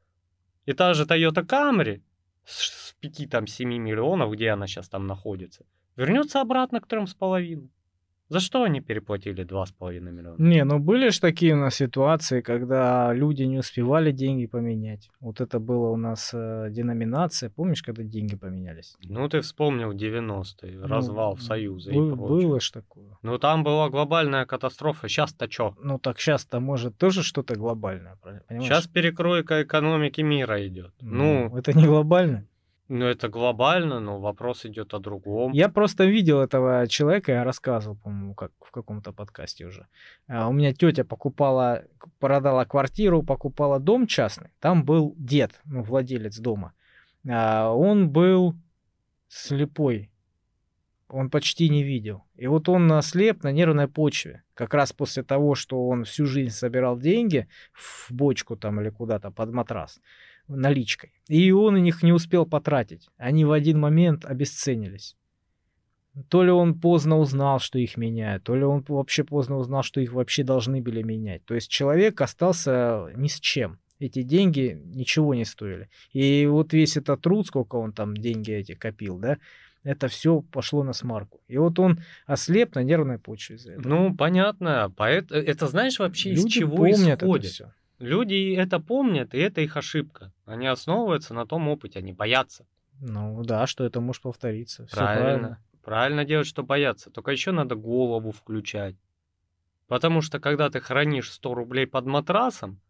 и 0.66 0.72
та 0.72 0.94
же 0.94 1.04
Toyota 1.04 1.46
Camry 1.46 2.02
с, 2.44 2.90
с 2.90 2.96
5 3.00 3.30
там 3.30 3.46
7 3.46 3.68
миллионов, 3.68 4.32
где 4.32 4.50
она 4.50 4.66
сейчас 4.66 4.88
там 4.88 5.06
находится, 5.06 5.64
вернется 5.96 6.40
обратно 6.40 6.80
к 6.80 6.86
3,5. 6.86 7.68
За 8.32 8.40
что 8.40 8.62
они 8.62 8.80
переплатили 8.80 9.44
2,5 9.44 10.00
миллиона? 10.00 10.36
Не, 10.38 10.64
ну 10.64 10.78
были 10.78 11.10
же 11.10 11.20
такие 11.20 11.52
у 11.54 11.58
нас 11.58 11.74
ситуации, 11.74 12.40
когда 12.40 13.12
люди 13.12 13.42
не 13.42 13.58
успевали 13.58 14.10
деньги 14.12 14.46
поменять. 14.46 15.10
Вот 15.20 15.40
это 15.42 15.58
было 15.60 15.90
у 15.90 15.96
нас 15.96 16.30
э, 16.34 16.68
деноминация. 16.70 17.50
Помнишь, 17.50 17.82
когда 17.82 18.02
деньги 18.02 18.36
поменялись? 18.36 18.96
Ну, 19.04 19.28
ты 19.28 19.40
вспомнил 19.40 19.92
90-е, 19.92 20.78
Ну, 20.78 20.86
развал 20.86 21.36
Союза 21.36 21.90
и 21.90 21.94
Бы- 21.94 22.16
прочее. 22.16 22.48
было 22.48 22.60
ж 22.60 22.70
такое. 22.70 23.18
Ну, 23.22 23.38
там 23.38 23.64
была 23.64 23.90
глобальная 23.90 24.46
катастрофа. 24.46 25.08
Сейчас-то 25.08 25.46
чё? 25.46 25.74
Ну 25.82 25.98
так 25.98 26.18
сейчас-то 26.18 26.60
может 26.60 26.96
тоже 26.96 27.22
что-то 27.22 27.54
глобальное, 27.56 28.16
понимаешь? 28.22 28.64
Сейчас 28.64 28.86
перекройка 28.86 29.62
экономики 29.62 30.22
мира 30.22 30.66
идет. 30.66 30.92
Ну, 31.02 31.54
это 31.58 31.74
не 31.74 31.84
глобально. 31.84 32.46
Ну, 32.88 33.06
это 33.06 33.28
глобально, 33.28 34.00
но 34.00 34.20
вопрос 34.20 34.66
идет 34.66 34.92
о 34.92 34.98
другом. 34.98 35.52
Я 35.52 35.68
просто 35.68 36.04
видел 36.04 36.40
этого 36.40 36.86
человека, 36.88 37.32
я 37.32 37.44
рассказывал, 37.44 37.96
по-моему, 37.96 38.34
как 38.34 38.52
в 38.60 38.70
каком-то 38.70 39.12
подкасте 39.12 39.66
уже. 39.66 39.86
А, 40.28 40.48
У 40.48 40.52
меня 40.52 40.74
тетя 40.74 41.04
покупала, 41.04 41.84
продала 42.18 42.64
квартиру, 42.64 43.22
покупала 43.22 43.78
дом 43.78 44.06
частный. 44.06 44.50
Там 44.60 44.84
был 44.84 45.14
дед, 45.16 45.60
ну, 45.64 45.82
владелец 45.82 46.38
дома. 46.38 46.74
А, 47.28 47.70
Он 47.70 48.10
был 48.10 48.54
слепой. 49.28 50.10
Он 51.08 51.30
почти 51.30 51.68
не 51.68 51.82
видел. 51.82 52.24
И 52.36 52.46
вот 52.46 52.68
он 52.68 52.90
ослеп 52.92 53.42
на 53.44 53.52
нервной 53.52 53.86
почве. 53.86 54.42
Как 54.54 54.72
раз 54.74 54.92
после 54.92 55.22
того, 55.22 55.54
что 55.54 55.86
он 55.86 56.04
всю 56.04 56.24
жизнь 56.24 56.54
собирал 56.54 56.98
деньги 56.98 57.48
в 57.72 58.10
бочку 58.10 58.56
там 58.56 58.80
или 58.80 58.88
куда-то 58.88 59.30
под 59.30 59.52
матрас 59.52 60.00
наличкой. 60.56 61.12
И 61.28 61.50
он 61.50 61.76
их 61.76 62.02
не 62.02 62.12
успел 62.12 62.46
потратить. 62.46 63.08
Они 63.16 63.44
в 63.44 63.52
один 63.52 63.80
момент 63.80 64.24
обесценились. 64.24 65.16
То 66.28 66.42
ли 66.42 66.50
он 66.50 66.78
поздно 66.78 67.18
узнал, 67.18 67.58
что 67.58 67.78
их 67.78 67.96
меняют, 67.96 68.44
то 68.44 68.54
ли 68.54 68.64
он 68.64 68.84
вообще 68.86 69.24
поздно 69.24 69.56
узнал, 69.56 69.82
что 69.82 70.00
их 70.00 70.12
вообще 70.12 70.44
должны 70.44 70.82
были 70.82 71.02
менять. 71.02 71.44
То 71.46 71.54
есть 71.54 71.70
человек 71.70 72.20
остался 72.20 73.06
ни 73.16 73.28
с 73.28 73.40
чем. 73.40 73.78
Эти 73.98 74.22
деньги 74.22 74.78
ничего 74.84 75.34
не 75.34 75.44
стоили. 75.44 75.88
И 76.12 76.46
вот 76.46 76.72
весь 76.74 76.96
этот 76.96 77.22
труд, 77.22 77.46
сколько 77.46 77.76
он 77.76 77.92
там 77.92 78.14
деньги 78.14 78.50
эти 78.52 78.74
копил, 78.74 79.18
да, 79.18 79.38
это 79.84 80.08
все 80.08 80.42
пошло 80.42 80.82
на 80.82 80.92
смарку. 80.92 81.40
И 81.48 81.56
вот 81.56 81.78
он 81.78 82.00
ослеп 82.26 82.74
на 82.74 82.82
нервной 82.82 83.18
почве 83.18 83.56
из-за 83.56 83.72
этого. 83.72 83.88
Ну, 83.88 84.14
понятно. 84.14 84.92
Поэт... 84.96 85.32
Это 85.32 85.66
знаешь 85.66 85.98
вообще 85.98 86.32
из 86.32 86.42
Люди 86.42 86.50
чего 86.50 86.76
помнят 86.76 86.98
это 87.00 87.26
исходит? 87.26 87.50
все. 87.52 87.72
Люди 88.02 88.56
это 88.56 88.80
помнят, 88.80 89.32
и 89.32 89.38
это 89.38 89.60
их 89.60 89.76
ошибка. 89.76 90.32
Они 90.44 90.66
основываются 90.66 91.34
на 91.34 91.46
том 91.46 91.68
опыте, 91.68 92.00
они 92.00 92.12
боятся. 92.12 92.66
Ну 93.00 93.44
да, 93.44 93.68
что 93.68 93.84
это 93.84 94.00
может 94.00 94.22
повториться. 94.22 94.88
Правильно. 94.90 95.22
правильно. 95.22 95.58
Правильно 95.84 96.24
делать, 96.24 96.48
что 96.48 96.64
бояться. 96.64 97.10
Только 97.10 97.30
еще 97.30 97.52
надо 97.52 97.76
голову 97.76 98.32
включать. 98.32 98.96
Потому 99.86 100.20
что 100.20 100.40
когда 100.40 100.68
ты 100.68 100.80
хранишь 100.80 101.30
100 101.30 101.54
рублей 101.54 101.86
под 101.86 102.06
матрасом, 102.06 102.80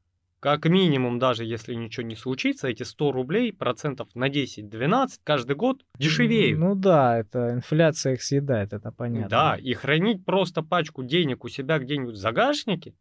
как 0.40 0.64
минимум, 0.64 1.18
даже 1.18 1.44
если 1.44 1.74
ничего 1.74 2.06
не 2.06 2.16
случится, 2.16 2.68
эти 2.68 2.82
100 2.82 3.12
рублей 3.12 3.52
процентов 3.52 4.08
на 4.14 4.30
10-12 4.30 5.20
каждый 5.24 5.56
год 5.56 5.84
дешевеют. 5.98 6.58
Ну 6.58 6.74
да, 6.74 7.18
это 7.18 7.52
инфляция 7.52 8.14
их 8.14 8.22
съедает, 8.22 8.72
это 8.72 8.90
понятно. 8.90 9.28
Да, 9.28 9.56
и 9.56 9.74
хранить 9.74 10.24
просто 10.24 10.62
пачку 10.62 11.02
денег 11.02 11.44
у 11.44 11.48
себя 11.48 11.78
где-нибудь 11.78 12.14
в 12.14 12.18
загашнике 12.18 12.94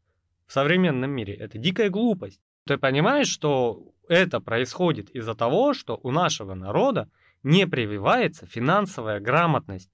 в 0.51 0.53
современном 0.53 1.09
мире– 1.11 1.33
это 1.39 1.57
дикая 1.57 1.89
глупость. 1.89 2.41
Ты 2.65 2.77
понимаешь, 2.77 3.29
что 3.29 3.93
это 4.09 4.41
происходит 4.41 5.09
из-за 5.11 5.33
того, 5.33 5.73
что 5.73 5.97
у 6.03 6.11
нашего 6.11 6.55
народа 6.55 7.09
не 7.41 7.65
прививается 7.65 8.45
финансовая 8.45 9.21
грамотность. 9.21 9.89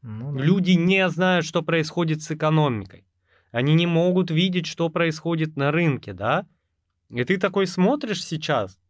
Ну 0.00 0.32
да. 0.32 0.42
Люди 0.42 0.70
не 0.70 1.06
знают, 1.10 1.44
что 1.44 1.60
происходит 1.60 2.22
с 2.22 2.30
экономикой. 2.30 3.04
Они 3.50 3.74
не 3.74 3.86
могут 3.86 4.30
видеть, 4.30 4.64
что 4.64 4.88
происходит 4.88 5.56
на 5.56 5.70
рынке, 5.70 6.14
да? 6.14 6.46
И 7.10 7.22
ты 7.24 7.36
такой 7.36 7.66
смотришь 7.66 8.24
сейчас. 8.24 8.80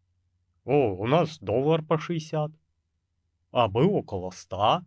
О, 0.64 0.94
у 0.94 1.09
нас 1.09 1.40
доллар 1.40 1.82
по 1.82 1.98
60. 1.98 2.53
А 3.50 3.66
был 3.66 3.92
около 3.96 4.30
100. 4.30 4.82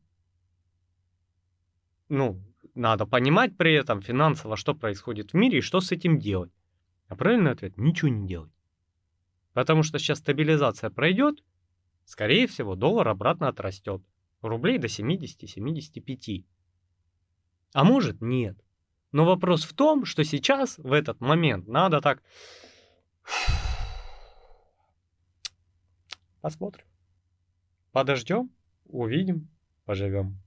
Ну, 2.08 2.42
надо 2.76 3.06
понимать 3.06 3.58
при 3.58 3.74
этом 3.74 4.02
финансово, 4.02 4.58
что 4.58 4.76
происходит 4.76 5.32
в 5.32 5.36
мире 5.36 5.60
и 5.60 5.62
что 5.62 5.80
с 5.80 5.92
этим 5.92 6.20
делать. 6.20 6.52
А 7.08 7.16
правильный 7.16 7.52
ответ– 7.52 7.78
ничего 7.80 8.10
не 8.10 8.28
делать. 8.28 8.52
Потому 9.54 9.84
что 9.84 9.98
сейчас 9.98 10.20
стабилизация 10.20 10.90
пройдет, 10.90 11.42
скорее 12.04 12.48
всего, 12.48 12.76
доллар 12.76 13.08
обратно 13.08 13.48
отрастет. 13.48 14.04
Рублей 14.42 14.78
до 14.78 14.88
70-75. 14.88 16.46
А 17.74 17.84
может 17.84 18.22
нет. 18.22 18.60
Но 19.12 19.26
вопрос 19.26 19.64
в 19.64 19.74
том, 19.74 20.06
что 20.06 20.24
сейчас, 20.26 20.78
в 20.78 20.92
этот 20.92 21.22
момент, 21.22 21.68
надо 21.68 22.02
так... 22.02 22.22
Посмотрим. 26.42 26.86
Подождем, 27.92 28.52
увидим, 28.86 29.50
поживем. 29.86 30.45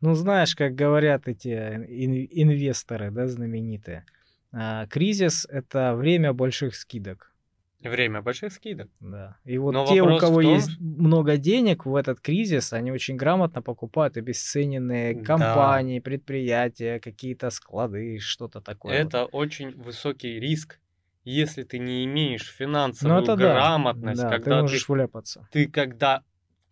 Ну, 0.00 0.14
знаешь, 0.14 0.54
как 0.54 0.74
говорят 0.74 1.26
эти 1.28 1.48
ин- 1.48 2.28
инвесторы, 2.30 3.10
да, 3.10 3.26
знаменитые, 3.28 4.04
а, 4.52 4.86
кризис— 4.86 5.46
это 5.50 5.94
время 5.94 6.32
больших 6.32 6.74
скидок. 6.74 7.32
Время 7.80 8.20
больших 8.22 8.52
скидок. 8.52 8.90
Да. 9.00 9.36
И 9.44 9.58
вот 9.58 9.72
Но 9.72 9.86
те, 9.86 10.02
у 10.02 10.18
кого 10.18 10.42
том, 10.42 10.54
есть 10.54 10.80
много 10.80 11.36
денег 11.36 11.84
в 11.86 11.94
этот 11.94 12.20
кризис, 12.20 12.72
они 12.72 12.90
очень 12.90 13.16
грамотно 13.16 13.62
покупают 13.62 14.16
обесцененные 14.16 15.14
Да. 15.14 15.22
компании, 15.22 16.00
предприятия, 16.00 16.98
какие-то 17.00 17.50
склады, 17.50 18.18
что-то 18.18 18.60
такое. 18.60 19.02
вот. 19.04 19.08
Это 19.08 19.24
очень 19.26 19.70
высокий 19.76 20.40
риск, 20.40 20.80
если 21.24 21.62
ты 21.64 21.78
не 21.78 22.04
имеешь 22.06 22.48
финансовую 22.50 23.20
Ну, 23.20 23.26
да. 23.26 23.36
грамотность, 23.36 24.22
Да, 24.22 24.28
ты 24.30 24.34
когда 24.36 24.56
ты 24.56 24.62
можешь 24.62 24.88
вляпаться. 24.88 25.48
ты 25.52 25.68
когда 25.68 26.22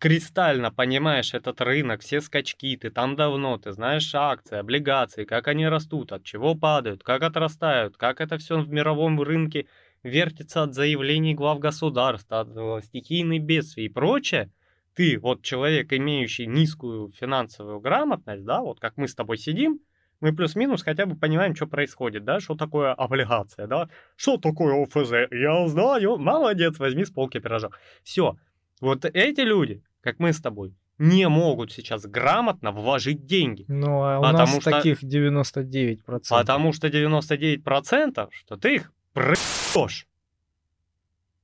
кристально 0.05 0.71
понимаешь 0.71 1.33
этот 1.33 1.61
рынок, 1.61 2.01
все 2.01 2.21
скачки, 2.21 2.77
ты 2.77 2.91
там 2.91 3.15
давно, 3.15 3.57
ты 3.57 3.71
знаешь 3.71 4.13
акции, 4.13 4.59
облигации, 4.59 5.23
как 5.23 5.47
они 5.47 5.67
растут, 5.67 6.11
от 6.11 6.23
чего 6.23 6.53
падают, 6.53 7.01
как 7.01 7.23
отрастают, 7.23 7.97
как 7.97 8.21
это 8.21 8.37
все 8.37 8.61
в 8.61 8.69
мировом 8.69 9.19
рынке 9.19 9.65
вертится 10.03 10.61
от 10.61 10.75
заявлений 10.75 11.33
глав 11.33 11.57
государств, 11.57 12.31
от 12.31 12.55
э, 12.55 12.81
стихийных 12.83 13.41
бедствий 13.41 13.85
и 13.85 13.89
прочее, 13.89 14.51
ты, 14.93 15.17
вот 15.17 15.41
человек, 15.41 15.91
имеющий 15.91 16.45
низкую 16.45 17.11
финансовую 17.11 17.79
грамотность, 17.79 18.45
да, 18.45 18.61
вот 18.61 18.79
как 18.79 18.97
мы 18.97 19.07
с 19.07 19.15
тобой 19.15 19.39
сидим, 19.39 19.79
мы 20.21 20.35
плюс-минус 20.35 20.83
хотя 20.83 21.07
бы 21.07 21.15
понимаем, 21.15 21.55
что 21.55 21.65
происходит, 21.65 22.25
да, 22.25 22.39
что 22.39 22.53
такое 22.53 22.93
облигация, 22.93 23.65
да, 23.65 23.89
что 24.17 24.37
такое 24.37 24.83
ОФЗ, 24.83 25.31
я 25.31 25.67
знаю, 25.67 26.17
молодец, 26.17 26.77
возьми 26.77 27.05
с 27.05 27.09
полки 27.09 27.39
пирожок. 27.39 27.79
Все, 28.03 28.37
вот 28.81 29.05
эти 29.05 29.41
люди, 29.41 29.81
как 30.05 30.19
мы 30.19 30.31
с 30.33 30.39
тобой, 30.39 30.75
не 30.99 31.27
могут 31.27 31.71
сейчас 31.71 32.05
грамотно 32.05 32.71
вложить 32.71 33.25
деньги. 33.25 33.65
Ну, 33.67 34.03
а 34.03 34.19
у 34.19 34.21
Потому 34.21 34.37
нас 34.53 34.61
что- 34.61 34.71
таких 34.71 35.03
99%. 35.03 36.29
Потому 36.29 36.71
что 36.73 36.89
99% 36.89 38.29
что 38.31 38.55
ты 38.55 38.75
их 38.75 38.93
проебешь. 39.13 40.07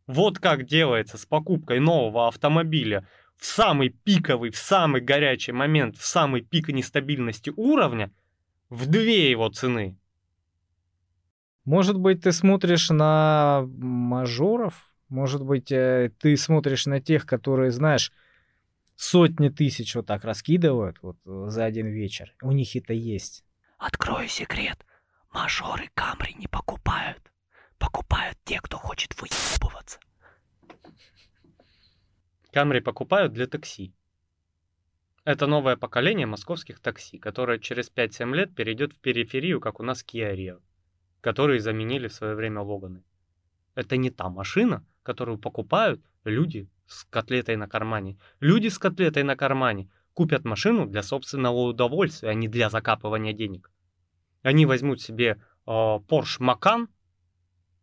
Вот 0.05 0.37
как 0.37 0.65
делается 0.65 1.17
с 1.17 1.25
покупкой 1.25 1.79
нового 1.79 2.27
автомобиля 2.27 3.07
в 3.35 3.45
самый 3.47 3.89
пиковый, 3.89 4.51
в 4.51 4.57
самый 4.57 5.01
горячий 5.01 5.53
момент, 5.53 5.97
в 5.97 6.05
самый 6.05 6.41
пик 6.41 6.67
нестабильности 6.69 7.51
уровня, 7.55 8.11
в 8.69 8.85
две 8.85 9.31
его 9.31 9.49
цены. 9.49 9.97
Может 11.65 11.97
быть, 11.97 12.21
ты 12.21 12.31
смотришь 12.31 12.91
на 12.91 13.63
мажоров? 13.77 14.87
Может 15.09 15.43
быть, 15.43 15.71
э, 15.71 16.11
ты 16.19 16.37
смотришь 16.37 16.85
на 16.85 17.01
тех, 17.01 17.25
которые, 17.25 17.71
знаешь, 17.71 18.11
сотни 19.01 19.49
тысяч 19.49 19.95
вот 19.95 20.05
так 20.05 20.23
раскидывают 20.23 21.01
вот 21.01 21.17
э, 21.25 21.45
за 21.47 21.65
один 21.65 21.87
вечер. 21.87 22.35
У 22.41 22.51
них 22.51 22.75
это 22.75 22.93
есть. 22.93 23.43
Открою 23.77 24.27
секрет. 24.27 24.85
Мажоры 25.31 25.89
Камри 25.95 26.35
не 26.35 26.47
покупают. 26.47 27.31
Покупают 27.79 28.37
те, 28.43 28.59
кто 28.61 28.77
хочет 28.77 29.19
выебываться. 29.19 29.99
Камри 32.53 32.79
покупают 32.79 33.33
для 33.33 33.47
такси. 33.47 33.95
Это 35.23 35.47
новое 35.47 35.77
поколение 35.77 36.27
московских 36.27 36.79
такси, 36.79 37.17
которое 37.17 37.57
через 37.57 37.91
5-7 37.91 38.35
лет 38.35 38.55
перейдет 38.55 38.93
в 38.93 38.99
периферию, 38.99 39.59
как 39.59 39.79
у 39.79 39.83
нас 39.83 40.05
Kia 40.05 40.35
Rio, 40.35 40.61
которые 41.21 41.59
заменили 41.59 42.07
в 42.07 42.13
свое 42.13 42.35
время 42.35 42.61
Логаны. 42.61 43.03
Это 43.73 43.97
не 43.97 44.11
та 44.11 44.29
машина, 44.29 44.85
которую 45.03 45.37
покупают 45.37 46.01
люди 46.23 46.69
с 46.85 47.03
котлетой 47.05 47.55
на 47.55 47.67
кармане. 47.67 48.17
Люди 48.39 48.67
с 48.67 48.77
котлетой 48.77 49.23
на 49.23 49.35
кармане 49.35 49.89
купят 50.13 50.45
машину 50.45 50.85
для 50.85 51.03
собственного 51.03 51.69
удовольствия, 51.69 52.29
а 52.29 52.33
не 52.33 52.47
для 52.47 52.69
закапывания 52.69 53.33
денег. 53.33 53.71
Они 54.41 54.65
возьмут 54.65 55.01
себе 55.01 55.41
э, 55.65 55.71
Porsche 55.71 56.39
Macan 56.39 56.87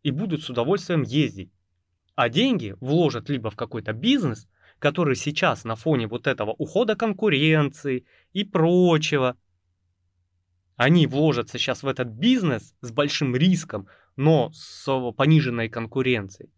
и 0.03 0.11
будут 0.11 0.43
с 0.43 0.49
удовольствием 0.49 1.03
ездить. 1.03 1.51
А 2.15 2.29
деньги 2.29 2.75
вложат 2.79 3.29
либо 3.29 3.49
в 3.49 3.55
какой-то 3.55 3.93
бизнес, 3.93 4.47
который 4.77 5.15
сейчас 5.15 5.63
на 5.63 5.75
фоне 5.75 6.07
вот 6.07 6.27
этого 6.27 6.51
ухода 6.51 6.95
конкуренции 6.95 8.05
и 8.33 8.43
прочего, 8.43 9.37
они 10.75 11.07
вложатся 11.07 11.57
сейчас 11.57 11.83
в 11.83 11.87
этот 11.87 12.07
бизнес 12.07 12.73
с 12.79 12.91
большим 12.91 13.35
риском, 13.35 13.87
но 14.15 14.49
с 14.53 15.11
пониженной 15.11 15.67
конкуренцией, 15.67 16.51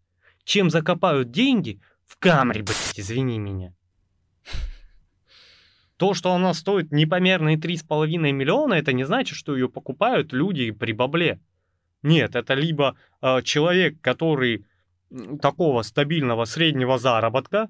чем 0.44 0.70
закопают 0.70 1.32
деньги 1.32 1.82
в 2.06 2.18
Камри, 2.18 2.62
блядь, 2.62 3.00
извини 3.00 3.40
меня. 3.40 3.74
То, 5.98 6.14
что 6.14 6.34
она 6.34 6.54
стоит 6.54 6.92
непомерные 6.92 7.58
3,5 7.58 8.08
миллиона, 8.32 8.74
это 8.74 8.92
не 8.92 9.04
значит, 9.04 9.38
что 9.38 9.56
ее 9.56 9.70
покупают 9.70 10.34
люди 10.34 10.72
при 10.72 10.94
бабле. 10.94 11.40
Нет, 12.02 12.36
это 12.36 12.56
либо 12.56 12.98
э, 13.22 13.44
человек, 13.44 14.02
который 14.02 14.66
такого 15.42 15.84
стабильного 15.84 16.46
среднего 16.46 16.98
заработка, 16.98 17.70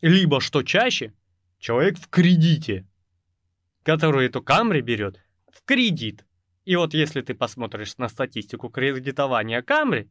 либо, 0.00 0.40
что 0.40 0.62
чаще, 0.62 1.12
человек 1.58 1.98
в 1.98 2.08
кредите, 2.08 2.86
который 3.82 4.26
эту 4.26 4.42
Камри 4.42 4.80
берет 4.80 5.20
в 5.52 5.62
кредит. 5.64 6.24
И 6.64 6.76
вот 6.76 6.94
если 6.94 7.20
ты 7.20 7.34
посмотришь 7.34 7.98
на 7.98 8.08
статистику 8.08 8.68
кредитования 8.68 9.60
Камри, 9.62 10.08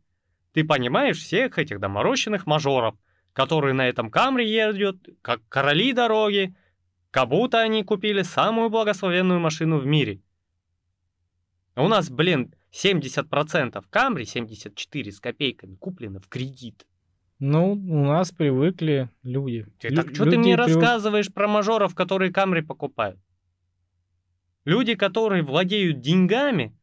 ты 0.54 0.64
понимаешь 0.64 1.20
всех 1.20 1.58
этих 1.58 1.80
доморощенных 1.80 2.46
мажоров, 2.46 2.96
которые 3.34 3.74
на 3.74 3.88
этом 3.88 4.10
Камри 4.10 4.50
едут, 4.50 5.08
как 5.22 5.48
короли 5.48 5.94
дороги, 5.94 6.56
как 7.12 7.30
будто 7.30 7.60
они 7.60 7.84
купили 7.84 8.22
самую 8.22 8.70
благословенную 8.70 9.40
машину 9.40 9.80
в 9.80 9.86
мире. 9.86 10.22
У 11.76 11.88
нас, 11.88 12.10
блин, 12.10 12.54
70% 12.72 13.84
Камри, 13.90 14.26
74 14.26 15.12
с 15.12 15.20
копейками, 15.20 15.76
куплены 15.76 16.20
в 16.20 16.28
кредит. 16.28 16.86
Ну, 17.40 17.72
у 17.72 18.06
нас 18.06 18.32
привыкли 18.32 19.10
люди. 19.24 19.66
Ты, 19.80 19.96
так 19.96 20.14
что 20.14 20.30
ты 20.30 20.38
мне 20.38 20.58
привык... 20.58 20.76
рассказываешь 20.76 21.34
про 21.34 21.48
мажоров, 21.48 21.96
которые 21.96 22.34
Камри 22.34 22.62
покупают? 22.62 23.20
Люди, 24.66 24.96
которые 24.96 25.42
владеют 25.42 26.02
деньгами, 26.02 26.78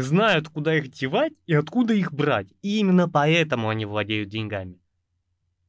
знают, 0.00 0.48
куда 0.48 0.76
их 0.76 0.88
девать 0.88 1.34
и 1.46 1.54
откуда 1.54 1.92
их 1.92 2.12
брать. 2.12 2.48
И 2.62 2.78
именно 2.78 3.08
поэтому 3.08 3.68
они 3.68 3.84
владеют 3.84 4.30
деньгами. 4.30 4.80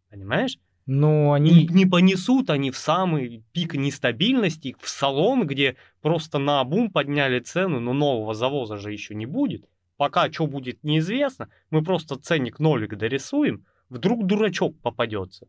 Понимаешь? 0.09 0.57
Но 0.85 1.33
они... 1.33 1.63
И 1.63 1.67
не 1.67 1.85
понесут 1.85 2.49
они 2.49 2.71
в 2.71 2.77
самый 2.77 3.43
пик 3.51 3.75
нестабильности, 3.75 4.75
в 4.79 4.89
салон, 4.89 5.47
где 5.47 5.75
просто 6.01 6.39
на 6.39 6.59
обум 6.59 6.91
подняли 6.91 7.39
цену, 7.39 7.79
но 7.79 7.93
нового 7.93 8.33
завоза 8.33 8.77
же 8.77 8.91
еще 8.91 9.15
не 9.15 9.25
будет. 9.25 9.67
Пока 9.97 10.31
что 10.31 10.47
будет 10.47 10.83
неизвестно, 10.83 11.49
мы 11.69 11.83
просто 11.83 12.17
ценник 12.17 12.59
нолик 12.59 12.95
дорисуем, 12.95 13.65
вдруг 13.89 14.25
дурачок 14.25 14.79
попадется. 14.81 15.47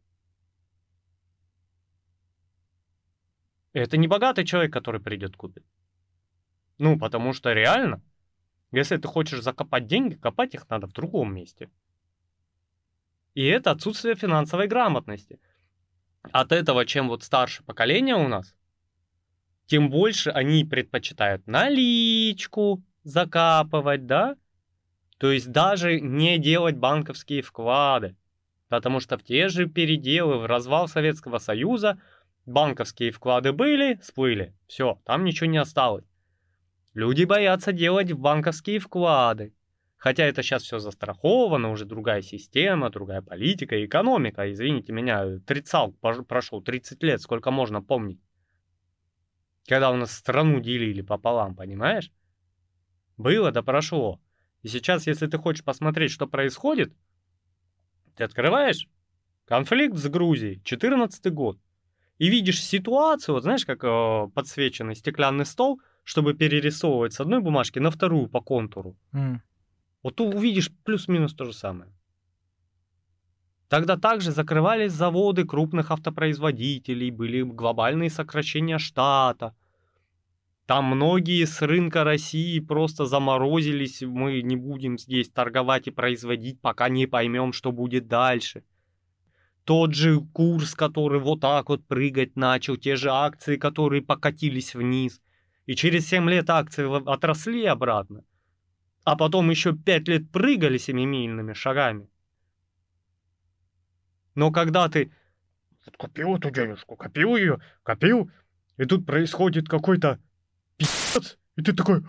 Это 3.72 3.96
не 3.96 4.06
богатый 4.06 4.44
человек, 4.44 4.72
который 4.72 5.00
придет 5.00 5.36
купить. 5.36 5.64
Ну, 6.78 6.96
потому 6.98 7.32
что 7.32 7.52
реально, 7.52 8.02
если 8.74 8.96
ты 8.96 9.08
хочешь 9.08 9.42
закопать 9.42 9.86
деньги, 9.86 10.14
копать 10.14 10.54
их 10.54 10.68
надо 10.68 10.86
в 10.86 10.92
другом 10.92 11.34
месте. 11.34 11.70
И 13.34 13.44
это 13.44 13.72
отсутствие 13.72 14.14
финансовой 14.14 14.68
грамотности. 14.68 15.40
От 16.32 16.52
этого, 16.52 16.86
чем 16.86 17.08
вот 17.08 17.22
старше 17.22 17.62
поколение 17.64 18.14
у 18.14 18.28
нас, 18.28 18.54
тем 19.66 19.90
больше 19.90 20.30
они 20.30 20.64
предпочитают 20.64 21.46
наличку 21.46 22.82
закапывать, 23.02 24.06
да? 24.06 24.36
То 25.18 25.30
есть 25.30 25.50
даже 25.50 26.00
не 26.00 26.38
делать 26.38 26.76
банковские 26.76 27.42
вклады. 27.42 28.16
Потому 28.68 29.00
что 29.00 29.18
в 29.18 29.22
те 29.22 29.48
же 29.48 29.66
переделы, 29.66 30.38
в 30.38 30.46
развал 30.46 30.88
Советского 30.88 31.38
Союза 31.38 32.00
банковские 32.46 33.10
вклады 33.10 33.52
были, 33.52 33.98
сплыли. 34.02 34.54
Все, 34.66 35.00
там 35.04 35.24
ничего 35.24 35.46
не 35.46 35.58
осталось. 35.58 36.04
Люди 36.94 37.24
боятся 37.24 37.72
делать 37.72 38.12
банковские 38.12 38.78
вклады. 38.78 39.52
Хотя 39.96 40.24
это 40.24 40.42
сейчас 40.42 40.62
все 40.62 40.78
застраховано, 40.78 41.70
уже 41.70 41.86
другая 41.86 42.22
система, 42.22 42.90
другая 42.90 43.20
политика, 43.20 43.84
экономика. 43.84 44.50
Извините 44.52 44.92
меня, 44.92 45.38
трицал 45.40 45.92
прошел 45.92 46.62
30 46.62 47.02
лет, 47.02 47.20
сколько 47.20 47.50
можно 47.50 47.82
помнить. 47.82 48.20
Когда 49.66 49.90
у 49.90 49.96
нас 49.96 50.12
страну 50.12 50.60
делили 50.60 51.00
пополам, 51.00 51.56
понимаешь? 51.56 52.12
Было 53.16 53.50
да 53.50 53.62
прошло. 53.62 54.20
И 54.62 54.68
сейчас, 54.68 55.06
если 55.06 55.26
ты 55.26 55.38
хочешь 55.38 55.64
посмотреть, 55.64 56.10
что 56.10 56.26
происходит, 56.26 56.94
ты 58.14 58.24
открываешь 58.24 58.88
конфликт 59.46 59.96
с 59.96 60.06
Грузией, 60.08 60.62
14 60.64 61.32
год, 61.32 61.58
и 62.18 62.28
видишь 62.28 62.62
ситуацию, 62.62 63.34
вот 63.34 63.42
знаешь, 63.42 63.66
как 63.66 63.82
э, 63.82 64.28
подсвеченный 64.34 64.94
стеклянный 64.94 65.46
стол, 65.46 65.80
чтобы 66.04 66.34
перерисовывать 66.34 67.14
с 67.14 67.20
одной 67.20 67.40
бумажки 67.40 67.80
на 67.80 67.90
вторую 67.90 68.28
по 68.28 68.40
контуру. 68.40 68.96
Mm. 69.12 69.40
Вот 70.02 70.16
ты 70.16 70.22
увидишь 70.22 70.70
плюс-минус 70.84 71.34
то 71.34 71.44
же 71.44 71.52
самое. 71.52 71.90
Тогда 73.68 73.96
также 73.96 74.30
закрывались 74.30 74.92
заводы 74.92 75.44
крупных 75.44 75.90
автопроизводителей, 75.90 77.10
были 77.10 77.42
глобальные 77.42 78.10
сокращения 78.10 78.78
штата. 78.78 79.56
Там 80.66 80.84
многие 80.84 81.44
с 81.44 81.60
рынка 81.62 82.04
России 82.04 82.60
просто 82.60 83.06
заморозились, 83.06 84.02
мы 84.02 84.42
не 84.42 84.56
будем 84.56 84.98
здесь 84.98 85.30
торговать 85.30 85.88
и 85.88 85.90
производить, 85.90 86.60
пока 86.60 86.88
не 86.88 87.06
поймем, 87.06 87.52
что 87.52 87.72
будет 87.72 88.06
дальше. 88.06 88.62
Тот 89.64 89.94
же 89.94 90.20
курс, 90.20 90.74
который 90.74 91.20
вот 91.20 91.40
так 91.40 91.70
вот 91.70 91.86
прыгать 91.86 92.36
начал, 92.36 92.76
те 92.76 92.96
же 92.96 93.10
акции, 93.10 93.56
которые 93.56 94.02
покатились 94.02 94.74
вниз. 94.74 95.20
И 95.66 95.74
через 95.74 96.08
7 96.08 96.28
лет 96.28 96.50
акции 96.50 96.84
отросли 97.10 97.64
обратно 97.64 98.24
а 99.04 99.16
потом 99.16 99.50
еще 99.50 99.74
пять 99.74 100.08
лет 100.08 100.30
прыгали 100.30 100.78
семимильными 100.78 101.52
шагами. 101.52 102.08
Но 104.34 104.50
когда 104.50 104.88
ты 104.88 105.12
копил 105.98 106.36
эту 106.36 106.50
денежку, 106.50 106.96
копил 106.96 107.36
ее, 107.36 107.60
копил, 107.82 108.30
и 108.78 108.84
тут 108.86 109.06
происходит 109.06 109.68
какой-то 109.68 110.18
пи***ц, 110.78 111.36
и 111.56 111.62
ты 111.62 111.74
такой 111.74 112.00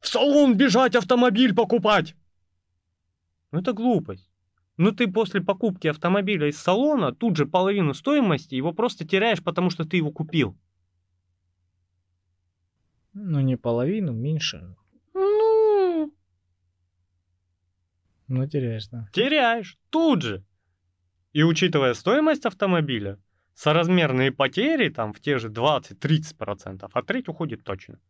в 0.00 0.06
салон 0.06 0.56
бежать 0.56 0.94
автомобиль 0.94 1.54
покупать. 1.54 2.14
Ну 3.50 3.60
это 3.60 3.72
глупость. 3.72 4.30
Ну 4.76 4.92
ты 4.92 5.10
после 5.10 5.40
покупки 5.40 5.88
автомобиля 5.88 6.48
из 6.48 6.58
салона 6.58 7.12
тут 7.12 7.36
же 7.36 7.46
половину 7.46 7.94
стоимости 7.94 8.54
его 8.54 8.72
просто 8.72 9.06
теряешь, 9.06 9.42
потому 9.42 9.70
что 9.70 9.84
ты 9.84 9.96
его 9.96 10.12
купил. 10.12 10.56
Ну 13.14 13.40
не 13.40 13.56
половину, 13.56 14.12
меньше. 14.12 14.76
Ну, 18.26 18.48
теряешь, 18.48 18.88
да. 18.88 19.08
Теряешь, 19.12 19.78
тут 19.90 20.22
же. 20.22 20.44
И 21.32 21.42
учитывая 21.42 21.94
стоимость 21.94 22.46
автомобиля, 22.46 23.20
соразмерные 23.54 24.32
потери 24.32 24.88
там 24.88 25.12
в 25.12 25.20
те 25.20 25.38
же 25.38 25.48
20-30%, 25.48 26.90
а 26.92 27.02
треть 27.02 27.28
уходит 27.28 27.64
точно. 27.64 28.00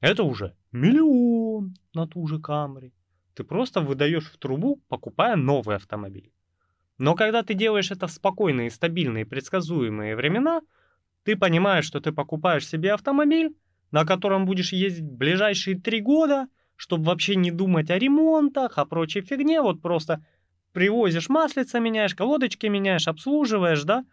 Это 0.00 0.24
уже 0.24 0.56
миллион 0.72 1.74
на 1.94 2.06
ту 2.06 2.26
же 2.26 2.40
Камри. 2.40 2.92
Ты 3.34 3.44
просто 3.44 3.80
выдаешь 3.80 4.30
в 4.30 4.38
трубу, 4.38 4.82
покупая 4.88 5.36
новый 5.36 5.76
автомобиль. 5.76 6.32
Но 6.98 7.14
когда 7.14 7.42
ты 7.42 7.54
делаешь 7.54 7.90
это 7.90 8.06
в 8.06 8.10
спокойные, 8.12 8.70
стабильные, 8.70 9.24
предсказуемые 9.24 10.16
времена, 10.16 10.60
ты 11.22 11.36
понимаешь, 11.36 11.84
что 11.84 12.00
ты 12.00 12.12
покупаешь 12.12 12.66
себе 12.66 12.92
автомобиль, 12.92 13.54
на 13.90 14.04
котором 14.04 14.44
будешь 14.44 14.72
ездить 14.72 15.10
ближайшие 15.10 15.78
три 15.80 16.00
года– 16.00 16.48
чтобы 16.80 17.04
вообще 17.04 17.36
не 17.36 17.50
думать 17.50 17.90
о 17.90 17.98
ремонтах, 17.98 18.78
о 18.78 18.86
прочей 18.86 19.20
фигне, 19.20 19.60
вот 19.60 19.82
просто 19.82 20.24
привозишь 20.72 21.28
маслица, 21.28 21.78
меняешь, 21.78 22.14
колодочки 22.14 22.68
меняешь, 22.68 23.06
обслуживаешь, 23.06 23.84
да, 23.84 24.06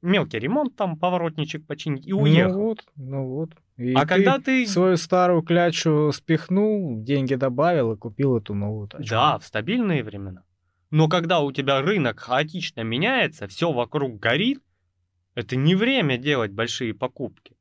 мелкий 0.00 0.38
ремонт 0.38 0.74
там, 0.76 0.96
поворотничек 0.96 1.66
починить 1.66 2.06
и 2.06 2.12
ну 2.12 2.22
уехал. 2.22 2.54
Ну 2.54 2.64
вот, 2.64 2.84
ну 2.96 3.26
вот. 3.26 3.50
И 3.76 3.92
а 3.92 4.00
ты 4.00 4.06
когда 4.06 4.38
ты... 4.38 4.66
свою 4.66 4.96
старую 4.96 5.42
клячу 5.42 6.10
спихнул, 6.10 7.02
деньги 7.02 7.34
добавил 7.34 7.92
и 7.92 7.98
купил 7.98 8.38
эту 8.38 8.54
новую 8.54 8.88
тачку. 8.88 9.10
Да, 9.10 9.38
в 9.38 9.44
стабильные 9.44 10.02
времена. 10.02 10.42
Но 10.90 11.08
когда 11.08 11.40
у 11.40 11.52
тебя 11.52 11.82
рынок 11.82 12.20
хаотично 12.20 12.80
меняется, 12.80 13.46
все 13.46 13.70
вокруг 13.70 14.18
горит, 14.18 14.62
это 15.34 15.54
не 15.54 15.74
время 15.74 16.16
делать 16.16 16.52
большие 16.52 16.94
покупки. 16.94 17.55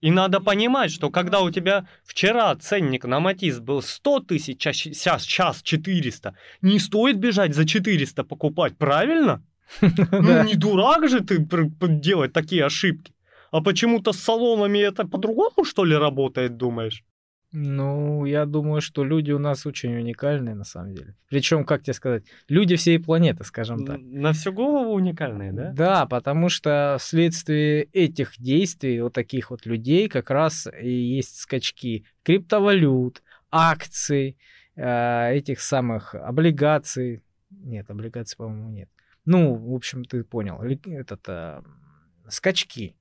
И 0.00 0.10
надо 0.10 0.40
понимать, 0.40 0.90
что 0.90 1.10
когда 1.10 1.40
у 1.40 1.50
тебя 1.50 1.86
вчера 2.04 2.54
ценник 2.56 3.04
на 3.04 3.20
Матис 3.20 3.60
был 3.60 3.82
100 3.82 4.20
тысяч, 4.20 4.66
а 4.66 4.72
сейчас, 4.72 5.22
сейчас 5.22 5.62
400, 5.62 6.34
не 6.62 6.78
стоит 6.78 7.18
бежать 7.18 7.54
за 7.54 7.66
400 7.66 8.24
покупать, 8.24 8.76
правильно? 8.76 9.44
Ну 9.82 10.42
не 10.44 10.54
дурак 10.54 11.08
же 11.08 11.20
ты 11.20 11.46
делать 11.88 12.32
такие 12.32 12.64
ошибки. 12.64 13.12
А 13.52 13.60
почему-то 13.60 14.12
с 14.12 14.18
салонами 14.18 14.78
это 14.78 15.06
по-другому, 15.06 15.64
что 15.64 15.84
ли, 15.84 15.96
работает, 15.96 16.56
думаешь? 16.56 17.04
Ну, 17.52 18.24
я 18.26 18.46
думаю, 18.46 18.80
что 18.80 19.02
люди 19.02 19.32
у 19.32 19.38
нас 19.38 19.66
очень 19.66 19.96
уникальные 19.96 20.54
на 20.54 20.64
самом 20.64 20.94
деле. 20.94 21.16
Причем, 21.28 21.64
как 21.64 21.82
тебе 21.82 21.94
сказать, 21.94 22.24
люди 22.48 22.76
всей 22.76 23.00
планеты, 23.00 23.42
скажем 23.44 23.84
так. 23.84 23.98
На 24.00 24.32
всю 24.32 24.52
голову 24.52 24.92
уникальные, 24.92 25.52
да? 25.52 25.72
Да, 25.72 26.06
потому 26.06 26.48
что 26.48 26.96
вследствие 27.00 27.84
этих 27.92 28.38
действий 28.38 29.00
вот 29.00 29.14
таких 29.14 29.50
вот 29.50 29.66
людей 29.66 30.08
как 30.08 30.30
раз 30.30 30.68
и 30.80 30.90
есть 30.90 31.40
скачки 31.40 32.04
криптовалют, 32.22 33.22
акций, 33.50 34.36
э, 34.76 35.34
этих 35.34 35.60
самых 35.60 36.14
облигаций. 36.14 37.20
Нет, 37.50 37.90
облигаций, 37.90 38.36
по-моему, 38.36 38.70
нет. 38.70 38.88
Ну, 39.24 39.54
в 39.54 39.74
общем, 39.74 40.04
ты 40.04 40.22
понял. 40.22 40.62
Этот, 40.62 41.28
э, 41.28 41.62
скачки. 42.28 42.94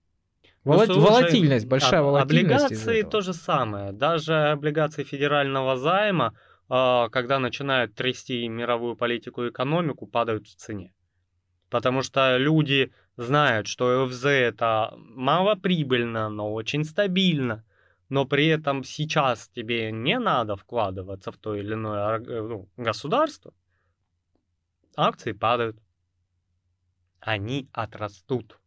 Слушай, 0.64 0.96
волатильность, 0.96 1.66
большая 1.66 2.02
а- 2.02 2.04
волатильность. 2.04 2.66
Облигации 2.66 3.02
то 3.04 3.22
же 3.22 3.34
самое. 3.34 3.92
Даже 3.92 4.34
облигации 4.52 5.04
федерального 5.04 5.78
займа, 5.78 6.34
а, 6.68 7.10
когда 7.10 7.40
начинают 7.40 7.96
трясти 7.96 8.48
мировую 8.48 8.96
политику 8.96 9.44
и 9.44 9.50
экономику, 9.50 10.06
падают 10.06 10.48
в 10.48 10.56
цене. 10.56 10.94
Потому 11.70 12.02
что 12.02 12.38
люди 12.38 12.92
знают, 13.16 13.68
что 13.68 14.08
ФЗ 14.08 14.26
это 14.26 14.94
малоприбыльно, 14.98 16.30
но 16.30 16.54
очень 16.54 16.84
стабильно. 16.84 17.64
Но 18.10 18.26
при 18.26 18.48
этом 18.48 18.84
сейчас 18.84 19.50
тебе 19.50 19.92
не 19.92 20.18
надо 20.18 20.56
вкладываться 20.56 21.32
в 21.32 21.38
то 21.38 21.56
или 21.56 21.74
иное 21.74 22.20
э, 22.20 22.42
ну, 22.42 22.68
государство. 22.76 23.54
Акции 24.96 25.34
падают. 25.34 25.78
Они 27.20 27.70
отрастут 27.72 28.60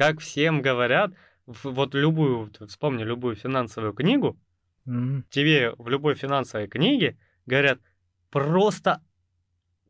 как 0.00 0.20
всем 0.20 0.62
говорят, 0.62 1.12
вот 1.44 1.94
любую, 1.94 2.50
вспомни 2.68 3.04
любую 3.04 3.36
финансовую 3.36 3.92
книгу, 3.92 4.38
Мгм. 4.86 5.26
тебе 5.28 5.74
в 5.76 5.88
любой 5.88 6.14
финансовой 6.14 6.68
книге 6.68 7.18
говорят, 7.44 7.80
просто, 8.30 9.02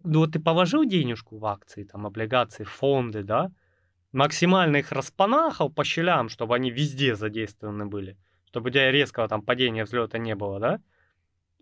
ну 0.03 0.19
вот 0.19 0.33
ты 0.33 0.41
положил 0.41 0.85
денежку 0.85 1.39
в 1.39 1.47
акции, 1.47 1.85
там, 1.85 2.09
облигации, 2.09 2.65
фонды, 2.65 3.23
да, 3.23 3.53
максимально 4.11 4.79
их 4.79 4.91
распанахал 4.91 5.71
по 5.71 5.85
щелям, 5.85 6.29
чтобы 6.29 6.57
они 6.57 6.73
везде 6.73 7.15
задействованы 7.15 7.87
были, 7.87 8.17
чтобы 8.47 8.71
у 8.71 8.73
тебя 8.73 8.91
резкого 8.91 9.29
там 9.29 9.43
падения, 9.43 9.85
взлета 9.85 10.19
не 10.19 10.35
было, 10.35 10.59
да, 10.59 10.81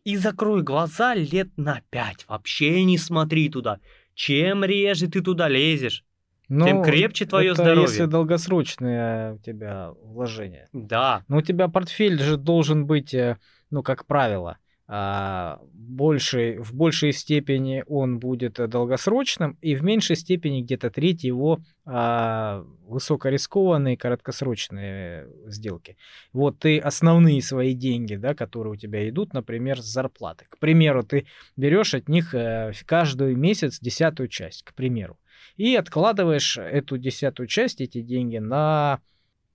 и 0.04 0.16
закрой 0.16 0.62
глаза 0.62 1.14
лет 1.14 1.48
на 1.58 1.82
пять, 1.90 2.26
вообще 2.26 2.82
не 2.84 2.96
смотри 2.96 3.50
туда. 3.50 3.78
Чем 4.14 4.64
реже 4.64 5.06
ты 5.08 5.20
туда 5.20 5.48
лезешь, 5.48 6.02
тем 6.48 6.78
Ну, 6.78 6.84
крепче 6.84 7.26
твое 7.26 7.52
это 7.52 7.62
здоровье. 7.62 7.82
если 7.82 8.04
долгосрочные 8.06 9.34
у 9.34 9.38
тебя 9.38 9.90
вложения. 10.02 10.68
Да, 10.72 11.22
Но 11.28 11.38
у 11.38 11.42
тебя 11.42 11.68
портфель 11.68 12.18
же 12.18 12.36
должен 12.36 12.86
быть, 12.86 13.12
э, 13.12 13.36
ну, 13.70 13.82
как 13.82 14.06
правило, 14.06 14.58
а, 14.90 15.60
большей, 15.74 16.56
в 16.56 16.72
большей 16.72 17.12
степени 17.12 17.84
он 17.86 18.18
будет 18.18 18.58
э, 18.58 18.66
долгосрочным, 18.66 19.58
и 19.60 19.74
в 19.74 19.84
меньшей 19.84 20.16
степени 20.16 20.62
где-то 20.62 20.88
треть 20.88 21.24
его 21.24 21.60
а, 21.84 22.64
высокорискованные 22.86 23.98
короткосрочные 23.98 25.28
сделки. 25.44 25.98
Вот 26.32 26.60
ты 26.60 26.78
основные 26.78 27.42
свои 27.42 27.74
деньги, 27.74 28.14
да, 28.14 28.34
которые 28.34 28.72
у 28.72 28.76
тебя 28.76 29.06
идут, 29.10 29.34
например, 29.34 29.82
с 29.82 29.84
зарплаты. 29.84 30.46
К 30.48 30.58
примеру, 30.58 31.02
ты 31.02 31.26
берешь 31.58 31.92
от 31.92 32.08
них 32.08 32.34
э, 32.34 32.72
каждый 32.86 33.34
месяц 33.34 33.78
десятую 33.80 34.28
часть, 34.28 34.62
к 34.62 34.72
примеру, 34.72 35.18
и 35.58 35.74
откладываешь 35.74 36.56
эту 36.56 36.96
десятую 36.96 37.48
часть, 37.48 37.82
эти 37.82 38.00
деньги 38.00 38.38
на, 38.38 39.00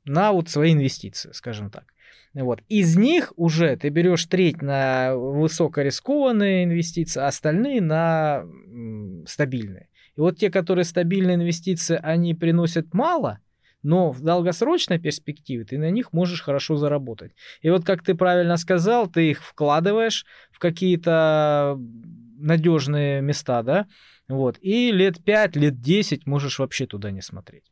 на 0.06 0.32
вот 0.34 0.50
свои 0.50 0.74
инвестиции, 0.74 1.32
скажем 1.32 1.72
так. 1.72 1.86
Вот. 2.34 2.62
Из 2.68 2.96
них 2.98 3.32
уже 3.36 3.76
ты 3.78 3.90
берешь 3.90 4.26
треть 4.26 4.62
на 4.62 5.16
высокорискованные 5.16 6.66
инвестиции, 6.66 7.22
а 7.22 7.28
остальные 7.28 7.82
на 7.82 8.44
стабильные. 9.26 9.90
И 10.16 10.20
вот 10.20 10.38
те, 10.38 10.52
которые 10.52 10.86
стабильные 10.86 11.36
инвестиции, 11.36 12.00
они 12.02 12.34
приносят 12.34 12.94
мало, 12.94 13.40
но 13.82 14.12
в 14.12 14.22
долгосрочной 14.22 15.00
перспективе 15.00 15.64
ты 15.64 15.78
на 15.78 15.90
них 15.90 16.12
можешь 16.12 16.42
хорошо 16.42 16.76
заработать. 16.76 17.34
И 17.62 17.70
вот 17.70 17.86
как 17.86 18.04
ты 18.04 18.16
правильно 18.16 18.58
сказал, 18.58 19.08
ты 19.08 19.32
их 19.32 19.44
вкладываешь 19.44 20.26
в 20.52 20.60
какие-то 20.60 21.78
надежные 22.38 23.22
места, 23.22 23.64
да, 23.64 23.88
вот, 24.28 24.58
и 24.62 24.92
лет 24.92 25.24
5, 25.24 25.56
лет 25.56 25.82
10 25.82 26.26
можешь 26.28 26.60
вообще 26.60 26.86
туда 26.88 27.12
не 27.12 27.22
смотреть. 27.22 27.72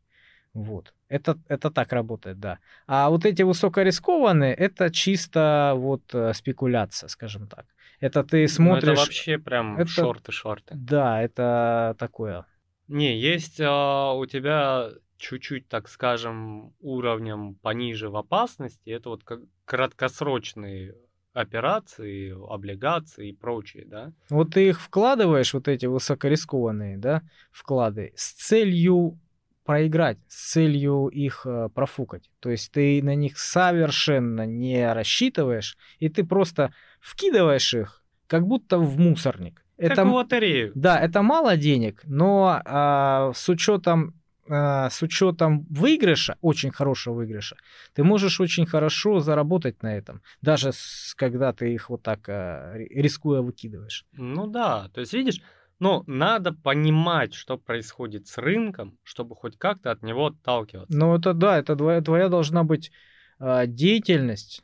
Вот. 0.53 0.93
Это, 1.07 1.39
это 1.47 1.71
так 1.71 1.93
работает, 1.93 2.39
да. 2.39 2.59
А 2.87 3.09
вот 3.09 3.25
эти 3.25 3.41
высокорискованные, 3.41 4.53
это 4.53 4.91
чисто 4.91 5.73
вот 5.77 6.03
э, 6.13 6.33
спекуляция, 6.33 7.07
скажем 7.07 7.47
так. 7.47 7.65
Это 8.01 8.23
ты 8.23 8.41
Ну, 8.41 8.47
смотришь... 8.47 8.91
это 8.93 8.99
вообще 8.99 9.37
прям 9.37 9.77
это- 9.77 9.89
шорты-шорты. 9.89 10.73
Да, 10.75 11.21
это 11.21 11.95
такое. 11.97 12.45
Не, 12.87 13.17
есть 13.17 13.61
а, 13.61 14.11
у 14.13 14.25
тебя 14.25 14.89
чуть-чуть, 15.17 15.69
так 15.69 15.87
скажем, 15.87 16.73
уровнем 16.81 17.55
пониже 17.55 18.09
в 18.09 18.17
опасности. 18.17 18.89
Это 18.89 19.09
вот 19.09 19.23
краткосрочные 19.65 20.95
операции, 21.33 22.33
облигации 22.49 23.29
и 23.29 23.33
прочее, 23.33 23.85
да? 23.85 24.11
Вот 24.29 24.53
ты 24.53 24.69
их 24.69 24.81
вкладываешь, 24.81 25.53
вот 25.53 25.67
эти 25.67 25.85
высокорискованные, 25.85 26.97
да, 26.97 27.21
вклады, 27.51 28.13
с 28.15 28.33
целью 28.33 29.17
проиграть, 29.63 30.17
с 30.27 30.51
целью 30.51 31.07
их 31.07 31.45
э, 31.45 31.69
профукать. 31.73 32.29
То 32.39 32.49
есть 32.49 32.71
ты 32.71 33.01
на 33.03 33.15
них 33.15 33.37
совершенно 33.37 34.45
не 34.45 34.91
рассчитываешь, 34.91 35.77
и 35.99 36.09
ты 36.09 36.23
просто 36.23 36.73
вкидываешь 36.99 37.73
их, 37.73 38.03
как 38.27 38.45
будто 38.45 38.79
в 38.79 38.97
мусорник. 38.99 39.63
Как 39.77 39.91
Это, 39.91 40.05
в 40.05 40.13
лотерею. 40.13 40.71
да, 40.75 40.99
это 40.99 41.21
мало 41.21 41.57
денег, 41.57 42.01
но 42.03 42.61
а, 42.65 43.31
с 43.33 43.49
учетом 43.49 44.13
а, 44.51 44.89
с 44.89 45.01
учетом 45.01 45.65
выигрыша, 45.69 46.35
очень 46.41 46.71
хорошего 46.71 47.15
выигрыша, 47.15 47.55
ты 47.93 48.03
можешь 48.03 48.39
очень 48.41 48.65
хорошо 48.65 49.19
заработать 49.21 49.81
на 49.83 49.95
этом, 49.97 50.21
даже 50.41 50.71
с- 50.73 51.13
когда 51.15 51.53
ты 51.53 51.73
их 51.73 51.89
вот 51.89 52.03
так 52.03 52.27
а, 52.27 52.73
ри- 52.75 52.89
рискуя 53.01 53.41
выкидываешь. 53.41 54.05
Ну 54.11 54.47
да, 54.47 54.89
то 54.93 54.99
есть 55.01 55.13
видишь, 55.13 55.41
ну, 55.79 56.03
надо 56.05 56.53
понимать, 56.53 57.33
что 57.33 57.57
происходит 57.57 58.27
с 58.27 58.37
рынком, 58.37 58.97
чтобы 59.03 59.35
хоть 59.35 59.57
как-то 59.57 59.91
от 59.91 60.03
него 60.03 60.27
отталкиваться. 60.27 60.95
Ну 60.97 61.15
это 61.15 61.33
да, 61.33 61.57
это 61.57 61.75
твоя, 61.75 62.01
твоя 62.01 62.29
должна 62.29 62.63
быть 62.63 62.91
а, 63.39 63.65
деятельность, 63.65 64.63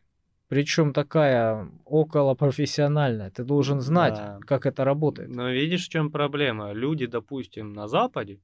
причем 0.50 0.94
такая 0.94 1.70
около 1.86 2.36
профессиональная. 2.36 3.30
Ты 3.32 3.44
должен 3.44 3.82
знать, 3.82 4.16
Да. 4.16 4.40
как 4.46 4.66
это 4.66 4.84
работает. 4.84 5.30
Но 5.30 5.50
видишь, 5.50 5.88
в 5.88 5.90
чем 5.90 6.12
проблема? 6.12 6.72
Люди, 6.74 7.06
допустим, 7.06 7.74
на 7.74 7.88
Западе 7.88 8.40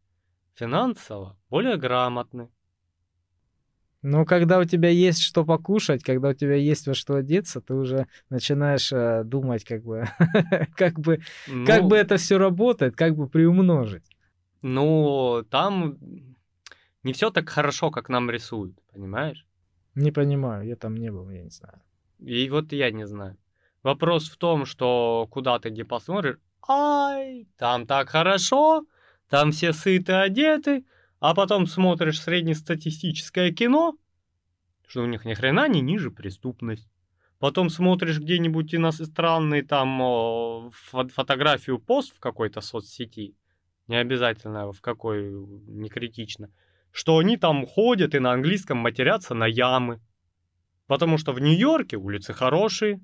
финансово 0.56 1.38
более 1.50 1.78
грамотны. 1.78 2.50
Но 4.02 4.26
когда 4.26 4.60
у 4.60 4.66
тебя 4.66 4.90
есть 4.90 5.22
что 5.22 5.46
покушать, 5.46 6.04
когда 6.04 6.30
у 6.30 6.34
тебя 6.34 6.56
есть 6.56 6.88
во 6.88 6.94
что 6.94 7.16
одеться, 7.16 7.62
ты 7.62 7.74
уже 7.74 8.08
начинаешь 8.30 8.92
э, 8.92 9.24
думать, 9.24 9.64
как 9.64 9.84
бы, 9.84 10.06
как 10.76 11.00
бы, 11.00 11.20
как 11.66 11.84
Ну, 11.84 11.88
бы 11.88 11.96
это 11.96 12.18
все 12.18 12.38
работает, 12.38 12.96
как 12.98 13.16
бы 13.16 13.30
приумножить. 13.30 14.04
Ну, 14.64 15.44
там 15.50 15.98
не 17.04 17.14
все 17.14 17.30
так 17.30 17.50
хорошо, 17.50 17.92
как 17.92 18.10
нам 18.10 18.30
рисуют, 18.32 18.82
понимаешь? 18.92 19.46
Не 19.96 20.12
понимаю, 20.12 20.68
я 20.68 20.76
там 20.76 20.96
не 20.98 21.12
был, 21.12 21.30
я 21.32 21.44
не 21.44 21.50
знаю. 21.50 21.82
И 22.20 22.50
вот 22.50 22.72
я 22.74 22.92
не 22.92 23.06
знаю. 23.08 23.38
Вопрос 23.84 24.30
в 24.30 24.38
том, 24.38 24.66
что 24.66 25.28
куда 25.30 25.60
ты 25.60 25.70
где 25.70 25.84
посмотришь, 25.84 26.38
ай, 26.68 27.48
там 27.58 27.86
так 27.86 28.10
хорошо, 28.10 28.86
там 29.34 29.52
все 29.52 29.74
сыты, 29.74 30.14
одеты, 30.14 30.86
а 31.20 31.34
потом 31.34 31.66
смотришь 31.66 32.22
среднестатистическое 32.22 33.52
кино, 33.52 33.98
что 34.86 35.02
у 35.02 35.08
них 35.08 35.26
ни 35.26 35.34
хрена 35.34 35.68
не 35.68 35.82
ниже 35.82 36.12
преступность. 36.12 36.88
Потом 37.40 37.72
смотришь 37.72 38.20
где-нибудь 38.20 38.76
иностранный 38.76 39.64
там 39.64 40.70
фотографию, 40.70 41.80
пост 41.80 42.16
в 42.16 42.20
какой-то 42.20 42.62
соцсети, 42.62 43.36
не 43.88 43.96
обязательно 43.96 44.72
в 44.72 44.82
какой, 44.82 45.32
не 45.32 45.90
критично, 45.90 46.52
что 46.92 47.18
они 47.18 47.36
там 47.36 47.66
ходят 47.66 48.14
и 48.14 48.20
на 48.20 48.34
английском 48.34 48.78
матерятся 48.78 49.34
на 49.34 49.48
ямы. 49.48 50.00
Потому 50.86 51.18
что 51.18 51.32
в 51.32 51.40
Нью-Йорке 51.40 51.98
улицы 51.98 52.34
хорошие, 52.34 53.04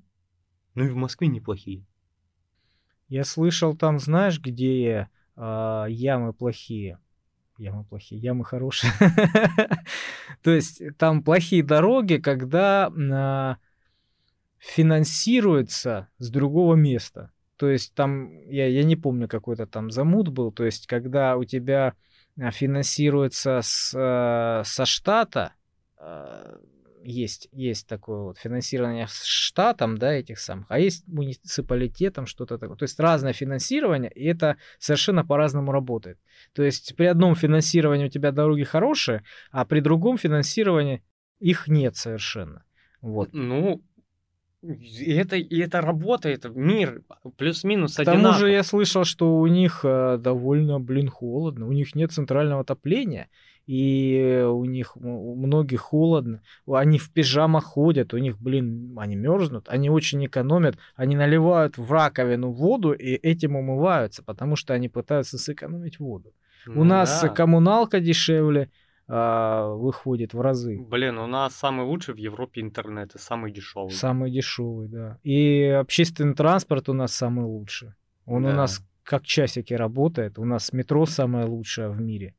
ну 0.76 0.84
и 0.84 0.90
в 0.90 0.94
Москве 0.94 1.26
неплохие. 1.26 1.84
Я 3.08 3.24
слышал 3.24 3.76
там, 3.76 3.98
знаешь, 3.98 4.38
где 4.38 5.10
а, 5.42 5.86
ямы 5.86 6.34
плохие. 6.34 6.98
Ямы 7.56 7.84
плохие, 7.84 8.20
ямы 8.20 8.44
хорошие. 8.44 8.92
То 10.42 10.50
есть 10.50 10.82
там 10.98 11.22
плохие 11.22 11.62
дороги, 11.62 12.16
когда 12.16 12.88
а, 12.88 13.56
финансируется 14.58 16.08
с 16.18 16.30
другого 16.30 16.74
места. 16.74 17.32
То 17.56 17.70
есть 17.70 17.94
там, 17.94 18.30
я, 18.48 18.66
я 18.66 18.84
не 18.84 18.96
помню, 18.96 19.28
какой-то 19.28 19.66
там 19.66 19.90
замут 19.90 20.28
был, 20.28 20.52
то 20.52 20.64
есть 20.64 20.86
когда 20.86 21.36
у 21.36 21.44
тебя 21.44 21.94
а, 22.38 22.50
финансируется 22.50 23.60
с, 23.62 23.94
а, 23.96 24.62
со 24.64 24.84
штата, 24.84 25.54
есть, 27.02 27.48
есть 27.52 27.86
такое 27.86 28.20
вот 28.20 28.38
финансирование 28.38 29.06
с 29.08 29.24
штатом, 29.24 29.98
да, 29.98 30.12
этих 30.12 30.38
самых, 30.38 30.66
а 30.68 30.78
есть 30.78 31.06
муниципалитетом 31.08 32.26
что-то 32.26 32.58
такое. 32.58 32.76
То 32.76 32.84
есть 32.84 33.00
разное 33.00 33.32
финансирование, 33.32 34.10
и 34.10 34.26
это 34.26 34.56
совершенно 34.78 35.24
по-разному 35.24 35.72
работает. 35.72 36.18
То 36.52 36.62
есть 36.62 36.94
при 36.96 37.06
одном 37.06 37.34
финансировании 37.34 38.06
у 38.06 38.10
тебя 38.10 38.32
дороги 38.32 38.64
хорошие, 38.64 39.24
а 39.50 39.64
при 39.64 39.80
другом 39.80 40.18
финансировании 40.18 41.02
их 41.38 41.68
нет 41.68 41.96
совершенно. 41.96 42.64
Вот. 43.00 43.30
Ну, 43.32 43.82
и 44.62 45.14
это, 45.14 45.36
и 45.36 45.58
это 45.58 45.80
работает, 45.80 46.44
мир 46.54 47.02
плюс-минус 47.38 47.96
К 47.96 48.04
тому 48.04 48.32
же 48.34 48.50
я 48.50 48.62
слышал, 48.62 49.04
что 49.04 49.38
у 49.38 49.46
них 49.46 49.80
э, 49.84 50.18
довольно, 50.18 50.78
блин, 50.78 51.08
холодно, 51.08 51.66
у 51.66 51.72
них 51.72 51.94
нет 51.94 52.12
центрального 52.12 52.60
отопления, 52.60 53.30
и 53.70 54.42
у 54.48 54.64
них 54.64 54.96
у 54.96 55.36
многих 55.36 55.80
холодно, 55.80 56.42
они 56.66 56.98
в 56.98 57.12
пижамах 57.12 57.62
ходят, 57.62 58.12
у 58.12 58.18
них, 58.18 58.36
блин, 58.40 58.98
они 58.98 59.14
мерзнут, 59.14 59.68
они 59.68 59.90
очень 59.90 60.26
экономят, 60.26 60.76
они 60.96 61.14
наливают 61.14 61.78
в 61.78 61.92
раковину 61.92 62.50
воду 62.50 62.92
и 62.92 63.12
этим 63.14 63.54
умываются, 63.54 64.24
потому 64.24 64.56
что 64.56 64.74
они 64.74 64.88
пытаются 64.88 65.38
сэкономить 65.38 66.00
воду. 66.00 66.34
Ну 66.66 66.80
у 66.80 66.84
нас 66.84 67.22
да. 67.22 67.28
коммуналка 67.28 68.00
дешевле 68.00 68.72
а, 69.06 69.68
выходит 69.68 70.34
в 70.34 70.40
разы. 70.40 70.76
Блин, 70.76 71.18
у 71.18 71.28
нас 71.28 71.54
самый 71.54 71.86
лучший 71.86 72.14
в 72.14 72.18
Европе 72.18 72.62
интернет 72.62 73.14
и 73.14 73.18
самый 73.18 73.52
дешевый. 73.52 73.92
Самый 73.92 74.32
дешевый, 74.32 74.88
да. 74.88 75.18
И 75.22 75.62
общественный 75.62 76.34
транспорт 76.34 76.88
у 76.88 76.92
нас 76.92 77.12
самый 77.14 77.44
лучший. 77.44 77.90
Он 78.26 78.44
у 78.46 78.48
Да. 78.48 78.56
нас 78.56 78.84
как 79.04 79.22
часики 79.22 79.74
работает. 79.74 80.40
У 80.40 80.44
нас 80.44 80.72
метро 80.72 81.06
самое 81.06 81.46
лучшее 81.46 81.88
в 81.90 82.00
мире. 82.00 82.34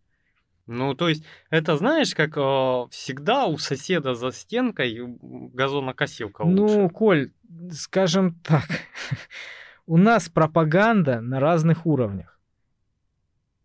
Ну, 0.67 0.93
то 0.93 1.09
есть, 1.09 1.23
это 1.49 1.77
знаешь, 1.77 2.13
как 2.15 2.37
э, 2.37 2.87
всегда 2.91 3.45
у 3.45 3.57
соседа 3.57 4.15
за 4.15 4.31
стенкой 4.31 4.97
газонокосилка 5.21 6.43
лучше. 6.43 6.75
Ну, 6.77 6.89
Коль, 6.89 7.31
скажем 7.71 8.35
так, 8.43 8.65
у 9.85 9.97
нас 9.97 10.29
пропаганда 10.29 11.21
на 11.21 11.39
разных 11.39 11.85
уровнях. 11.85 12.39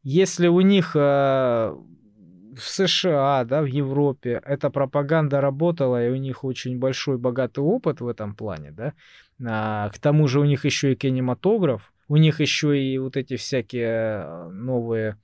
Если 0.03 0.47
у 0.47 0.61
них 0.61 0.97
э, 0.97 0.99
в 0.99 2.63
США, 2.63 3.45
да, 3.45 3.63
в 3.63 3.67
Европе 3.67 4.41
эта 4.45 4.71
пропаганда 4.71 5.41
работала, 5.41 6.05
и 6.05 6.11
у 6.11 6.17
них 6.17 6.45
очень 6.45 6.79
большой 6.79 7.19
богатый 7.19 7.61
опыт 7.61 8.01
в 8.01 8.09
этом 8.09 8.35
плане, 8.35 8.71
да, 8.71 8.95
а, 9.45 9.91
к 9.91 9.99
тому 9.99 10.29
же 10.29 10.41
у 10.41 10.45
них 10.45 10.65
еще 10.65 10.93
и 10.93 10.97
кинематограф, 10.97 11.93
у 12.09 12.17
них 12.17 12.41
еще 12.41 12.81
и 12.81 12.99
вот 12.99 13.17
эти 13.17 13.37
всякие 13.37 13.87
э, 13.89 14.49
новые 14.49 15.19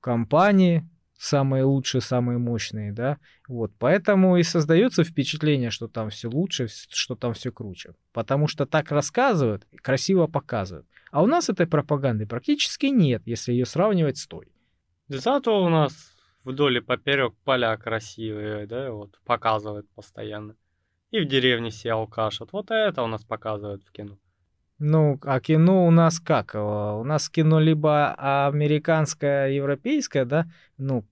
компании, 0.00 0.88
самые 1.18 1.64
лучшие, 1.64 2.00
самые 2.00 2.38
мощные, 2.38 2.92
да, 2.92 3.18
вот, 3.48 3.72
поэтому 3.78 4.36
и 4.36 4.42
создается 4.42 5.04
впечатление, 5.04 5.70
что 5.70 5.88
там 5.88 6.10
все 6.10 6.28
лучше, 6.28 6.68
что 6.68 7.14
там 7.14 7.32
все 7.32 7.50
круче, 7.50 7.94
потому 8.12 8.48
что 8.48 8.66
так 8.66 8.90
рассказывают, 8.90 9.66
красиво 9.82 10.26
показывают, 10.26 10.86
а 11.10 11.22
у 11.22 11.26
нас 11.26 11.48
этой 11.48 11.66
пропаганды 11.66 12.26
практически 12.26 12.86
нет, 12.86 13.22
если 13.26 13.52
ее 13.52 13.66
сравнивать 13.66 14.18
с 14.18 14.26
той. 14.26 14.48
Зато 15.08 15.64
у 15.64 15.68
нас 15.68 16.14
вдоль 16.44 16.78
и 16.78 16.80
поперек 16.80 17.34
поля 17.44 17.76
красивые, 17.76 18.66
да, 18.66 18.90
вот, 18.90 19.18
показывают 19.24 19.88
постоянно. 19.94 20.56
И 21.10 21.20
в 21.20 21.26
деревне 21.26 21.70
все 21.70 21.92
алкашат. 21.92 22.52
Вот 22.52 22.70
это 22.70 23.02
у 23.02 23.06
нас 23.06 23.24
показывают 23.24 23.84
в 23.84 23.92
кино. 23.92 24.18
Ну, 24.78 25.18
а 25.22 25.40
кино 25.40 25.86
у 25.86 25.90
нас 25.90 26.20
как? 26.20 26.54
Э, 26.54 26.58
У 26.58 27.04
нас 27.04 27.28
кино 27.30 27.60
либо 27.60 28.14
американское, 28.48 29.48
европейское, 29.48 30.24
да, 30.24 30.46
ну, 30.76 31.04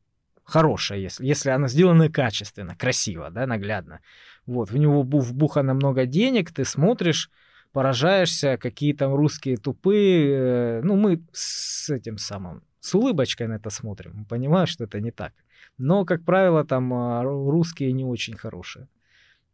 хорошее, 0.44 1.02
если, 1.02 1.24
если 1.26 1.48
оно 1.50 1.68
сделано 1.68 2.10
качественно, 2.10 2.76
красиво, 2.76 3.30
да, 3.30 3.46
наглядно. 3.46 4.00
Вот, 4.46 4.70
в 4.70 4.76
него 4.76 5.02
бу- 5.02 5.20
вбухано 5.20 5.72
много 5.74 6.04
денег, 6.04 6.52
ты 6.52 6.64
смотришь, 6.66 7.30
поражаешься, 7.72 8.58
какие 8.58 8.92
там 8.92 9.14
русские 9.14 9.56
тупые. 9.56 10.78
э, 10.80 10.80
Ну, 10.82 10.96
мы 10.96 11.22
с 11.32 11.88
этим 11.88 12.18
самым, 12.18 12.62
с 12.80 12.94
улыбочкой 12.94 13.48
на 13.48 13.54
это 13.54 13.70
смотрим, 13.70 14.12
мы 14.14 14.24
понимаем, 14.26 14.66
что 14.66 14.84
это 14.84 15.00
не 15.00 15.10
так. 15.10 15.32
Но, 15.78 16.04
как 16.04 16.22
правило, 16.24 16.64
там 16.64 16.92
а, 16.92 17.22
ру- 17.24 17.50
русские 17.50 17.92
не 17.92 18.04
очень 18.04 18.36
хорошие. 18.36 18.88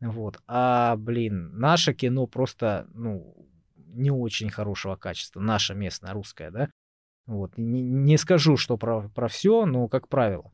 Вот. 0.01 0.41
А, 0.49 0.97
блин, 0.97 1.51
наше 1.59 1.95
кино 1.95 2.27
просто, 2.27 2.87
ну, 2.95 3.37
не 3.93 4.11
очень 4.11 4.51
хорошего 4.51 4.97
качества. 4.97 5.41
Наше 5.41 5.75
местное, 5.75 6.13
русское, 6.13 6.51
да. 6.51 6.71
Вот. 7.27 7.57
Не, 7.57 7.83
не 7.83 8.17
скажу, 8.17 8.57
что 8.57 8.77
про, 8.77 9.09
про 9.09 9.29
все, 9.29 9.67
но 9.67 9.89
как 9.89 10.09
правило. 10.09 10.53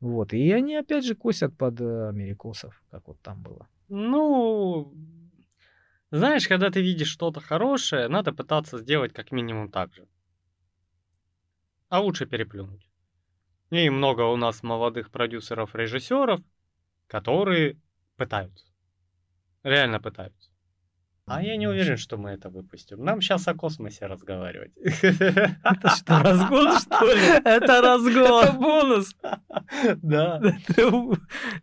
Вот. 0.00 0.32
И 0.32 0.50
они 0.52 0.76
опять 0.76 1.04
же 1.04 1.14
косят 1.14 1.56
под 1.56 1.80
э, 1.80 2.08
америкосов, 2.08 2.82
как 2.90 3.06
вот 3.08 3.20
там 3.20 3.42
было. 3.42 3.68
Ну, 3.88 4.94
знаешь, 6.10 6.48
когда 6.48 6.70
ты 6.70 6.80
видишь 6.80 7.08
что-то 7.08 7.40
хорошее, 7.40 8.08
надо 8.08 8.32
пытаться 8.32 8.78
сделать 8.78 9.12
как 9.12 9.32
минимум 9.32 9.70
так 9.70 9.94
же. 9.94 10.06
А 11.88 12.00
лучше 12.00 12.26
переплюнуть. 12.26 12.88
И 13.70 13.90
много 13.90 14.22
у 14.22 14.36
нас 14.36 14.62
молодых 14.62 15.10
продюсеров, 15.10 15.74
режиссеров, 15.74 16.40
которые 17.06 17.80
пытаются. 18.16 18.66
Реально 19.62 20.00
пытаются. 20.00 20.53
А 21.26 21.42
я 21.42 21.56
не 21.56 21.66
уверен, 21.66 21.96
что 21.96 22.18
мы 22.18 22.30
это 22.30 22.50
выпустим. 22.50 23.02
Нам 23.02 23.22
сейчас 23.22 23.48
о 23.48 23.54
космосе 23.54 24.04
разговаривать. 24.06 24.72
Это 24.76 25.88
что, 25.96 26.18
разгон, 26.18 26.78
что 26.78 27.04
ли? 27.06 27.20
Это 27.44 27.80
разгон. 27.80 28.44
Это 28.44 28.52
бонус. 28.52 29.16
Да. 30.02 30.40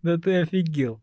Да 0.02 0.18
ты, 0.18 0.42
офигел. 0.42 1.00